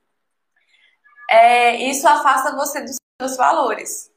é, 1.31 1.77
isso 1.77 2.07
afasta 2.09 2.55
você 2.57 2.83
dos 2.83 2.97
seus 3.21 3.37
valores. 3.37 4.11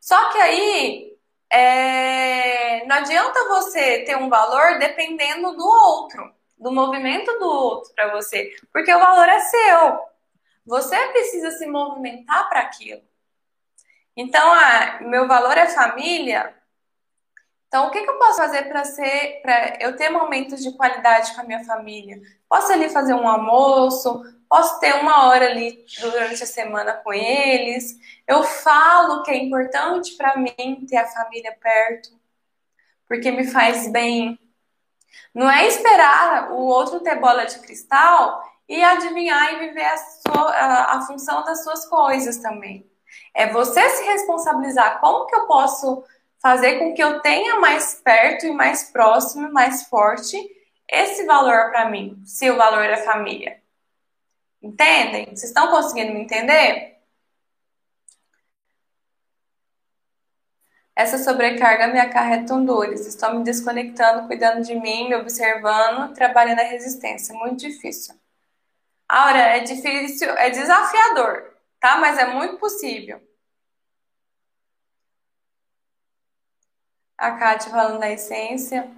Só 0.00 0.30
que 0.30 0.38
aí 0.38 1.16
é, 1.52 2.86
não 2.86 2.96
adianta 2.96 3.48
você 3.48 4.04
ter 4.04 4.16
um 4.16 4.28
valor 4.28 4.78
dependendo 4.78 5.56
do 5.56 5.66
outro, 5.66 6.34
do 6.58 6.72
movimento 6.72 7.32
do 7.38 7.46
outro 7.46 7.92
para 7.94 8.12
você, 8.12 8.50
porque 8.72 8.94
o 8.94 9.00
valor 9.00 9.28
é 9.28 9.40
seu. 9.40 10.13
Você 10.66 10.96
precisa 11.08 11.50
se 11.52 11.66
movimentar 11.66 12.48
para 12.48 12.60
aquilo. 12.60 13.02
Então, 14.16 14.52
ah, 14.52 14.98
meu 15.02 15.26
valor 15.26 15.56
é 15.58 15.68
família. 15.68 16.54
Então, 17.66 17.88
o 17.88 17.90
que, 17.90 18.02
que 18.02 18.08
eu 18.08 18.18
posso 18.18 18.36
fazer 18.36 18.68
para 18.68 18.84
ser, 18.84 19.40
para 19.42 19.78
eu 19.80 19.96
ter 19.96 20.08
momentos 20.08 20.62
de 20.62 20.72
qualidade 20.76 21.34
com 21.34 21.40
a 21.40 21.44
minha 21.44 21.64
família? 21.64 22.22
Posso 22.48 22.72
ali 22.72 22.88
fazer 22.88 23.14
um 23.14 23.26
almoço, 23.26 24.22
posso 24.48 24.78
ter 24.78 24.94
uma 24.94 25.26
hora 25.26 25.46
ali 25.46 25.84
durante 26.00 26.44
a 26.44 26.46
semana 26.46 26.92
com 26.92 27.12
eles. 27.12 27.98
Eu 28.28 28.44
falo 28.44 29.24
que 29.24 29.32
é 29.32 29.36
importante 29.36 30.16
para 30.16 30.36
mim 30.36 30.86
ter 30.88 30.98
a 30.98 31.08
família 31.08 31.56
perto, 31.60 32.10
porque 33.08 33.32
me 33.32 33.44
faz 33.44 33.90
bem. 33.90 34.38
Não 35.34 35.50
é 35.50 35.66
esperar 35.66 36.52
o 36.52 36.58
outro 36.58 37.00
ter 37.00 37.16
bola 37.16 37.44
de 37.44 37.58
cristal 37.58 38.40
e 38.68 38.82
adivinhar 38.82 39.54
e 39.54 39.68
viver 39.68 39.84
a, 39.84 39.96
sua, 39.96 40.50
a, 40.50 40.96
a 40.96 41.02
função 41.02 41.44
das 41.44 41.62
suas 41.62 41.86
coisas 41.86 42.38
também. 42.38 42.88
É 43.34 43.52
você 43.52 43.88
se 43.90 44.04
responsabilizar. 44.04 45.00
Como 45.00 45.26
que 45.26 45.34
eu 45.34 45.46
posso 45.46 46.04
fazer 46.38 46.78
com 46.78 46.94
que 46.94 47.02
eu 47.02 47.20
tenha 47.20 47.60
mais 47.60 48.00
perto 48.02 48.46
e 48.46 48.52
mais 48.52 48.90
próximo, 48.90 49.52
mais 49.52 49.84
forte 49.84 50.36
esse 50.88 51.24
valor 51.24 51.70
para 51.70 51.88
mim, 51.88 52.22
se 52.24 52.50
o 52.50 52.56
valor 52.56 52.84
é 52.84 52.98
família? 52.98 53.62
Entendem? 54.62 55.26
Vocês 55.26 55.44
estão 55.44 55.70
conseguindo 55.70 56.12
me 56.14 56.22
entender? 56.22 56.94
Essa 60.96 61.18
sobrecarga 61.18 61.88
me 61.88 61.98
acarreta 61.98 62.56
dores. 62.60 63.06
Estou 63.06 63.34
me 63.34 63.44
desconectando, 63.44 64.26
cuidando 64.26 64.62
de 64.62 64.74
mim, 64.74 65.08
me 65.08 65.16
observando, 65.16 66.14
trabalhando 66.14 66.60
a 66.60 66.64
resistência. 66.64 67.34
Muito 67.34 67.60
difícil. 67.60 68.14
Aura, 69.14 69.38
é 69.38 69.60
difícil, 69.60 70.28
é 70.30 70.50
desafiador, 70.50 71.54
tá? 71.78 71.96
Mas 71.98 72.18
é 72.18 72.26
muito 72.26 72.56
possível. 72.58 73.20
A 77.16 77.30
Kátia 77.38 77.70
falando 77.70 78.00
da 78.00 78.10
essência. 78.10 78.90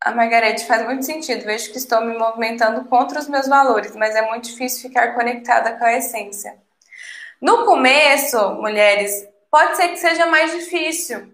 A 0.00 0.10
Margarete 0.10 0.66
faz 0.66 0.84
muito 0.84 1.04
sentido. 1.04 1.44
Vejo 1.44 1.70
que 1.70 1.78
estou 1.78 2.00
me 2.00 2.18
movimentando 2.18 2.84
contra 2.88 3.20
os 3.20 3.28
meus 3.28 3.46
valores, 3.46 3.94
mas 3.94 4.16
é 4.16 4.28
muito 4.28 4.46
difícil 4.50 4.88
ficar 4.88 5.14
conectada 5.14 5.78
com 5.78 5.84
a 5.84 5.92
essência. 5.94 6.60
No 7.40 7.64
começo, 7.64 8.54
mulheres, 8.54 9.28
pode 9.48 9.76
ser 9.76 9.90
que 9.90 9.96
seja 9.98 10.26
mais 10.26 10.50
difícil. 10.50 11.32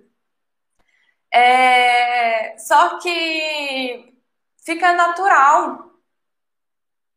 É... 1.32 2.58
Só 2.58 2.98
que 2.98 4.14
fica 4.62 4.92
natural 4.92 5.87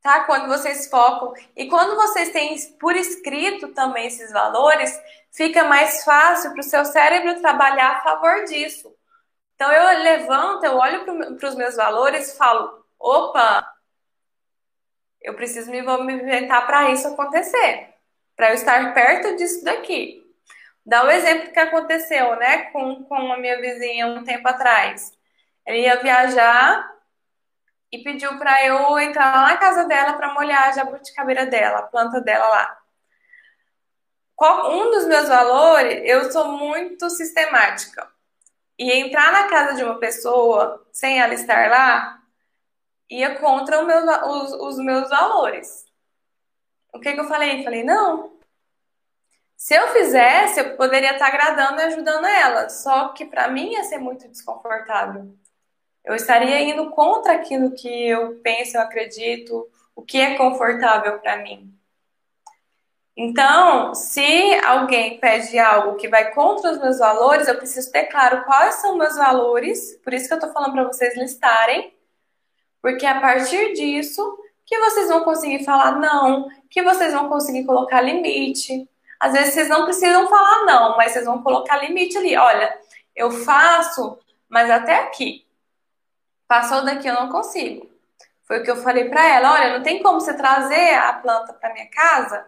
tá? 0.01 0.25
Quando 0.25 0.47
vocês 0.47 0.89
focam 0.89 1.33
e 1.55 1.67
quando 1.67 1.95
vocês 1.95 2.31
têm 2.31 2.55
por 2.79 2.95
escrito 2.95 3.69
também 3.69 4.07
esses 4.07 4.31
valores, 4.31 4.99
fica 5.31 5.63
mais 5.63 6.03
fácil 6.03 6.51
para 6.51 6.61
o 6.61 6.63
seu 6.63 6.83
cérebro 6.85 7.41
trabalhar 7.41 7.97
a 7.97 8.01
favor 8.01 8.43
disso. 8.45 8.93
Então 9.55 9.71
eu 9.71 10.03
levanto, 10.03 10.63
eu 10.65 10.75
olho 10.75 11.05
para 11.37 11.49
os 11.49 11.55
meus 11.55 11.75
valores 11.75 12.37
falo: 12.37 12.83
opa, 12.99 13.65
eu 15.21 15.35
preciso 15.35 15.69
me 15.69 15.81
movimentar 15.81 16.65
para 16.65 16.89
isso 16.91 17.07
acontecer, 17.07 17.93
para 18.35 18.49
eu 18.49 18.55
estar 18.55 18.93
perto 18.93 19.35
disso 19.35 19.63
daqui. 19.63 20.19
Dá 20.83 21.03
o 21.03 21.11
exemplo 21.11 21.51
que 21.51 21.59
aconteceu, 21.59 22.35
né, 22.37 22.71
com, 22.71 23.03
com 23.03 23.31
a 23.31 23.37
minha 23.37 23.61
vizinha 23.61 24.07
um 24.07 24.23
tempo 24.23 24.47
atrás. 24.47 25.11
Ele 25.65 25.81
ia 25.81 26.01
viajar 26.01 26.91
e 27.91 27.99
pediu 28.03 28.37
para 28.37 28.65
eu 28.65 28.97
entrar 28.99 29.35
lá 29.35 29.47
na 29.47 29.57
casa 29.57 29.83
dela 29.85 30.13
para 30.13 30.33
molhar 30.33 30.69
a 30.69 30.71
jabuticabeira 30.71 31.45
dela, 31.45 31.79
a 31.79 31.83
planta 31.83 32.21
dela 32.21 32.47
lá. 32.47 32.77
Um 34.71 34.89
dos 34.89 35.05
meus 35.05 35.27
valores, 35.27 36.01
eu 36.03 36.31
sou 36.31 36.57
muito 36.57 37.09
sistemática. 37.09 38.09
E 38.77 38.91
entrar 38.91 39.31
na 39.31 39.47
casa 39.47 39.75
de 39.75 39.83
uma 39.83 39.99
pessoa 39.99 40.83
sem 40.91 41.21
ela 41.21 41.33
estar 41.35 41.69
lá 41.69 42.19
ia 43.09 43.37
contra 43.39 43.83
meu, 43.83 43.99
os, 44.29 44.53
os, 44.53 44.77
meus 44.79 45.09
valores. 45.09 45.85
O 46.93 46.99
que, 46.99 47.13
que 47.13 47.19
eu 47.19 47.27
falei? 47.27 47.63
Falei, 47.63 47.83
não. 47.83 48.39
Se 49.55 49.75
eu 49.75 49.89
fizesse, 49.89 50.59
eu 50.59 50.75
poderia 50.75 51.13
estar 51.13 51.27
agradando 51.27 51.79
e 51.81 51.83
ajudando 51.83 52.25
ela. 52.25 52.69
Só 52.69 53.09
que 53.09 53.25
para 53.25 53.47
mim 53.49 53.73
ia 53.73 53.83
ser 53.83 53.99
muito 53.99 54.27
desconfortável 54.27 55.37
eu 56.03 56.15
estaria 56.15 56.61
indo 56.61 56.89
contra 56.89 57.33
aquilo 57.33 57.71
que 57.71 58.07
eu 58.07 58.39
penso, 58.43 58.77
eu 58.77 58.81
acredito, 58.81 59.67
o 59.95 60.01
que 60.01 60.19
é 60.19 60.35
confortável 60.35 61.19
para 61.19 61.37
mim. 61.37 61.71
Então, 63.15 63.93
se 63.93 64.53
alguém 64.65 65.19
pede 65.19 65.59
algo 65.59 65.95
que 65.95 66.07
vai 66.07 66.33
contra 66.33 66.71
os 66.71 66.79
meus 66.79 66.97
valores, 66.97 67.47
eu 67.47 67.57
preciso 67.57 67.91
ter 67.91 68.05
claro 68.05 68.43
quais 68.45 68.75
são 68.75 68.97
meus 68.97 69.15
valores, 69.15 69.99
por 70.03 70.13
isso 70.13 70.27
que 70.27 70.33
eu 70.33 70.37
estou 70.37 70.51
falando 70.51 70.73
para 70.73 70.85
vocês 70.85 71.15
listarem, 71.17 71.93
porque 72.81 73.05
a 73.05 73.19
partir 73.19 73.73
disso 73.73 74.37
que 74.65 74.79
vocês 74.79 75.09
vão 75.09 75.23
conseguir 75.23 75.65
falar 75.65 75.99
não, 75.99 76.49
que 76.69 76.81
vocês 76.81 77.13
vão 77.13 77.27
conseguir 77.27 77.65
colocar 77.65 78.01
limite. 78.01 78.89
Às 79.19 79.33
vezes 79.33 79.53
vocês 79.53 79.67
não 79.67 79.83
precisam 79.83 80.27
falar 80.27 80.65
não, 80.65 80.95
mas 80.95 81.11
vocês 81.11 81.25
vão 81.25 81.43
colocar 81.43 81.77
limite 81.77 82.17
ali. 82.17 82.35
Olha, 82.37 82.73
eu 83.15 83.29
faço, 83.29 84.17
mas 84.49 84.71
até 84.71 84.95
aqui. 84.95 85.45
Passou 86.51 86.83
daqui 86.83 87.07
eu 87.07 87.13
não 87.13 87.29
consigo. 87.29 87.89
Foi 88.43 88.59
o 88.59 88.63
que 88.65 88.69
eu 88.69 88.75
falei 88.75 89.07
para 89.07 89.25
ela, 89.25 89.53
olha, 89.53 89.77
não 89.77 89.81
tem 89.81 90.03
como 90.03 90.19
você 90.19 90.33
trazer 90.33 90.95
a 90.95 91.13
planta 91.13 91.53
para 91.53 91.71
minha 91.71 91.89
casa, 91.89 92.45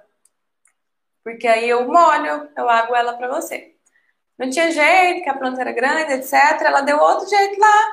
porque 1.23 1.47
aí 1.47 1.69
eu 1.69 1.87
molho, 1.87 2.49
eu 2.53 2.69
água 2.69 2.97
ela 2.99 3.13
para 3.13 3.29
você. 3.29 3.73
Não 4.37 4.49
tinha 4.49 4.69
jeito, 4.71 5.23
que 5.23 5.29
a 5.29 5.37
planta 5.37 5.61
era 5.61 5.71
grande, 5.71 6.11
etc. 6.11 6.33
Ela 6.63 6.81
deu 6.81 6.99
outro 6.99 7.29
jeito 7.29 7.57
lá. 7.57 7.91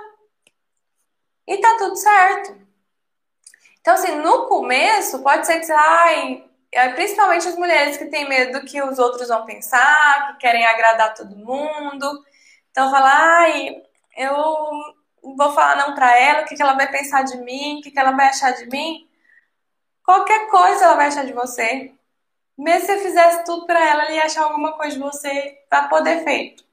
E 1.46 1.59
tá 1.59 1.77
tudo 1.79 1.94
certo. 1.94 2.61
Então, 3.81 3.94
assim, 3.94 4.16
no 4.16 4.49
começo, 4.49 5.23
pode 5.23 5.46
ser 5.46 5.61
que, 5.61 5.70
ai, 5.70 6.44
principalmente 6.96 7.46
as 7.46 7.55
mulheres 7.55 7.96
que 7.96 8.07
têm 8.07 8.29
medo 8.29 8.59
do 8.59 8.66
que 8.66 8.83
os 8.83 8.99
outros 8.99 9.29
vão 9.29 9.46
pensar, 9.46 10.33
que 10.33 10.38
querem 10.38 10.66
agradar 10.66 11.14
todo 11.14 11.37
mundo. 11.37 12.25
Então, 12.73 12.90
falar, 12.90 13.42
ai, 13.42 13.81
eu 14.16 14.99
vou 15.22 15.52
falar 15.52 15.76
não 15.76 15.94
para 15.94 16.16
ela, 16.18 16.42
o 16.42 16.44
que, 16.44 16.56
que 16.56 16.62
ela 16.62 16.74
vai 16.74 16.90
pensar 16.90 17.22
de 17.22 17.37
mim, 17.38 17.78
o 17.78 17.83
que, 17.83 17.90
que 17.90 17.98
ela 17.98 18.12
vai 18.12 18.28
achar 18.28 18.52
de 18.52 18.66
mim. 18.66 19.09
Qualquer 20.04 20.48
coisa 20.48 20.85
ela 20.85 20.96
vai 20.96 21.09
achar 21.09 21.24
de 21.24 21.33
você. 21.33 21.94
Mesmo 22.56 22.87
se 22.87 22.87
você 22.87 23.00
fizesse 23.00 23.44
tudo 23.44 23.66
para 23.66 23.85
ela, 23.85 24.04
ela 24.04 24.12
ia 24.12 24.24
achar 24.24 24.44
alguma 24.44 24.72
coisa 24.72 24.94
de 24.96 25.02
você 25.02 25.59
para 25.68 25.88
poder 25.88 26.24
feito. 26.24 26.64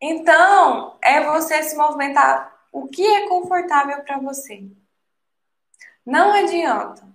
Então, 0.00 0.96
é 1.02 1.20
você 1.24 1.62
se 1.62 1.76
movimentar 1.76 2.54
o 2.70 2.86
que 2.86 3.04
é 3.04 3.28
confortável 3.28 4.02
para 4.02 4.18
você. 4.18 4.62
Não 6.04 6.32
adianta. 6.32 7.06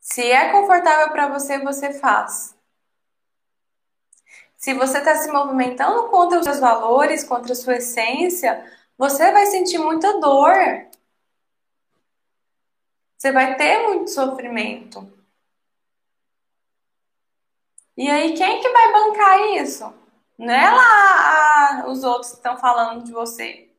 Se 0.00 0.22
é 0.30 0.50
confortável 0.50 1.10
para 1.10 1.28
você, 1.28 1.58
você 1.58 1.92
faz. 1.92 2.53
Se 4.64 4.72
você 4.72 4.96
está 4.96 5.14
se 5.16 5.30
movimentando 5.30 6.08
contra 6.08 6.38
os 6.38 6.44
seus 6.46 6.58
valores, 6.58 7.22
contra 7.22 7.52
a 7.52 7.54
sua 7.54 7.76
essência, 7.76 8.64
você 8.96 9.30
vai 9.30 9.44
sentir 9.44 9.76
muita 9.76 10.18
dor. 10.18 10.54
Você 13.18 13.30
vai 13.30 13.56
ter 13.58 13.86
muito 13.86 14.10
sofrimento. 14.10 15.06
E 17.94 18.08
aí, 18.10 18.32
quem 18.32 18.62
que 18.62 18.68
vai 18.70 18.90
bancar 18.90 19.40
isso? 19.62 19.92
Não 20.38 20.54
é 20.54 20.70
lá 20.70 21.82
ah, 21.82 21.84
os 21.90 22.02
outros 22.02 22.30
que 22.30 22.36
estão 22.38 22.56
falando 22.56 23.04
de 23.04 23.12
você. 23.12 23.70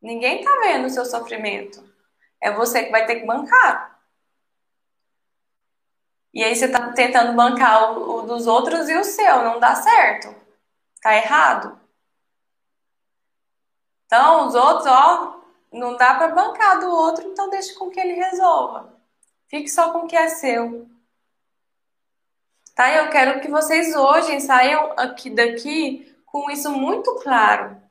Ninguém 0.00 0.44
tá 0.44 0.60
vendo 0.62 0.86
o 0.86 0.90
seu 0.90 1.04
sofrimento. 1.06 1.82
É 2.40 2.52
você 2.52 2.84
que 2.84 2.92
vai 2.92 3.04
ter 3.04 3.16
que 3.16 3.26
bancar. 3.26 3.97
E 6.38 6.44
aí 6.44 6.54
você 6.54 6.68
tá 6.68 6.92
tentando 6.92 7.32
bancar 7.32 7.98
o, 7.98 8.18
o 8.18 8.22
dos 8.22 8.46
outros 8.46 8.88
e 8.88 8.96
o 8.96 9.02
seu, 9.02 9.42
não 9.42 9.58
dá 9.58 9.74
certo. 9.74 10.32
Tá 11.02 11.16
errado. 11.16 11.76
Então, 14.06 14.46
os 14.46 14.54
outros, 14.54 14.86
ó, 14.86 15.40
não 15.72 15.96
dá 15.96 16.14
para 16.14 16.28
bancar 16.28 16.78
do 16.78 16.88
outro, 16.88 17.28
então 17.28 17.50
deixa 17.50 17.76
com 17.76 17.90
que 17.90 17.98
ele 17.98 18.12
resolva. 18.12 18.96
Fique 19.48 19.68
só 19.68 19.90
com 19.90 20.04
o 20.04 20.06
que 20.06 20.14
é 20.14 20.28
seu. 20.28 20.88
Tá? 22.72 22.88
Eu 22.94 23.10
quero 23.10 23.40
que 23.40 23.50
vocês 23.50 23.96
hoje 23.96 24.40
saiam 24.40 24.92
aqui 24.96 25.30
daqui 25.30 26.16
com 26.24 26.48
isso 26.52 26.70
muito 26.70 27.16
claro. 27.16 27.82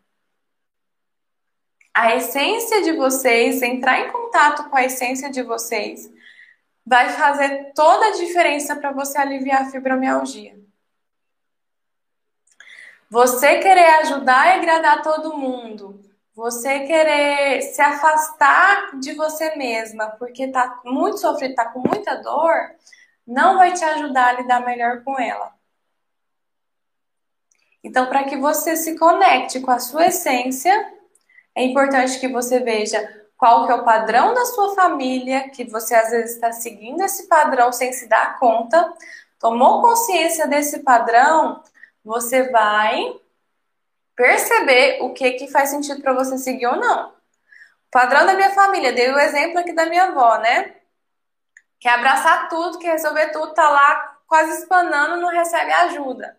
A 1.93 2.15
essência 2.15 2.81
de 2.81 2.93
vocês, 2.93 3.62
entrar 3.62 3.99
em 3.99 4.10
contato 4.10 4.69
com 4.69 4.77
a 4.77 4.86
essência 4.86 5.29
de 5.29 5.43
vocês, 5.43 6.10
vai 6.88 7.10
fazer 7.10 7.73
toda 7.76 8.06
a 8.06 8.12
diferença 8.12 8.73
para 8.73 8.93
você 8.93 9.17
aliviar 9.17 9.63
a 9.63 9.69
fibromialgia. 9.69 10.58
Você 13.10 13.60
querer 13.60 13.88
ajudar 14.02 14.47
e 14.47 14.60
agradar 14.60 15.02
todo 15.02 15.38
mundo, 15.38 16.00
você 16.34 16.80
querer 16.82 17.62
se 17.62 17.82
afastar 17.82 18.97
de 19.02 19.13
você 19.15 19.54
mesma 19.58 20.12
porque 20.12 20.47
tá 20.47 20.80
muito 20.86 21.17
sofrido, 21.17 21.56
tá 21.56 21.65
com 21.65 21.80
muita 21.80 22.15
dor, 22.15 22.71
não 23.26 23.58
vai 23.58 23.73
te 23.73 23.84
ajudar 23.84 24.30
a 24.30 24.41
lidar 24.41 24.65
melhor 24.65 25.04
com 25.04 25.19
ela. 25.19 25.54
Então, 27.84 28.06
para 28.06 28.23
que 28.23 28.38
você 28.38 28.78
se 28.78 28.97
conecte 28.97 29.60
com 29.60 29.71
a 29.71 29.80
sua 29.80 30.08
essência, 30.08 30.93
é 31.54 31.63
importante 31.63 32.17
que 32.17 32.30
você 32.30 32.62
veja 32.62 33.26
qual 33.38 33.65
que 33.65 33.71
é 33.71 33.76
o 33.76 33.86
padrão 33.86 34.34
da 34.34 34.45
sua 34.45 34.73
família, 34.73 35.50
que 35.50 35.63
você 35.63 35.93
às 35.93 36.10
vezes 36.10 36.36
está 36.36 36.52
seguindo 36.52 37.04
esse 37.04 37.28
padrão 37.28 37.71
sem 37.71 37.93
se 37.93 38.08
dar 38.08 38.39
conta. 38.39 38.91
Tomou 39.39 39.82
consciência 39.82 40.47
desse 40.47 40.80
padrão, 40.80 41.62
você 42.04 42.50
vai 42.50 43.15
perceber 44.15 45.04
o 45.04 45.13
que 45.13 45.32
que 45.34 45.47
faz 45.52 45.69
sentido 45.69 46.02
para 46.02 46.13
você 46.13 46.38
seguir 46.39 46.65
ou 46.65 46.76
não. 46.76 47.10
O 47.10 47.91
padrão 47.91 48.26
da 48.26 48.34
minha 48.34 48.52
família, 48.52 48.91
dei 48.91 49.12
o 49.12 49.19
exemplo 49.19 49.60
aqui 49.60 49.71
da 49.71 49.86
minha 49.86 50.06
avó, 50.06 50.39
né? 50.39 50.76
Quer 51.80 51.89
abraçar 51.89 52.50
tudo, 52.50 52.80
quer 52.80 52.93
resolver 52.93 53.28
tudo, 53.28 53.54
tá 53.54 53.69
lá 53.69 54.17
quase 54.26 54.62
espanando, 54.62 55.21
não 55.21 55.30
recebe 55.30 55.71
ajuda. 55.71 56.36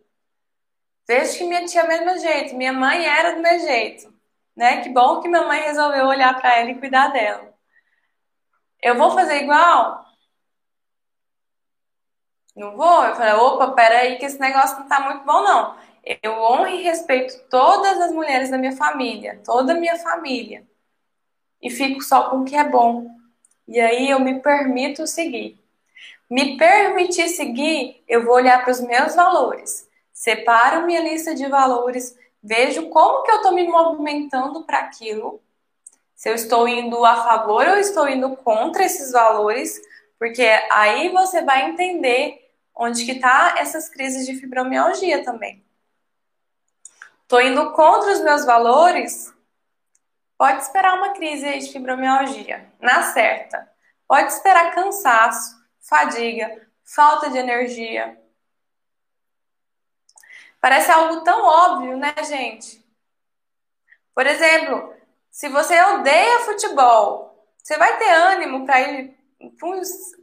Vejo 1.07 1.39
que 1.39 1.45
minha 1.45 1.65
tia 1.65 1.83
é 1.83 1.85
do 1.85 1.89
mesmo 1.89 2.19
jeito, 2.21 2.57
minha 2.57 2.73
mãe 2.73 3.07
era 3.07 3.37
do 3.37 3.41
meu 3.41 3.59
jeito, 3.61 4.13
né? 4.59 4.83
Que 4.83 4.89
bom 4.89 5.21
que 5.21 5.29
minha 5.29 5.47
mãe 5.47 5.61
resolveu 5.63 6.07
olhar 6.07 6.39
para 6.41 6.59
ela 6.59 6.71
e 6.71 6.79
cuidar 6.79 7.09
dela. 7.13 7.55
Eu 8.83 8.97
vou 8.97 9.13
fazer 9.13 9.43
igual? 9.43 10.05
Não 12.57 12.77
vou? 12.77 13.05
Eu 13.05 13.15
falei, 13.15 13.35
opa, 13.35 13.71
peraí 13.71 14.19
que 14.19 14.25
esse 14.25 14.41
negócio 14.41 14.81
não 14.81 14.89
tá 14.89 15.01
muito 15.01 15.25
bom, 15.25 15.45
não. 15.45 15.77
Eu 16.23 16.33
honro 16.33 16.67
e 16.67 16.83
respeito 16.83 17.39
todas 17.49 18.01
as 18.01 18.13
mulheres 18.13 18.51
da 18.51 18.59
minha 18.59 18.77
família, 18.77 19.41
toda 19.45 19.75
a 19.75 19.77
minha 19.77 19.97
família. 19.97 20.67
E 21.63 21.71
fico 21.71 22.03
só 22.03 22.29
com 22.29 22.39
o 22.39 22.45
que 22.45 22.57
é 22.57 22.65
bom. 22.65 23.07
E 23.69 23.79
aí 23.79 24.11
eu 24.11 24.19
me 24.19 24.41
permito 24.41 25.07
seguir. 25.07 25.57
Me 26.29 26.57
permitir 26.57 27.29
seguir, 27.29 28.03
eu 28.09 28.25
vou 28.25 28.35
olhar 28.35 28.63
para 28.63 28.73
os 28.73 28.81
meus 28.81 29.15
valores. 29.15 29.89
Separo 30.13 30.85
minha 30.85 31.01
lista 31.01 31.33
de 31.33 31.47
valores, 31.47 32.19
vejo 32.43 32.89
como 32.91 33.23
que 33.23 33.31
eu 33.31 33.37
estou 33.37 33.53
me 33.53 33.67
movimentando 33.67 34.65
para 34.65 34.79
aquilo. 34.79 35.43
Se 36.15 36.29
eu 36.29 36.35
estou 36.35 36.67
indo 36.67 37.05
a 37.05 37.17
favor 37.25 37.67
ou 37.69 37.77
estou 37.77 38.09
indo 38.09 38.37
contra 38.37 38.85
esses 38.85 39.13
valores, 39.13 39.81
porque 40.19 40.45
aí 40.71 41.11
você 41.11 41.43
vai 41.43 41.71
entender 41.71 42.51
onde 42.75 43.05
que 43.05 43.17
tá 43.19 43.57
essas 43.59 43.89
crises 43.89 44.27
de 44.27 44.35
fibromialgia 44.35 45.25
também. 45.25 45.65
Tô 47.27 47.41
indo 47.41 47.73
contra 47.73 48.13
os 48.13 48.21
meus 48.21 48.45
valores, 48.45 49.33
pode 50.37 50.63
esperar 50.63 50.95
uma 50.95 51.11
crise 51.11 51.59
de 51.59 51.71
fibromialgia, 51.71 52.73
na 52.81 53.03
certa. 53.03 53.71
Pode 54.07 54.33
esperar 54.33 54.75
cansaço, 54.75 55.57
fadiga, 55.81 56.67
falta 56.83 57.29
de 57.29 57.37
energia. 57.37 58.19
Parece 60.61 60.91
algo 60.91 61.23
tão 61.23 61.45
óbvio, 61.45 61.97
né, 61.97 62.15
gente? 62.25 62.85
Por 64.15 64.27
exemplo, 64.27 64.95
se 65.31 65.49
você 65.49 65.81
odeia 65.81 66.41
futebol, 66.41 67.49
você 67.57 67.79
vai 67.79 67.97
ter 67.99 68.11
ânimo 68.11 68.67
para 68.67 68.81
ir 68.81 69.17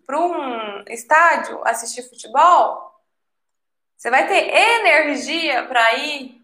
para 0.06 0.20
um 0.20 0.84
estádio 0.88 1.62
assistir 1.66 2.04
futebol? 2.04 2.94
Você 3.96 4.10
vai 4.10 4.28
ter 4.28 4.54
energia 4.54 5.66
para 5.68 5.94
ir 5.94 6.42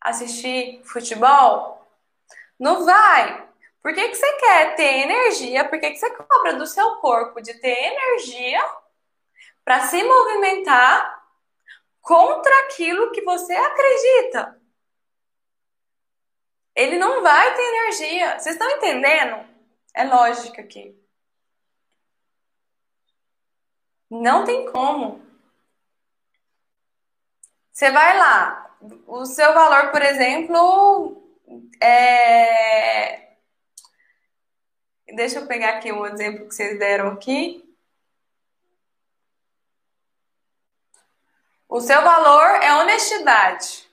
assistir 0.00 0.80
futebol? 0.84 1.84
Não 2.58 2.84
vai. 2.84 3.48
Por 3.82 3.92
que, 3.92 4.08
que 4.08 4.14
você 4.14 4.32
quer 4.38 4.76
ter 4.76 5.02
energia? 5.02 5.64
Por 5.64 5.80
que, 5.80 5.90
que 5.90 5.96
você 5.96 6.10
cobra 6.10 6.54
do 6.54 6.66
seu 6.66 6.96
corpo 6.96 7.40
de 7.40 7.54
ter 7.54 7.92
energia 7.92 8.64
para 9.64 9.80
se 9.80 10.02
movimentar 10.02 11.23
contra 12.04 12.52
aquilo 12.66 13.10
que 13.10 13.22
você 13.22 13.54
acredita? 13.54 14.60
Ele 16.76 16.98
não 16.98 17.22
vai 17.22 17.54
ter 17.54 17.62
energia. 17.62 18.38
Vocês 18.38 18.54
estão 18.54 18.70
entendendo? 18.70 19.44
É 19.94 20.04
lógica 20.04 20.60
aqui. 20.60 20.94
Não 24.10 24.44
tem 24.44 24.70
como. 24.70 25.24
Você 27.72 27.90
vai 27.90 28.16
lá, 28.16 28.76
o 29.06 29.24
seu 29.24 29.52
valor, 29.52 29.90
por 29.90 30.02
exemplo, 30.02 31.24
é. 31.82 33.34
Deixa 35.14 35.40
eu 35.40 35.46
pegar 35.46 35.78
aqui 35.78 35.92
um 35.92 36.06
exemplo 36.06 36.46
que 36.46 36.54
vocês 36.54 36.78
deram 36.78 37.08
aqui. 37.08 37.63
O 41.74 41.80
seu 41.80 42.02
valor 42.02 42.62
é 42.62 42.72
honestidade. 42.72 43.90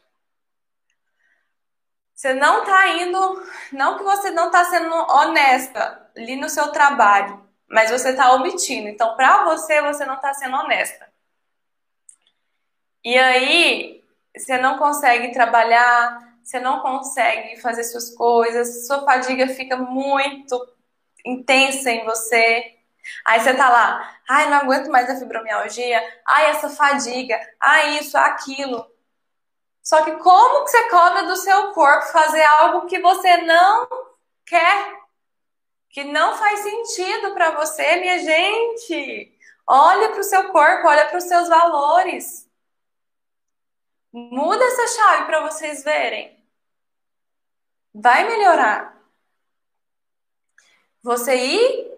Você 2.13 2.31
não 2.31 2.61
está 2.61 2.87
indo, 2.89 3.43
não 3.71 3.97
que 3.97 4.03
você 4.03 4.29
não 4.29 4.45
está 4.45 4.65
sendo 4.65 4.93
honesta 4.93 6.07
ali 6.15 6.35
no 6.35 6.47
seu 6.47 6.71
trabalho, 6.71 7.43
mas 7.67 7.89
você 7.89 8.11
está 8.11 8.33
omitindo. 8.33 8.87
Então, 8.87 9.15
para 9.15 9.45
você, 9.45 9.81
você 9.81 10.05
não 10.05 10.13
está 10.13 10.31
sendo 10.31 10.57
honesta. 10.57 11.11
E 13.03 13.17
aí, 13.17 14.03
você 14.37 14.59
não 14.59 14.77
consegue 14.77 15.31
trabalhar, 15.31 16.37
você 16.43 16.59
não 16.59 16.81
consegue 16.81 17.59
fazer 17.61 17.83
suas 17.85 18.13
coisas, 18.13 18.85
sua 18.85 19.03
fadiga 19.03 19.47
fica 19.47 19.75
muito 19.75 20.55
intensa 21.25 21.89
em 21.89 22.05
você. 22.05 22.77
Aí 23.25 23.39
você 23.39 23.53
tá 23.53 23.69
lá, 23.69 24.17
ai, 24.29 24.49
não 24.49 24.57
aguento 24.57 24.89
mais 24.89 25.09
a 25.09 25.15
fibromialgia, 25.15 26.01
ai, 26.27 26.51
essa 26.51 26.69
fadiga, 26.69 27.39
ai, 27.59 27.99
isso, 27.99 28.17
aquilo. 28.17 28.89
Só 29.83 30.03
que 30.03 30.11
como 30.17 30.63
que 30.65 30.71
você 30.71 30.89
cobra 30.89 31.23
do 31.23 31.35
seu 31.35 31.71
corpo 31.73 32.05
fazer 32.07 32.43
algo 32.43 32.87
que 32.87 32.99
você 32.99 33.37
não 33.37 33.87
quer? 34.45 35.01
que 35.91 36.03
não 36.05 36.37
faz 36.37 36.61
sentido 36.61 37.33
para 37.33 37.51
você, 37.51 37.97
minha 37.97 38.17
gente. 38.19 39.37
Olha 39.67 40.09
para 40.09 40.21
o 40.21 40.23
seu 40.23 40.51
corpo, 40.51 40.87
olha 40.87 41.07
para 41.07 41.17
os 41.17 41.25
seus 41.25 41.47
valores. 41.49 42.49
Muda 44.11 44.63
essa 44.63 44.87
chave 44.87 45.25
para 45.25 45.41
vocês 45.41 45.83
verem. 45.83 46.37
Vai 47.93 48.25
melhorar. 48.25 48.97
Você 51.03 51.35
ir 51.35 51.90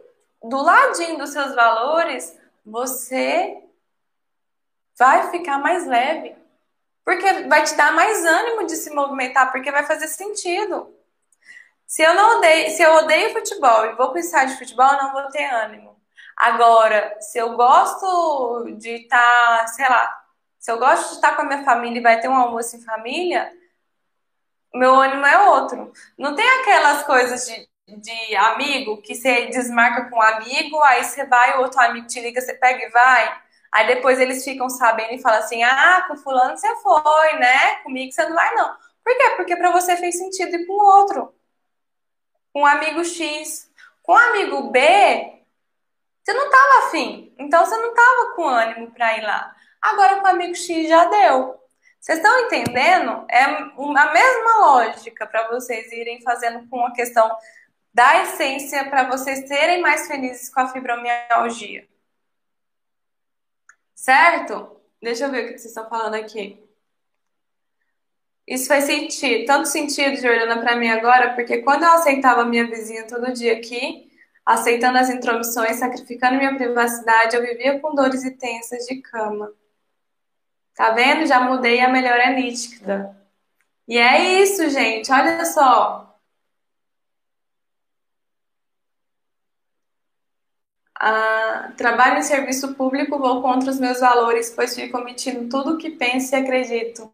do 0.44 0.62
ladinho 0.62 1.18
dos 1.18 1.32
seus 1.32 1.56
valores, 1.56 2.38
você 2.66 3.64
vai 4.98 5.32
ficar 5.32 5.58
mais 5.58 5.88
leve. 5.88 6.36
Porque 7.04 7.48
vai 7.48 7.64
te 7.64 7.76
dar 7.76 7.94
mais 7.94 8.24
ânimo 8.26 8.66
de 8.66 8.76
se 8.76 8.90
movimentar, 8.94 9.52
porque 9.52 9.72
vai 9.72 9.86
fazer 9.86 10.08
sentido. 10.08 10.94
Se 11.86 12.02
eu 12.02 12.14
não 12.14 12.38
odeio, 12.38 12.72
se 12.72 12.82
eu 12.82 12.94
odeio 12.96 13.34
futebol 13.34 13.86
e 13.86 13.96
vou 13.96 14.10
para 14.10 14.16
o 14.16 14.20
estádio 14.20 14.54
de 14.54 14.60
futebol, 14.60 14.88
eu 14.88 15.04
não 15.04 15.12
vou 15.12 15.28
ter 15.30 15.46
ânimo. 15.46 16.02
Agora, 16.36 17.18
se 17.20 17.38
eu 17.38 17.56
gosto 17.56 18.76
de 18.78 19.04
estar, 19.04 19.60
tá, 19.60 19.68
sei 19.68 19.88
lá, 19.88 20.24
se 20.58 20.72
eu 20.72 20.80
gosto 20.80 21.10
de 21.10 21.16
estar 21.16 21.36
com 21.36 21.44
a 21.44 21.46
minha 21.46 21.64
família 21.64 22.00
e 22.00 22.04
vai 22.04 22.20
ter 22.20 22.30
um 22.30 22.36
almoço 22.36 22.76
em 22.76 22.82
família, 22.82 23.52
meu 24.74 24.96
ânimo 24.96 25.26
é 25.26 25.50
outro. 25.50 25.92
Não 26.18 26.36
tem 26.36 26.50
aquelas 26.62 27.04
coisas 27.04 27.46
de, 27.46 27.70
de 27.88 28.36
amigo 28.36 29.02
que 29.02 29.16
você 29.16 29.48
desmarca 29.48 30.10
com 30.10 30.18
um 30.18 30.22
amigo, 30.22 30.82
aí 30.84 31.04
você 31.04 31.26
vai, 31.26 31.58
o 31.58 31.62
outro 31.62 31.80
amigo 31.82 32.08
te 32.08 32.20
liga, 32.22 32.42
você 32.42 32.54
pega 32.54 32.86
e 32.86 32.90
vai. 32.90 33.42
Aí 33.72 33.88
depois 33.88 34.20
eles 34.20 34.44
ficam 34.44 34.70
sabendo 34.70 35.14
e 35.14 35.22
falam 35.22 35.40
assim: 35.40 35.64
ah, 35.64 36.06
com 36.08 36.18
fulano 36.18 36.58
você 36.58 36.74
foi, 36.78 37.34
né? 37.40 37.78
Comigo 37.84 38.12
você 38.12 38.24
não 38.26 38.36
vai, 38.36 38.54
não. 38.56 38.76
Por 39.04 39.18
quê? 39.18 39.30
Porque 39.36 39.56
para 39.56 39.72
você 39.72 39.98
fez 39.98 40.18
sentido 40.18 40.56
ir 40.56 40.66
com 40.66 40.74
o 40.74 41.00
outro 41.00 41.34
com 42.54 42.62
o 42.62 42.66
amigo 42.66 43.04
X. 43.04 43.70
Com 44.04 44.14
o 44.14 44.18
amigo 44.18 44.70
B, 44.70 44.80
você 46.24 46.34
não 46.34 46.46
estava 46.46 46.88
afim. 46.88 47.34
Então 47.38 47.66
você 47.66 47.76
não 47.76 47.90
estava 47.90 48.36
com 48.36 48.48
ânimo 48.48 48.92
para 48.92 49.18
ir 49.18 49.24
lá. 49.24 49.56
Agora 49.82 50.20
com 50.20 50.28
o 50.28 50.30
amigo 50.30 50.56
X 50.56 50.88
já 50.88 51.06
deu. 51.06 51.60
Vocês 52.00 52.20
estão 52.20 52.38
entendendo? 52.42 53.26
É 53.30 53.44
a 53.44 54.14
mesma 54.14 54.60
lógica 54.60 55.26
para 55.26 55.48
vocês 55.50 55.92
irem 55.92 56.22
fazendo 56.22 56.68
com 56.70 56.86
a 56.86 56.94
questão 56.94 57.32
da 57.94 58.24
essência 58.24 58.90
para 58.90 59.10
vocês 59.10 59.48
serem 59.48 59.82
mais 59.82 60.08
felizes 60.08 60.50
com 60.50 60.62
a 60.62 60.68
fibromialgia. 60.68 61.88
Certo? 63.94 64.82
Deixa 65.02 65.26
eu 65.26 65.32
ver 65.32 65.44
o 65.44 65.48
que 65.48 65.60
vocês 65.60 65.66
estão 65.66 65.88
falando 65.90 66.16
aqui. 66.16 66.62
Isso 68.46 68.68
faz 68.68 68.86
sentido, 68.86 69.46
tanto 69.46 69.68
sentido, 69.70 70.18
Jordana, 70.18 70.60
para 70.60 70.76
mim 70.76 70.90
agora, 70.90 71.34
porque 71.34 71.62
quando 71.62 71.84
eu 71.84 71.92
aceitava 71.92 72.44
minha 72.44 72.68
vizinha 72.68 73.08
todo 73.08 73.32
dia 73.32 73.54
aqui, 73.54 74.12
Aceitando 74.46 74.98
as 74.98 75.10
intromissões, 75.10 75.78
sacrificando 75.78 76.38
minha 76.38 76.56
privacidade, 76.56 77.36
eu 77.36 77.42
vivia 77.42 77.80
com 77.80 77.96
dores 77.96 78.26
e 78.26 78.32
tensas 78.32 78.86
de 78.86 79.02
cama. 79.02 79.54
Tá 80.76 80.92
vendo? 80.92 81.26
Já 81.26 81.40
mudei, 81.40 81.80
a 81.80 81.88
melhora 81.88 82.24
é 82.24 82.36
nítida. 82.36 83.16
E 83.88 83.98
é 83.98 84.42
isso, 84.42 84.70
gente. 84.70 85.12
Olha 85.12 85.46
só. 85.46 86.13
Ah, 91.06 91.74
trabalho 91.76 92.20
em 92.20 92.24
serviço 92.24 92.76
público, 92.76 93.20
vou 93.20 93.42
contra 93.42 93.70
os 93.70 93.78
meus 93.78 94.00
valores, 94.00 94.50
pois 94.50 94.74
fico 94.74 94.98
omitindo 94.98 95.50
tudo 95.50 95.74
o 95.74 95.78
que 95.78 95.90
penso 95.90 96.34
e 96.34 96.38
acredito. 96.40 97.14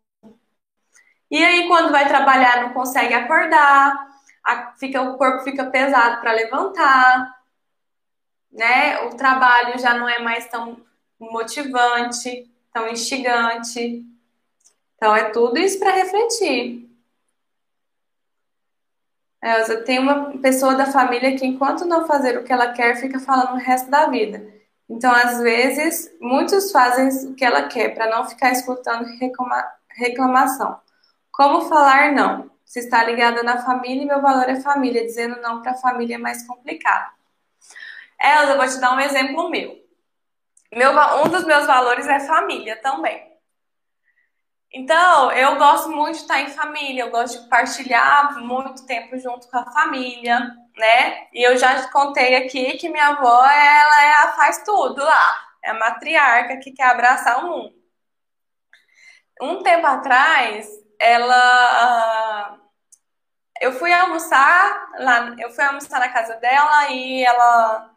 E 1.32 1.44
aí, 1.44 1.68
quando 1.68 1.92
vai 1.92 2.08
trabalhar, 2.08 2.62
não 2.62 2.74
consegue 2.74 3.16
acordar, 3.16 4.08
a, 4.46 4.74
fica, 4.74 5.02
o 5.02 5.18
corpo 5.18 5.44
fica 5.44 5.66
pesado 5.66 6.22
para 6.22 6.34
levantar, 6.34 7.36
né? 8.52 9.00
O 9.08 9.16
trabalho 9.16 9.80
já 9.80 9.96
não 9.96 10.08
é 10.08 10.20
mais 10.20 10.48
tão 10.48 10.86
motivante, 11.20 12.48
tão 12.72 12.88
instigante. 12.90 14.06
Então, 14.96 15.16
é 15.16 15.32
tudo 15.32 15.58
isso 15.58 15.80
para 15.80 15.96
refletir. 15.96 16.89
Elza, 19.42 19.84
tem 19.84 20.00
uma 20.00 20.38
pessoa 20.40 20.76
da 20.76 20.86
família 20.88 21.38
que, 21.38 21.46
enquanto 21.46 21.86
não 21.86 22.06
fazer 22.06 22.38
o 22.38 22.44
que 22.44 22.52
ela 22.52 22.74
quer, 22.74 22.96
fica 22.98 23.20
falando 23.20 23.54
o 23.54 23.60
resto 23.60 23.90
da 23.90 24.08
vida. 24.08 24.46
Então, 24.90 25.12
às 25.14 25.40
vezes, 25.40 26.12
muitos 26.20 26.72
fazem 26.72 27.32
o 27.32 27.36
que 27.36 27.46
ela 27.46 27.64
quer 27.64 27.94
para 27.94 28.10
não 28.10 28.28
ficar 28.28 28.52
escutando 28.52 29.06
reclama 29.18 29.66
reclamação. 29.90 30.80
Como 31.32 31.70
falar 31.70 32.12
não? 32.12 32.50
Se 32.66 32.80
está 32.80 33.04
ligada 33.04 33.44
na 33.44 33.64
família 33.64 34.06
meu 34.06 34.22
valor 34.22 34.50
é 34.50 34.60
família, 34.60 35.06
dizendo 35.06 35.42
não 35.42 35.62
para 35.62 35.72
a 35.72 35.76
família 35.76 36.16
é 36.16 36.18
mais 36.18 36.46
complicado. 36.46 37.12
Elza, 38.22 38.58
vou 38.58 38.68
te 38.68 38.80
dar 38.80 38.96
um 38.96 39.00
exemplo 39.00 39.50
meu. 39.50 39.78
meu. 40.74 40.92
Um 41.26 41.30
dos 41.30 41.46
meus 41.46 41.66
valores 41.66 42.08
é 42.08 42.20
família 42.20 42.76
também. 42.82 43.29
Então, 44.72 45.32
eu 45.32 45.58
gosto 45.58 45.90
muito 45.90 46.16
de 46.16 46.22
estar 46.22 46.42
em 46.42 46.50
família, 46.50 47.04
eu 47.04 47.10
gosto 47.12 47.42
de 47.42 47.50
partilhar 47.50 48.38
muito 48.40 48.86
tempo 48.86 49.18
junto 49.18 49.50
com 49.50 49.58
a 49.58 49.72
família, 49.72 50.40
né? 50.78 51.28
E 51.34 51.44
eu 51.44 51.58
já 51.58 51.88
contei 51.90 52.36
aqui 52.36 52.78
que 52.78 52.90
minha 52.90 53.08
avó, 53.10 53.44
ela 53.46 54.04
é 54.04 54.14
a, 54.14 54.34
faz 54.36 54.64
tudo 54.64 55.04
lá. 55.04 55.50
É 55.64 55.72
a 55.72 55.74
matriarca 55.74 56.58
que 56.58 56.72
quer 56.72 56.86
abraçar 56.86 57.44
o 57.44 57.50
mundo. 57.50 57.74
Um 59.42 59.64
tempo 59.64 59.88
atrás, 59.88 60.68
ela 61.00 62.60
eu 63.62 63.74
fui 63.74 63.92
almoçar 63.92 64.90
lá, 65.00 65.36
eu 65.38 65.50
fui 65.52 65.64
almoçar 65.64 66.00
na 66.00 66.10
casa 66.10 66.36
dela 66.36 66.90
e 66.92 67.24
ela 67.24 67.92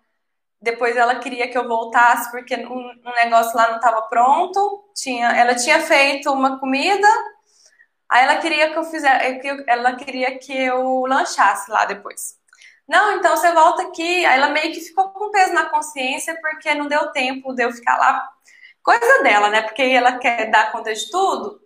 depois 0.62 0.96
ela 0.96 1.16
queria 1.16 1.48
que 1.48 1.58
eu 1.58 1.66
voltasse 1.66 2.30
porque 2.30 2.54
um, 2.54 2.92
negócio 3.24 3.56
lá 3.56 3.68
não 3.68 3.76
estava 3.76 4.02
pronto. 4.02 4.84
Tinha, 4.94 5.32
ela 5.32 5.56
tinha 5.56 5.80
feito 5.80 6.32
uma 6.32 6.58
comida, 6.60 7.08
aí 8.08 8.22
ela 8.24 8.36
queria 8.36 8.70
que 8.70 8.78
eu 8.78 8.84
fizesse, 8.84 9.40
ela 9.66 9.96
queria 9.96 10.38
que 10.38 10.56
eu 10.56 11.04
lanchasse 11.06 11.70
lá 11.70 11.84
depois. 11.84 12.40
Não, 12.88 13.16
então 13.16 13.36
você 13.36 13.52
volta 13.52 13.82
aqui. 13.82 14.24
Aí 14.24 14.38
ela 14.38 14.50
meio 14.50 14.72
que 14.72 14.80
ficou 14.80 15.08
com 15.08 15.30
peso 15.30 15.52
na 15.52 15.68
consciência 15.68 16.38
porque 16.40 16.74
não 16.74 16.86
deu 16.86 17.10
tempo 17.10 17.52
de 17.52 17.64
eu 17.64 17.72
ficar 17.72 17.96
lá. 17.98 18.28
Coisa 18.82 19.22
dela, 19.22 19.48
né? 19.48 19.62
Porque 19.62 19.82
ela 19.82 20.18
quer 20.18 20.50
dar 20.50 20.70
conta 20.70 20.94
de 20.94 21.10
tudo. 21.10 21.60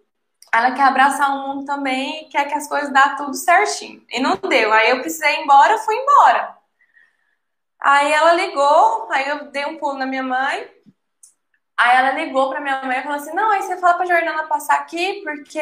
Ela 0.55 0.73
quer 0.73 0.85
abraçar 0.85 1.31
o 1.31 1.49
mundo 1.49 1.67
também, 1.67 2.29
quer 2.31 2.47
que 2.47 2.55
as 2.55 2.69
coisas 2.69 2.93
dá 2.93 3.11
tudo 3.17 3.35
certinho. 3.35 4.03
E 4.11 4.21
não 4.21 4.37
deu. 4.37 4.73
Aí 4.73 4.91
eu 4.91 5.01
precisei 5.01 5.35
ir 5.35 5.43
embora, 5.43 5.79
fui 5.79 5.97
embora. 5.97 6.57
Aí 7.81 8.13
ela 8.13 8.33
ligou, 8.35 9.09
aí 9.11 9.29
eu 9.29 9.51
dei 9.51 9.65
um 9.67 9.79
pulo 9.79 9.99
na 9.99 10.07
minha 10.07 10.23
mãe. 10.23 10.69
Aí 11.77 11.97
ela 11.97 12.13
ligou 12.13 12.49
pra 12.51 12.61
minha 12.61 12.83
mãe 12.85 12.99
e 13.01 13.03
falou 13.03 13.19
assim: 13.19 13.35
Não, 13.35 13.51
aí 13.51 13.63
você 13.63 13.77
fala 13.77 13.95
pra 13.95 14.07
Jordana 14.07 14.47
passar 14.49 14.77
aqui, 14.77 15.23
porque 15.23 15.61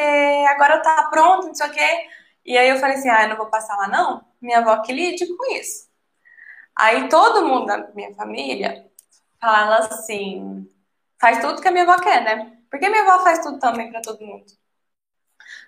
agora 0.49 0.81
tá 0.81 1.09
pronto, 1.09 1.47
não 1.47 1.55
sei 1.55 1.67
o 1.67 1.71
quê. 1.71 2.09
E 2.45 2.57
aí 2.57 2.69
eu 2.69 2.77
falei 2.77 2.95
assim: 2.97 3.09
Ah, 3.09 3.23
eu 3.23 3.29
não 3.29 3.37
vou 3.37 3.47
passar 3.47 3.75
lá 3.77 3.87
não? 3.87 4.25
Minha 4.41 4.59
avó 4.59 4.81
que 4.81 4.93
lide 4.93 5.27
com 5.35 5.53
isso. 5.53 5.89
Aí 6.75 7.09
todo 7.09 7.47
mundo 7.47 7.67
da 7.67 7.77
minha 7.93 8.13
família 8.15 8.89
fala 9.41 9.77
assim: 9.79 10.69
Faz 11.19 11.39
tudo 11.39 11.61
que 11.61 11.67
a 11.67 11.71
minha 11.71 11.83
avó 11.83 12.01
quer, 12.01 12.23
né? 12.23 12.57
Porque 12.69 12.89
minha 12.89 13.03
avó 13.03 13.23
faz 13.23 13.39
tudo 13.39 13.59
também 13.59 13.91
pra 13.91 14.01
todo 14.01 14.25
mundo. 14.25 14.45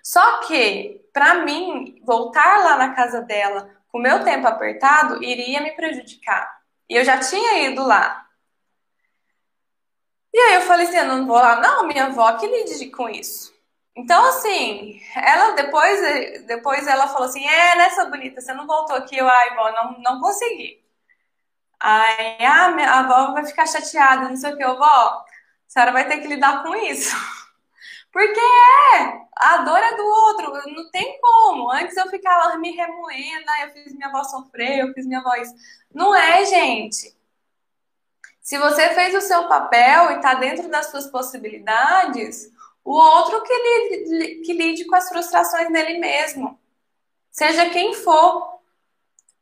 Só 0.02 0.40
que, 0.40 1.02
pra 1.12 1.44
mim, 1.44 2.00
voltar 2.04 2.64
lá 2.64 2.76
na 2.76 2.94
casa 2.94 3.20
dela 3.22 3.70
com 3.88 3.98
o 3.98 4.02
meu 4.02 4.24
tempo 4.24 4.46
apertado, 4.46 5.22
iria 5.22 5.60
me 5.60 5.72
prejudicar. 5.72 6.58
E 6.88 6.96
eu 6.96 7.04
já 7.04 7.18
tinha 7.18 7.68
ido 7.68 7.84
lá. 7.84 8.26
E 10.32 10.38
aí 10.38 10.54
eu 10.54 10.62
falei 10.62 10.86
assim, 10.86 10.98
eu 10.98 11.06
não 11.06 11.26
vou 11.26 11.36
lá, 11.36 11.60
não, 11.60 11.86
minha 11.86 12.06
avó 12.06 12.32
que 12.36 12.46
lide 12.46 12.90
com 12.90 13.08
isso. 13.08 13.52
Então, 13.96 14.24
assim, 14.26 15.00
ela 15.16 15.52
depois, 15.56 16.46
depois 16.46 16.86
ela 16.86 17.08
falou 17.08 17.28
assim, 17.28 17.44
é, 17.44 17.76
né, 17.76 17.88
bonita, 18.10 18.40
você 18.40 18.54
não 18.54 18.66
voltou 18.66 18.96
aqui, 18.96 19.16
eu, 19.16 19.28
ai, 19.28 19.54
vó, 19.56 19.72
não, 19.72 19.98
não 20.00 20.20
consegui. 20.20 20.80
Aí, 21.80 22.44
ah, 22.44 22.70
minha 22.70 22.90
avó 22.92 23.32
vai 23.32 23.46
ficar 23.46 23.66
chateada, 23.66 24.28
não 24.28 24.36
sei 24.36 24.52
o 24.52 24.56
que, 24.56 24.64
eu, 24.64 24.78
vó, 24.78 24.84
a 24.86 25.24
senhora 25.66 25.92
vai 25.92 26.06
ter 26.08 26.18
que 26.20 26.28
lidar 26.28 26.62
com 26.62 26.74
isso. 26.76 27.14
Porque 28.18 28.40
é, 28.40 29.20
a 29.36 29.58
dor 29.58 29.78
é 29.78 29.94
do 29.94 30.04
outro, 30.04 30.52
não 30.74 30.90
tem 30.90 31.20
como. 31.20 31.70
Antes 31.70 31.96
eu 31.96 32.10
ficava 32.10 32.58
me 32.58 32.72
remoendo, 32.72 33.46
eu 33.62 33.70
fiz 33.70 33.94
minha 33.94 34.08
avó 34.08 34.24
sofrer, 34.24 34.80
eu 34.80 34.92
fiz 34.92 35.06
minha 35.06 35.22
voz. 35.22 35.48
Não 35.94 36.12
é, 36.12 36.44
gente. 36.44 37.16
Se 38.40 38.58
você 38.58 38.88
fez 38.88 39.14
o 39.14 39.20
seu 39.20 39.46
papel 39.46 40.10
e 40.10 40.14
está 40.16 40.34
dentro 40.34 40.68
das 40.68 40.86
suas 40.86 41.06
possibilidades, 41.06 42.50
o 42.84 42.90
outro 42.90 43.40
que 43.44 43.54
lide, 43.54 44.40
que 44.40 44.52
lide 44.52 44.84
com 44.86 44.96
as 44.96 45.08
frustrações 45.08 45.72
dele 45.72 46.00
mesmo. 46.00 46.58
Seja 47.30 47.70
quem 47.70 47.94
for. 47.94 48.58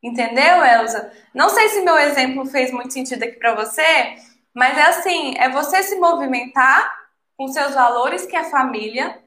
Entendeu, 0.02 0.62
Elza? 0.62 1.10
Não 1.32 1.48
sei 1.48 1.70
se 1.70 1.80
meu 1.80 1.96
exemplo 1.96 2.44
fez 2.44 2.70
muito 2.70 2.92
sentido 2.92 3.22
aqui 3.22 3.38
para 3.38 3.54
você, 3.54 4.18
mas 4.52 4.76
é 4.76 4.82
assim, 4.82 5.34
é 5.38 5.48
você 5.48 5.82
se 5.82 5.96
movimentar 5.96 7.05
com 7.36 7.48
seus 7.48 7.74
valores, 7.74 8.26
que 8.26 8.36
é 8.36 8.44
família, 8.44 9.22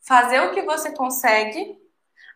fazer 0.00 0.40
o 0.40 0.52
que 0.52 0.62
você 0.62 0.92
consegue. 0.92 1.78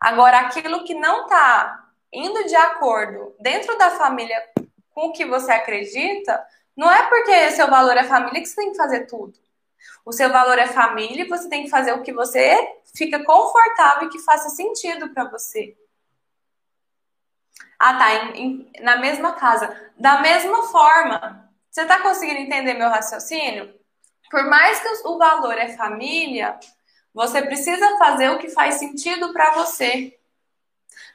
Agora, 0.00 0.40
aquilo 0.40 0.84
que 0.84 0.94
não 0.94 1.22
está 1.22 1.90
indo 2.12 2.44
de 2.44 2.56
acordo 2.56 3.34
dentro 3.40 3.76
da 3.76 3.90
família 3.90 4.42
com 4.90 5.08
o 5.08 5.12
que 5.12 5.24
você 5.24 5.52
acredita, 5.52 6.44
não 6.76 6.90
é 6.90 7.08
porque 7.08 7.50
seu 7.50 7.68
valor 7.68 7.96
é 7.96 8.04
família 8.04 8.40
que 8.40 8.46
você 8.46 8.56
tem 8.56 8.70
que 8.70 8.76
fazer 8.76 9.06
tudo. 9.06 9.38
O 10.04 10.12
seu 10.12 10.30
valor 10.30 10.58
é 10.58 10.66
família 10.66 11.24
e 11.24 11.28
você 11.28 11.48
tem 11.48 11.64
que 11.64 11.70
fazer 11.70 11.92
o 11.92 12.02
que 12.02 12.12
você 12.12 12.56
fica 12.96 13.22
confortável 13.24 14.08
e 14.08 14.10
que 14.10 14.18
faça 14.20 14.48
sentido 14.48 15.10
para 15.10 15.24
você. 15.24 15.76
Ah, 17.78 17.94
tá. 17.94 18.14
Em, 18.14 18.40
em, 18.40 18.72
na 18.80 18.96
mesma 18.96 19.34
casa. 19.34 19.92
Da 19.96 20.20
mesma 20.20 20.64
forma. 20.68 21.48
Você 21.70 21.82
está 21.82 22.00
conseguindo 22.00 22.40
entender 22.40 22.74
meu 22.74 22.88
raciocínio? 22.88 23.77
Por 24.30 24.44
mais 24.44 24.80
que 24.80 25.08
o 25.08 25.18
valor 25.18 25.56
é 25.56 25.76
família, 25.76 26.58
você 27.12 27.42
precisa 27.42 27.96
fazer 27.98 28.30
o 28.30 28.38
que 28.38 28.48
faz 28.50 28.76
sentido 28.76 29.32
para 29.32 29.54
você. 29.54 30.18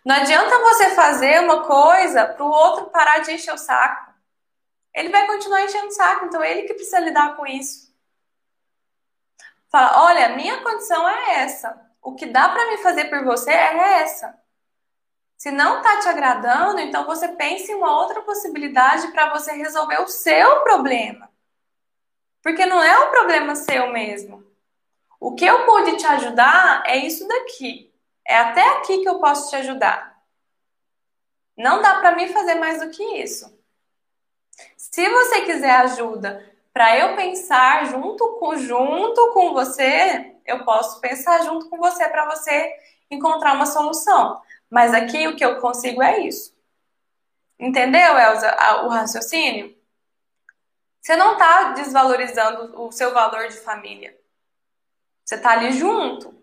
Não 0.03 0.15
adianta 0.15 0.59
você 0.59 0.91
fazer 0.91 1.39
uma 1.39 1.63
coisa 1.63 2.25
para 2.25 2.43
o 2.43 2.49
outro 2.49 2.87
parar 2.87 3.19
de 3.19 3.31
encher 3.31 3.53
o 3.53 3.57
saco. 3.57 4.11
Ele 4.93 5.09
vai 5.09 5.25
continuar 5.25 5.63
enchendo 5.63 5.87
o 5.87 5.91
saco, 5.91 6.25
então 6.25 6.43
ele 6.43 6.63
que 6.63 6.73
precisa 6.73 6.99
lidar 6.99 7.35
com 7.35 7.47
isso. 7.47 7.93
Fala, 9.69 10.03
olha, 10.03 10.35
minha 10.35 10.61
condição 10.61 11.07
é 11.07 11.43
essa. 11.43 11.81
O 12.01 12.13
que 12.13 12.25
dá 12.25 12.49
para 12.49 12.69
me 12.69 12.77
fazer 12.77 13.05
por 13.05 13.23
você 13.23 13.49
é 13.49 14.01
essa. 14.01 14.37
Se 15.37 15.51
não 15.51 15.77
está 15.77 15.99
te 15.99 16.07
agradando, 16.09 16.79
então 16.79 17.05
você 17.05 17.29
pense 17.29 17.71
em 17.71 17.75
uma 17.75 17.99
outra 17.99 18.21
possibilidade 18.21 19.07
para 19.11 19.33
você 19.33 19.53
resolver 19.53 20.01
o 20.01 20.07
seu 20.07 20.61
problema. 20.61 21.32
Porque 22.43 22.65
não 22.65 22.83
é 22.83 23.07
um 23.07 23.11
problema 23.11 23.55
seu 23.55 23.91
mesmo. 23.91 24.43
O 25.17 25.33
que 25.33 25.45
eu 25.45 25.65
pude 25.65 25.95
te 25.95 26.05
ajudar 26.05 26.83
é 26.85 26.97
isso 26.97 27.25
daqui. 27.25 27.89
É 28.27 28.37
até 28.37 28.77
aqui 28.77 29.01
que 29.01 29.07
eu 29.07 29.19
posso 29.19 29.49
te 29.49 29.55
ajudar. 29.55 30.21
Não 31.57 31.81
dá 31.81 31.95
para 31.95 32.15
mim 32.15 32.27
fazer 32.27 32.55
mais 32.55 32.81
do 32.81 32.89
que 32.89 33.01
isso. 33.01 33.57
Se 34.75 35.09
você 35.09 35.41
quiser 35.41 35.71
ajuda 35.71 36.53
para 36.73 36.97
eu 36.97 37.15
pensar 37.15 37.85
junto 37.85 38.37
com 38.39 38.57
junto 38.57 39.31
com 39.33 39.53
você, 39.53 40.35
eu 40.45 40.65
posso 40.65 40.99
pensar 40.99 41.43
junto 41.43 41.69
com 41.69 41.77
você 41.77 42.09
para 42.09 42.25
você 42.25 42.73
encontrar 43.09 43.53
uma 43.53 43.65
solução. 43.65 44.41
Mas 44.69 44.93
aqui 44.93 45.27
o 45.27 45.35
que 45.35 45.45
eu 45.45 45.61
consigo 45.61 46.03
é 46.03 46.19
isso. 46.19 46.53
Entendeu, 47.57 48.17
Elza, 48.17 48.53
o 48.83 48.89
raciocínio? 48.89 49.73
Você 51.03 51.17
não 51.17 51.33
está 51.33 51.73
desvalorizando 51.73 52.81
o 52.81 52.89
seu 52.91 53.13
valor 53.13 53.49
de 53.49 53.57
família. 53.57 54.17
Você 55.25 55.35
está 55.35 55.51
ali 55.51 55.73
junto. 55.73 56.41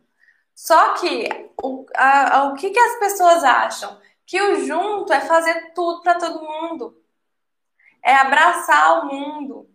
Só 0.55 0.95
que 0.95 1.29
o, 1.63 1.87
a, 1.97 2.37
a, 2.37 2.45
o 2.45 2.55
que, 2.55 2.69
que 2.69 2.79
as 2.79 2.99
pessoas 2.99 3.43
acham? 3.43 3.99
Que 4.27 4.41
o 4.43 4.67
junto 4.67 5.13
é 5.15 5.21
fazer 5.23 5.73
tudo 5.73 6.03
para 6.03 6.19
todo 6.19 6.43
mundo. 6.43 6.95
é 8.03 8.15
abraçar 8.15 9.03
o 9.03 9.07
mundo, 9.07 9.69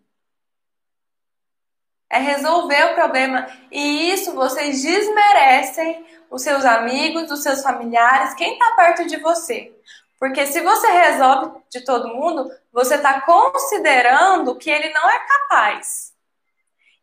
é 2.09 2.19
resolver 2.19 2.91
o 2.91 2.95
problema. 2.95 3.47
E 3.71 4.11
isso 4.11 4.33
vocês 4.33 4.83
desmerecem 4.83 6.05
os 6.29 6.41
seus 6.43 6.63
amigos, 6.65 7.31
os 7.31 7.43
seus 7.43 7.61
familiares, 7.61 8.33
quem 8.35 8.53
está 8.53 8.75
perto 8.75 9.05
de 9.07 9.17
você. 9.17 9.73
Porque 10.25 10.47
se 10.47 10.59
você 10.59 10.87
resolve 10.87 11.61
de 11.69 11.81
todo 11.81 12.07
mundo, 12.07 12.49
você 12.73 12.95
está 12.95 13.21
considerando 13.21 14.57
que 14.57 14.71
ele 14.71 14.89
não 14.89 15.07
é 15.07 15.19
capaz. 15.19 16.15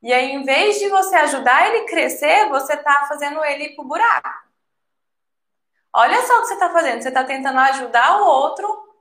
E 0.03 0.13
aí, 0.13 0.33
em 0.33 0.43
vez 0.43 0.81
de 0.81 0.89
você 0.89 1.15
ajudar 1.15 1.69
ele 1.69 1.85
crescer, 1.85 2.49
você 2.49 2.73
está 2.73 3.07
fazendo 3.07 3.45
ele 3.45 3.67
ir 3.67 3.77
pro 3.77 3.85
buraco. 3.85 4.29
Olha 5.93 6.21
só 6.27 6.37
o 6.37 6.41
que 6.41 6.49
você 6.49 6.55
está 6.55 6.71
fazendo. 6.71 7.01
Você 7.01 7.11
está 7.11 7.23
tentando 7.23 7.61
ajudar 7.61 8.21
o 8.21 8.27
outro, 8.27 8.93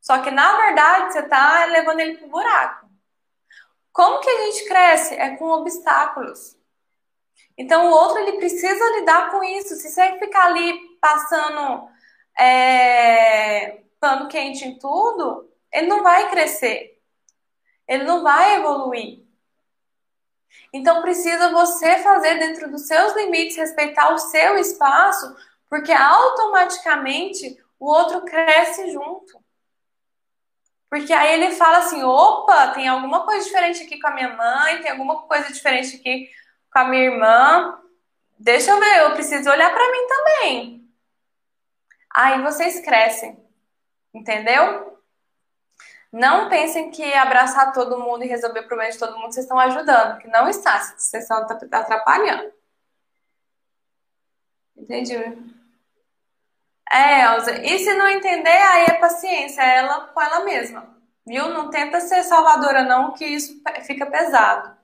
só 0.00 0.18
que 0.18 0.32
na 0.32 0.56
verdade 0.56 1.12
você 1.12 1.20
está 1.20 1.64
levando 1.66 2.00
ele 2.00 2.18
pro 2.18 2.28
buraco. 2.28 2.90
Como 3.92 4.18
que 4.18 4.30
a 4.30 4.46
gente 4.46 4.66
cresce? 4.66 5.14
É 5.14 5.36
com 5.36 5.44
obstáculos. 5.44 6.56
Então 7.56 7.86
o 7.86 7.92
outro 7.92 8.18
ele 8.18 8.32
precisa 8.32 8.98
lidar 8.98 9.30
com 9.30 9.44
isso. 9.44 9.76
Se 9.76 9.90
você 9.90 10.18
ficar 10.18 10.46
ali 10.46 10.76
passando 11.00 11.88
é, 12.40 13.82
pano 14.00 14.28
quente 14.28 14.64
em 14.64 14.78
tudo, 14.78 15.52
ele 15.70 15.86
não 15.86 16.02
vai 16.02 16.30
crescer. 16.30 16.98
Ele 17.86 18.04
não 18.04 18.22
vai 18.22 18.56
evoluir. 18.56 19.22
Então 20.72 21.02
precisa 21.02 21.50
você 21.50 21.98
fazer 21.98 22.38
dentro 22.38 22.70
dos 22.70 22.86
seus 22.86 23.14
limites, 23.14 23.56
respeitar 23.56 24.12
o 24.14 24.18
seu 24.18 24.56
espaço, 24.56 25.36
porque 25.68 25.92
automaticamente 25.92 27.62
o 27.78 27.86
outro 27.86 28.22
cresce 28.22 28.90
junto. 28.90 29.38
Porque 30.88 31.12
aí 31.12 31.34
ele 31.34 31.54
fala 31.54 31.78
assim: 31.78 32.02
opa, 32.02 32.68
tem 32.68 32.88
alguma 32.88 33.24
coisa 33.24 33.44
diferente 33.44 33.82
aqui 33.82 34.00
com 34.00 34.08
a 34.08 34.14
minha 34.14 34.36
mãe, 34.36 34.80
tem 34.80 34.90
alguma 34.90 35.22
coisa 35.22 35.52
diferente 35.52 35.96
aqui 35.96 36.30
com 36.72 36.78
a 36.78 36.84
minha 36.84 37.04
irmã. 37.04 37.78
Deixa 38.38 38.70
eu 38.70 38.80
ver, 38.80 39.00
eu 39.00 39.12
preciso 39.12 39.50
olhar 39.50 39.70
para 39.72 39.92
mim 39.92 40.06
também. 40.06 40.79
Aí 42.14 42.42
vocês 42.42 42.80
crescem, 42.80 43.38
entendeu? 44.12 44.98
Não 46.12 46.48
pensem 46.48 46.90
que 46.90 47.14
abraçar 47.14 47.72
todo 47.72 48.00
mundo 48.00 48.24
e 48.24 48.28
resolver 48.28 48.60
o 48.60 48.66
problema 48.66 48.90
de 48.90 48.98
todo 48.98 49.16
mundo 49.16 49.32
vocês 49.32 49.44
estão 49.44 49.58
ajudando, 49.58 50.18
que 50.18 50.28
não 50.28 50.48
está, 50.48 50.80
vocês 50.96 51.22
estão 51.22 51.38
atrapalhando. 51.38 52.52
Entendi. 54.76 55.14
É, 56.92 57.22
Elza. 57.22 57.52
E 57.62 57.78
se 57.78 57.94
não 57.94 58.08
entender, 58.08 58.48
aí 58.48 58.86
é 58.86 58.94
paciência, 58.94 59.62
é 59.62 59.78
ela 59.78 60.08
com 60.08 60.20
ela 60.20 60.44
mesma. 60.44 60.96
Viu? 61.24 61.48
Não 61.50 61.70
tenta 61.70 62.00
ser 62.00 62.24
salvadora, 62.24 62.82
não, 62.82 63.12
que 63.12 63.24
isso 63.24 63.62
fica 63.86 64.06
pesado. 64.06 64.76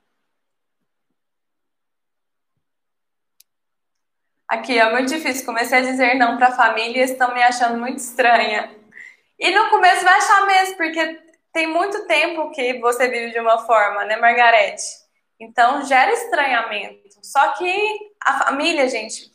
Aqui, 4.56 4.78
é 4.78 4.90
muito 4.90 5.08
difícil. 5.08 5.44
Comecei 5.44 5.78
a 5.78 5.82
dizer 5.82 6.14
não 6.14 6.38
para 6.38 6.48
a 6.48 6.56
família 6.56 7.02
e 7.02 7.04
estão 7.04 7.34
me 7.34 7.42
achando 7.42 7.78
muito 7.78 7.98
estranha. 7.98 8.74
E 9.38 9.50
no 9.50 9.68
começo 9.68 10.02
vai 10.02 10.16
achar 10.16 10.46
mesmo, 10.46 10.76
porque 10.76 11.20
tem 11.52 11.66
muito 11.66 12.06
tempo 12.06 12.50
que 12.52 12.78
você 12.80 13.06
vive 13.06 13.32
de 13.32 13.38
uma 13.38 13.58
forma, 13.66 14.04
né, 14.06 14.16
Margarete? 14.16 14.82
Então 15.38 15.84
gera 15.84 16.10
estranhamento. 16.10 17.06
Só 17.22 17.52
que 17.52 18.12
a 18.24 18.38
família, 18.38 18.88
gente, 18.88 19.30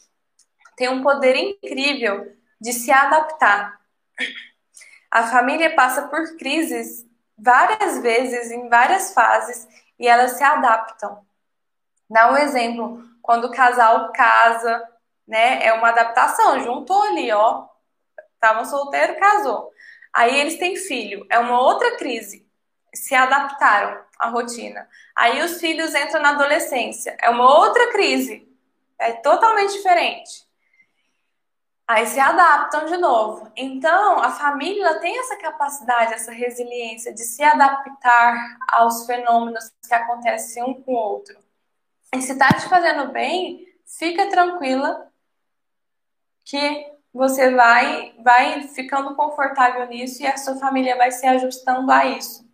tem 0.76 0.89
um 0.89 1.03
poder 1.03 1.36
incrível 1.36 2.36
de 2.59 2.74
se 2.74 2.91
adaptar. 2.91 3.80
A 5.11 5.24
família 5.28 5.76
passa 5.76 6.07
por 6.07 6.36
crises 6.38 7.05
várias 7.38 7.99
vezes, 7.99 8.49
em 8.49 8.67
várias 8.69 9.13
fases, 9.13 9.67
e 9.99 10.07
elas 10.07 10.32
se 10.32 10.43
adaptam. 10.43 11.24
Dá 12.09 12.32
um 12.32 12.38
exemplo, 12.38 13.03
quando 13.22 13.45
o 13.45 13.51
casal 13.51 14.11
casa, 14.11 14.91
né? 15.32 15.65
É 15.65 15.71
uma 15.71 15.88
adaptação, 15.88 16.59
juntou 16.59 17.01
ali, 17.03 17.32
ó. 17.32 17.65
Tava 18.38 18.65
solteiro, 18.65 19.17
casou. 19.17 19.71
Aí 20.11 20.38
eles 20.38 20.57
têm 20.57 20.75
filho, 20.75 21.25
é 21.29 21.39
uma 21.39 21.61
outra 21.61 21.95
crise. 21.97 22.45
Se 22.93 23.15
adaptaram 23.15 24.03
à 24.19 24.27
rotina. 24.27 24.89
Aí 25.15 25.41
os 25.41 25.61
filhos 25.61 25.95
entram 25.95 26.21
na 26.21 26.32
adolescência, 26.32 27.15
é 27.21 27.29
uma 27.29 27.49
outra 27.59 27.89
crise. 27.93 28.45
É 28.99 29.13
totalmente 29.13 29.71
diferente. 29.71 30.45
Aí 31.88 32.05
se 32.05 32.19
adaptam 32.19 32.86
de 32.86 32.97
novo. 32.97 33.49
Então, 33.55 34.19
a 34.19 34.32
família 34.32 34.99
tem 34.99 35.17
essa 35.17 35.38
capacidade, 35.38 36.13
essa 36.13 36.32
resiliência 36.32 37.13
de 37.13 37.23
se 37.23 37.41
adaptar 37.41 38.57
aos 38.67 39.05
fenômenos 39.05 39.71
que 39.88 39.93
acontecem 39.93 40.61
um 40.63 40.73
com 40.73 40.91
o 40.91 40.95
outro. 40.95 41.38
E 42.13 42.21
se 42.21 42.38
tá 42.38 42.49
te 42.49 42.67
fazendo 42.67 43.11
bem, 43.13 43.65
fica 43.86 44.29
tranquila 44.29 45.11
que 46.46 46.92
você 47.14 47.52
vai, 47.52 48.14
vai 48.24 48.64
ficando 48.70 49.16
confortável 49.16 49.88
nisso 49.88 50.24
e 50.24 50.28
a 50.28 50.38
sua 50.38 50.56
família 50.58 50.96
vai 50.98 51.12
se 51.12 51.26
ajustando 51.28 51.92
a 51.92 52.06
isso. 52.06 52.46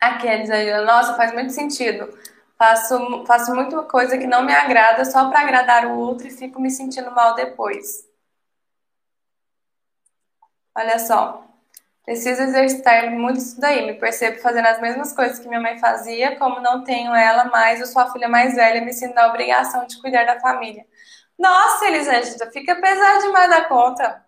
Aqueles 0.00 0.50
aí, 0.50 0.68
nossa, 0.84 1.14
faz 1.16 1.32
muito 1.32 1.52
sentido. 1.52 2.12
Faço, 2.58 3.24
faço 3.24 3.54
muita 3.54 3.82
coisa 3.84 4.18
que 4.18 4.26
não 4.26 4.44
me 4.44 4.52
agrada 4.52 5.04
só 5.04 5.30
para 5.30 5.40
agradar 5.40 5.86
o 5.86 5.96
outro 5.98 6.26
e 6.26 6.30
fico 6.30 6.60
me 6.60 6.70
sentindo 6.70 7.10
mal 7.12 7.34
depois. 7.34 8.04
Olha 10.74 10.98
só. 10.98 11.49
Preciso 12.10 12.42
exercitar 12.42 13.08
muito 13.12 13.38
isso 13.38 13.60
daí. 13.60 13.86
Me 13.86 13.94
percebo 13.94 14.40
fazendo 14.40 14.66
as 14.66 14.80
mesmas 14.80 15.12
coisas 15.12 15.38
que 15.38 15.46
minha 15.46 15.60
mãe 15.60 15.78
fazia, 15.78 16.36
como 16.38 16.58
não 16.58 16.82
tenho 16.82 17.14
ela 17.14 17.44
mais, 17.44 17.78
eu 17.78 17.86
sou 17.86 18.02
a 18.02 18.10
filha 18.10 18.28
mais 18.28 18.56
velha, 18.56 18.84
me 18.84 18.92
sinto 18.92 19.14
na 19.14 19.28
obrigação 19.28 19.86
de 19.86 19.96
cuidar 20.00 20.24
da 20.24 20.40
família. 20.40 20.84
Nossa, 21.38 21.86
Elisângela, 21.86 22.50
fica 22.50 22.74
pesado 22.80 23.20
demais 23.20 23.48
da 23.48 23.64
conta. 23.66 24.26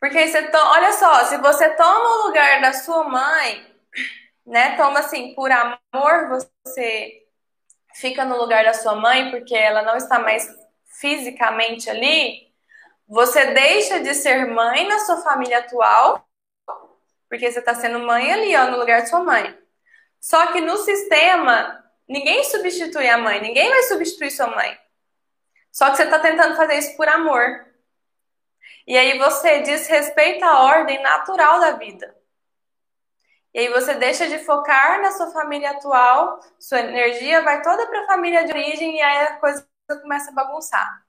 Porque 0.00 0.26
você 0.26 0.42
to... 0.44 0.56
olha 0.56 0.92
só, 0.92 1.26
se 1.26 1.36
você 1.36 1.68
toma 1.76 2.08
o 2.08 2.26
lugar 2.28 2.62
da 2.62 2.72
sua 2.72 3.04
mãe, 3.04 3.66
né? 4.46 4.74
Toma 4.74 5.00
assim, 5.00 5.34
por 5.34 5.50
amor, 5.52 6.30
você 6.30 7.26
fica 7.94 8.24
no 8.24 8.38
lugar 8.38 8.64
da 8.64 8.72
sua 8.72 8.94
mãe, 8.94 9.30
porque 9.30 9.54
ela 9.54 9.82
não 9.82 9.96
está 9.96 10.18
mais 10.18 10.48
fisicamente 10.98 11.90
ali, 11.90 12.45
você 13.06 13.46
deixa 13.52 14.00
de 14.00 14.14
ser 14.14 14.46
mãe 14.46 14.86
na 14.88 14.98
sua 15.00 15.22
família 15.22 15.58
atual, 15.58 16.26
porque 17.28 17.50
você 17.50 17.60
está 17.60 17.74
sendo 17.74 18.00
mãe 18.00 18.32
ali, 18.32 18.56
ó, 18.56 18.70
no 18.70 18.78
lugar 18.78 19.02
de 19.02 19.08
sua 19.08 19.22
mãe. 19.22 19.56
Só 20.20 20.52
que 20.52 20.60
no 20.60 20.76
sistema, 20.78 21.84
ninguém 22.08 22.42
substitui 22.44 23.08
a 23.08 23.18
mãe, 23.18 23.40
ninguém 23.40 23.68
vai 23.70 23.82
substituir 23.84 24.30
sua 24.30 24.48
mãe. 24.48 24.78
Só 25.70 25.90
que 25.90 25.96
você 25.96 26.04
está 26.04 26.18
tentando 26.18 26.56
fazer 26.56 26.78
isso 26.78 26.96
por 26.96 27.08
amor. 27.08 27.66
E 28.86 28.96
aí 28.96 29.18
você 29.18 29.60
desrespeita 29.60 30.46
a 30.46 30.62
ordem 30.62 31.02
natural 31.02 31.60
da 31.60 31.72
vida. 31.72 32.16
E 33.52 33.60
aí 33.60 33.68
você 33.68 33.94
deixa 33.94 34.28
de 34.28 34.38
focar 34.38 35.00
na 35.00 35.12
sua 35.12 35.30
família 35.30 35.70
atual, 35.70 36.40
sua 36.58 36.80
energia 36.80 37.42
vai 37.42 37.62
toda 37.62 37.86
para 37.86 38.02
a 38.02 38.06
família 38.06 38.44
de 38.44 38.52
origem 38.52 38.96
e 38.96 39.00
aí 39.00 39.26
a 39.28 39.36
coisa 39.36 39.66
começa 40.02 40.30
a 40.30 40.34
bagunçar. 40.34 41.05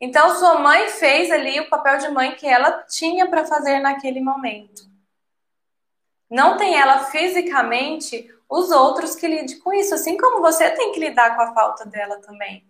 Então, 0.00 0.34
sua 0.36 0.58
mãe 0.58 0.88
fez 0.88 1.30
ali 1.30 1.60
o 1.60 1.68
papel 1.68 1.98
de 1.98 2.08
mãe 2.08 2.34
que 2.34 2.46
ela 2.46 2.82
tinha 2.84 3.28
para 3.28 3.44
fazer 3.44 3.80
naquele 3.80 4.20
momento. 4.20 4.88
Não 6.30 6.56
tem 6.56 6.74
ela 6.80 7.04
fisicamente 7.04 8.32
os 8.48 8.70
outros 8.70 9.14
que 9.14 9.28
lidem 9.28 9.58
com 9.60 9.72
isso, 9.74 9.94
assim 9.94 10.16
como 10.16 10.40
você 10.40 10.70
tem 10.70 10.92
que 10.92 11.00
lidar 11.00 11.36
com 11.36 11.42
a 11.42 11.52
falta 11.52 11.84
dela 11.84 12.18
também. 12.20 12.66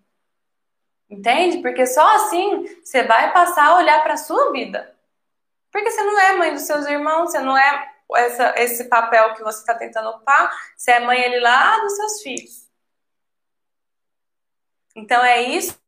Entende? 1.09 1.59
Porque 1.59 1.87
só 1.87 2.17
assim 2.17 2.67
você 2.83 3.05
vai 3.05 3.33
passar 3.33 3.67
a 3.67 3.77
olhar 3.77 4.03
para 4.03 4.15
a 4.15 4.19
sua 4.19 4.51
vida. 4.51 4.95
Porque 5.71 5.91
você 5.91 6.03
não 6.03 6.19
é 6.19 6.37
mãe 6.37 6.53
dos 6.53 6.63
seus 6.63 6.85
irmãos, 6.87 7.31
você 7.31 7.39
não 7.41 7.57
é 7.57 7.93
essa, 8.17 8.55
esse 8.57 8.85
papel 8.85 9.35
que 9.35 9.43
você 9.43 9.61
está 9.61 9.75
tentando 9.75 10.09
ocupar, 10.09 10.51
você 10.77 10.93
é 10.93 11.01
mãe 11.01 11.25
ali 11.25 11.39
lá 11.39 11.79
dos 11.79 11.95
seus 11.95 12.23
filhos. 12.23 12.69
Então 14.97 15.25
é 15.25 15.43
isso 15.43 15.79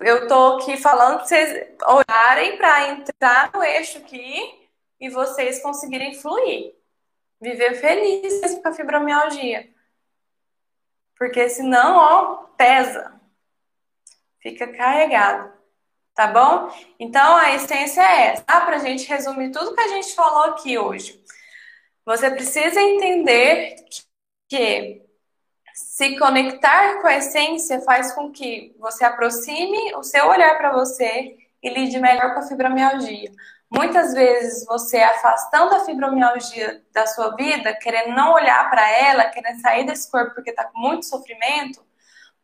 eu 0.00 0.26
tô 0.26 0.56
aqui 0.56 0.76
falando 0.76 1.18
para 1.18 1.26
vocês 1.26 1.68
olharem 1.86 2.56
para 2.56 2.88
entrar 2.90 3.52
no 3.52 3.62
eixo 3.62 3.98
aqui 3.98 4.68
e 4.98 5.08
vocês 5.10 5.62
conseguirem 5.62 6.14
fluir. 6.14 6.74
Viver 7.40 7.74
felizes 7.74 8.58
com 8.58 8.68
a 8.68 8.72
fibromialgia. 8.72 9.68
Porque 11.18 11.48
senão, 11.48 11.96
ó, 11.96 12.36
pesa. 12.56 13.20
Fica 14.40 14.68
carregado. 14.68 15.52
Tá 16.14 16.26
bom? 16.26 16.70
Então 16.98 17.36
a 17.36 17.54
essência 17.54 18.02
é 18.02 18.26
essa, 18.28 18.42
tá? 18.42 18.60
Pra 18.62 18.78
gente 18.78 19.08
resumir 19.08 19.52
tudo 19.52 19.74
que 19.74 19.80
a 19.80 19.88
gente 19.88 20.14
falou 20.14 20.44
aqui 20.44 20.76
hoje. 20.78 21.22
Você 22.04 22.30
precisa 22.30 22.80
entender 22.80 23.76
que 24.48 25.09
se 25.86 26.18
conectar 26.18 27.00
com 27.00 27.06
a 27.06 27.16
essência 27.16 27.80
faz 27.80 28.12
com 28.12 28.30
que 28.30 28.74
você 28.78 29.04
aproxime 29.04 29.94
o 29.94 30.02
seu 30.02 30.28
olhar 30.28 30.56
para 30.58 30.72
você 30.72 31.36
e 31.62 31.70
lide 31.70 31.98
melhor 31.98 32.34
com 32.34 32.40
a 32.40 32.46
fibromialgia. 32.46 33.30
Muitas 33.70 34.12
vezes 34.12 34.66
você 34.66 34.98
afastando 34.98 35.74
a 35.74 35.84
fibromialgia 35.84 36.82
da 36.92 37.06
sua 37.06 37.34
vida, 37.36 37.74
querendo 37.74 38.14
não 38.14 38.32
olhar 38.32 38.68
para 38.68 38.88
ela, 38.90 39.24
querendo 39.26 39.60
sair 39.60 39.84
desse 39.86 40.10
corpo 40.10 40.34
porque 40.34 40.50
está 40.50 40.64
com 40.64 40.78
muito 40.78 41.06
sofrimento, 41.06 41.80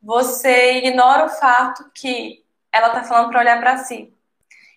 você 0.01 0.74
ignora 0.74 1.26
o 1.26 1.28
fato 1.28 1.91
que 1.93 2.45
ela 2.72 2.89
está 2.89 3.03
falando 3.05 3.30
para 3.30 3.41
olhar 3.41 3.61
para 3.61 3.78
si. 3.78 4.14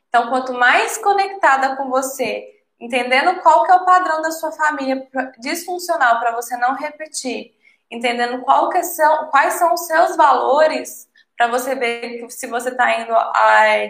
Então, 0.07 0.29
quanto 0.29 0.53
mais 0.53 0.97
conectada 0.97 1.75
com 1.75 1.89
você, 1.89 2.63
entendendo 2.79 3.41
qual 3.41 3.63
que 3.63 3.71
é 3.71 3.75
o 3.75 3.85
padrão 3.85 4.21
da 4.21 4.31
sua 4.31 4.51
família 4.51 5.07
disfuncional 5.37 6.19
para 6.19 6.31
você 6.31 6.57
não 6.57 6.73
repetir, 6.73 7.53
entendendo 7.89 8.43
que 8.71 8.83
são, 8.83 9.27
quais 9.27 9.55
são 9.55 9.73
os 9.73 9.87
seus 9.87 10.15
valores 10.15 11.07
para 11.35 11.47
você 11.47 11.73
ver 11.73 12.29
se 12.29 12.47
você 12.47 12.69
está 12.69 12.99
indo 12.99 13.13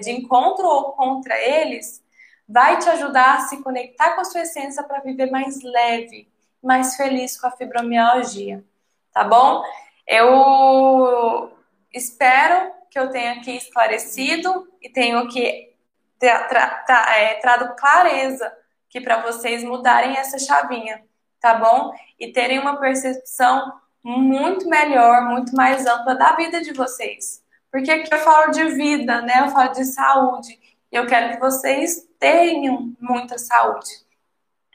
de 0.01 0.11
encontro 0.11 0.67
ou 0.67 0.93
contra 0.93 1.35
eles, 1.35 2.03
vai 2.47 2.77
te 2.77 2.87
ajudar 2.89 3.37
a 3.37 3.39
se 3.41 3.61
conectar 3.63 4.15
com 4.15 4.21
a 4.21 4.25
sua 4.25 4.41
essência 4.41 4.83
para 4.83 4.99
viver 4.99 5.31
mais 5.31 5.61
leve, 5.63 6.27
mais 6.61 6.95
feliz 6.95 7.39
com 7.39 7.47
a 7.47 7.51
fibromialgia, 7.51 8.63
tá 9.11 9.23
bom? 9.23 9.63
Eu 10.07 11.51
espero 11.91 12.71
que 12.89 12.99
eu 12.99 13.09
tenha 13.09 13.33
aqui 13.33 13.57
esclarecido 13.57 14.67
e 14.81 14.89
tenho 14.89 15.27
que 15.27 15.73
tra 16.19 16.83
tra 16.83 17.17
é, 17.17 17.35
trado 17.35 17.75
clareza 17.75 18.51
que 18.89 18.99
para 18.99 19.21
vocês 19.21 19.63
mudarem 19.63 20.17
essa 20.17 20.37
chavinha, 20.37 21.03
tá 21.39 21.53
bom? 21.55 21.93
E 22.19 22.31
terem 22.31 22.59
uma 22.59 22.77
percepção 22.77 23.79
muito 24.03 24.67
melhor, 24.67 25.29
muito 25.29 25.55
mais 25.55 25.85
ampla 25.85 26.15
da 26.15 26.35
vida 26.35 26.61
de 26.61 26.73
vocês. 26.73 27.43
Porque 27.71 27.91
aqui 27.91 28.13
eu 28.13 28.19
falo 28.19 28.51
de 28.51 28.63
vida, 28.69 29.21
né? 29.21 29.41
Eu 29.41 29.49
falo 29.49 29.71
de 29.73 29.85
saúde. 29.85 30.59
E 30.91 30.95
eu 30.95 31.05
quero 31.05 31.33
que 31.33 31.39
vocês 31.39 32.07
tenham 32.17 32.93
muita 32.99 33.37
saúde. 33.37 33.89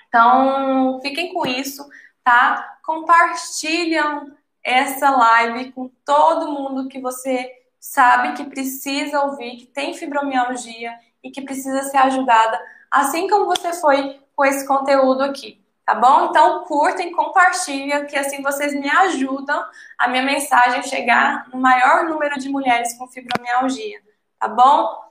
Então, 0.09 1.01
fiquem 1.03 1.33
com 1.33 1.45
isso, 1.45 1.85
tá? 2.23 2.79
Compartilham 2.85 4.33
essa 4.63 5.11
live 5.11 5.73
com 5.73 5.91
todo 6.05 6.53
mundo 6.53 6.89
que 6.89 7.01
você 7.01 7.51
sabe 7.81 8.35
que 8.35 8.45
precisa 8.45 9.23
ouvir, 9.25 9.57
que 9.57 9.67
tem 9.67 9.93
fibromialgia 9.93 10.93
e 11.23 11.31
que 11.31 11.43
precisa 11.43 11.83
ser 11.83 11.99
ajudada, 11.99 12.59
assim 12.91 13.29
como 13.29 13.47
você 13.47 13.73
foi 13.75 14.21
com 14.37 14.45
esse 14.45 14.67
conteúdo 14.67 15.23
aqui. 15.23 15.64
Tá 15.85 15.95
bom? 15.95 16.27
Então 16.31 16.65
curtem, 16.65 17.13
compartilhem, 17.13 18.07
que 18.07 18.17
assim 18.17 18.43
vocês 18.43 18.73
me 18.73 18.89
ajudam 18.89 19.63
a 19.99 20.09
minha 20.09 20.23
mensagem 20.23 20.83
chegar 20.83 21.47
no 21.53 21.61
maior 21.61 22.05
número 22.05 22.39
de 22.39 22.49
mulheres 22.49 22.97
com 22.97 23.07
fibromialgia. 23.07 24.01
Tá 24.39 24.49
bom? 24.49 25.05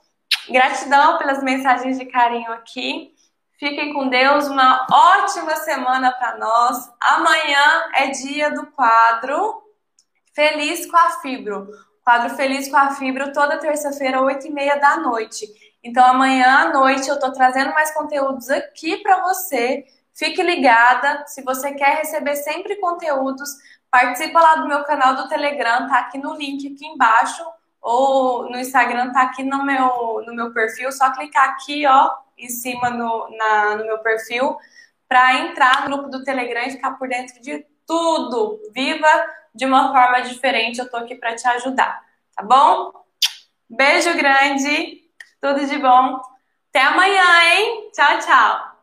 Gratidão 0.48 1.16
pelas 1.18 1.42
mensagens 1.42 1.98
de 1.98 2.06
carinho 2.06 2.50
aqui. 2.52 3.14
Fiquem 3.56 3.94
com 3.94 4.08
Deus, 4.08 4.48
uma 4.48 4.84
ótima 4.90 5.54
semana 5.56 6.10
para 6.10 6.36
nós. 6.38 6.90
Amanhã 7.00 7.90
é 7.94 8.08
dia 8.08 8.50
do 8.50 8.66
quadro 8.66 9.62
Feliz 10.34 10.90
com 10.90 10.96
a 10.96 11.20
Fibro. 11.20 11.68
Quadro 12.02 12.34
Feliz 12.34 12.68
com 12.68 12.76
a 12.76 12.90
Fibro 12.90 13.32
toda 13.32 13.58
terça-feira, 13.58 14.20
8 14.20 14.48
e 14.48 14.50
meia 14.50 14.74
da 14.74 14.96
noite. 14.96 15.46
Então 15.82 16.04
amanhã 16.04 16.46
à 16.46 16.72
noite 16.72 17.08
eu 17.08 17.14
estou 17.14 17.32
trazendo 17.32 17.72
mais 17.72 17.94
conteúdos 17.94 18.50
aqui 18.50 18.96
para 18.96 19.22
você. 19.22 19.84
Fique 20.14 20.42
ligada. 20.42 21.24
Se 21.26 21.42
você 21.42 21.72
quer 21.74 21.98
receber 21.98 22.36
sempre 22.36 22.76
conteúdos, 22.76 23.50
participa 23.90 24.40
lá 24.40 24.56
do 24.56 24.68
meu 24.68 24.84
canal 24.84 25.16
do 25.16 25.28
Telegram, 25.28 25.88
tá 25.88 25.98
aqui 25.98 26.18
no 26.18 26.34
link 26.34 26.72
aqui 26.72 26.86
embaixo 26.86 27.44
ou 27.84 28.50
no 28.50 28.58
Instagram 28.58 29.12
tá 29.12 29.22
aqui 29.22 29.42
no 29.42 29.62
meu, 29.62 30.22
no 30.26 30.34
meu 30.34 30.54
perfil, 30.54 30.90
só 30.90 31.12
clicar 31.12 31.50
aqui, 31.50 31.86
ó, 31.86 32.10
em 32.38 32.48
cima 32.48 32.88
no, 32.88 33.28
na, 33.36 33.76
no 33.76 33.84
meu 33.84 33.98
perfil, 33.98 34.56
para 35.06 35.40
entrar 35.40 35.86
no 35.86 35.98
grupo 35.98 36.08
do 36.08 36.24
Telegram 36.24 36.62
e 36.62 36.70
ficar 36.70 36.92
por 36.92 37.06
dentro 37.06 37.42
de 37.42 37.64
tudo. 37.86 38.58
Viva 38.72 39.26
de 39.54 39.66
uma 39.66 39.92
forma 39.92 40.22
diferente, 40.22 40.78
eu 40.78 40.90
tô 40.90 40.96
aqui 40.96 41.14
para 41.14 41.36
te 41.36 41.46
ajudar, 41.46 42.02
tá 42.34 42.42
bom? 42.42 42.90
Beijo 43.68 44.14
grande, 44.14 45.02
tudo 45.38 45.66
de 45.66 45.76
bom. 45.76 46.20
Até 46.70 46.82
amanhã, 46.86 47.22
hein? 47.44 47.90
Tchau, 47.92 48.18
tchau. 48.18 48.73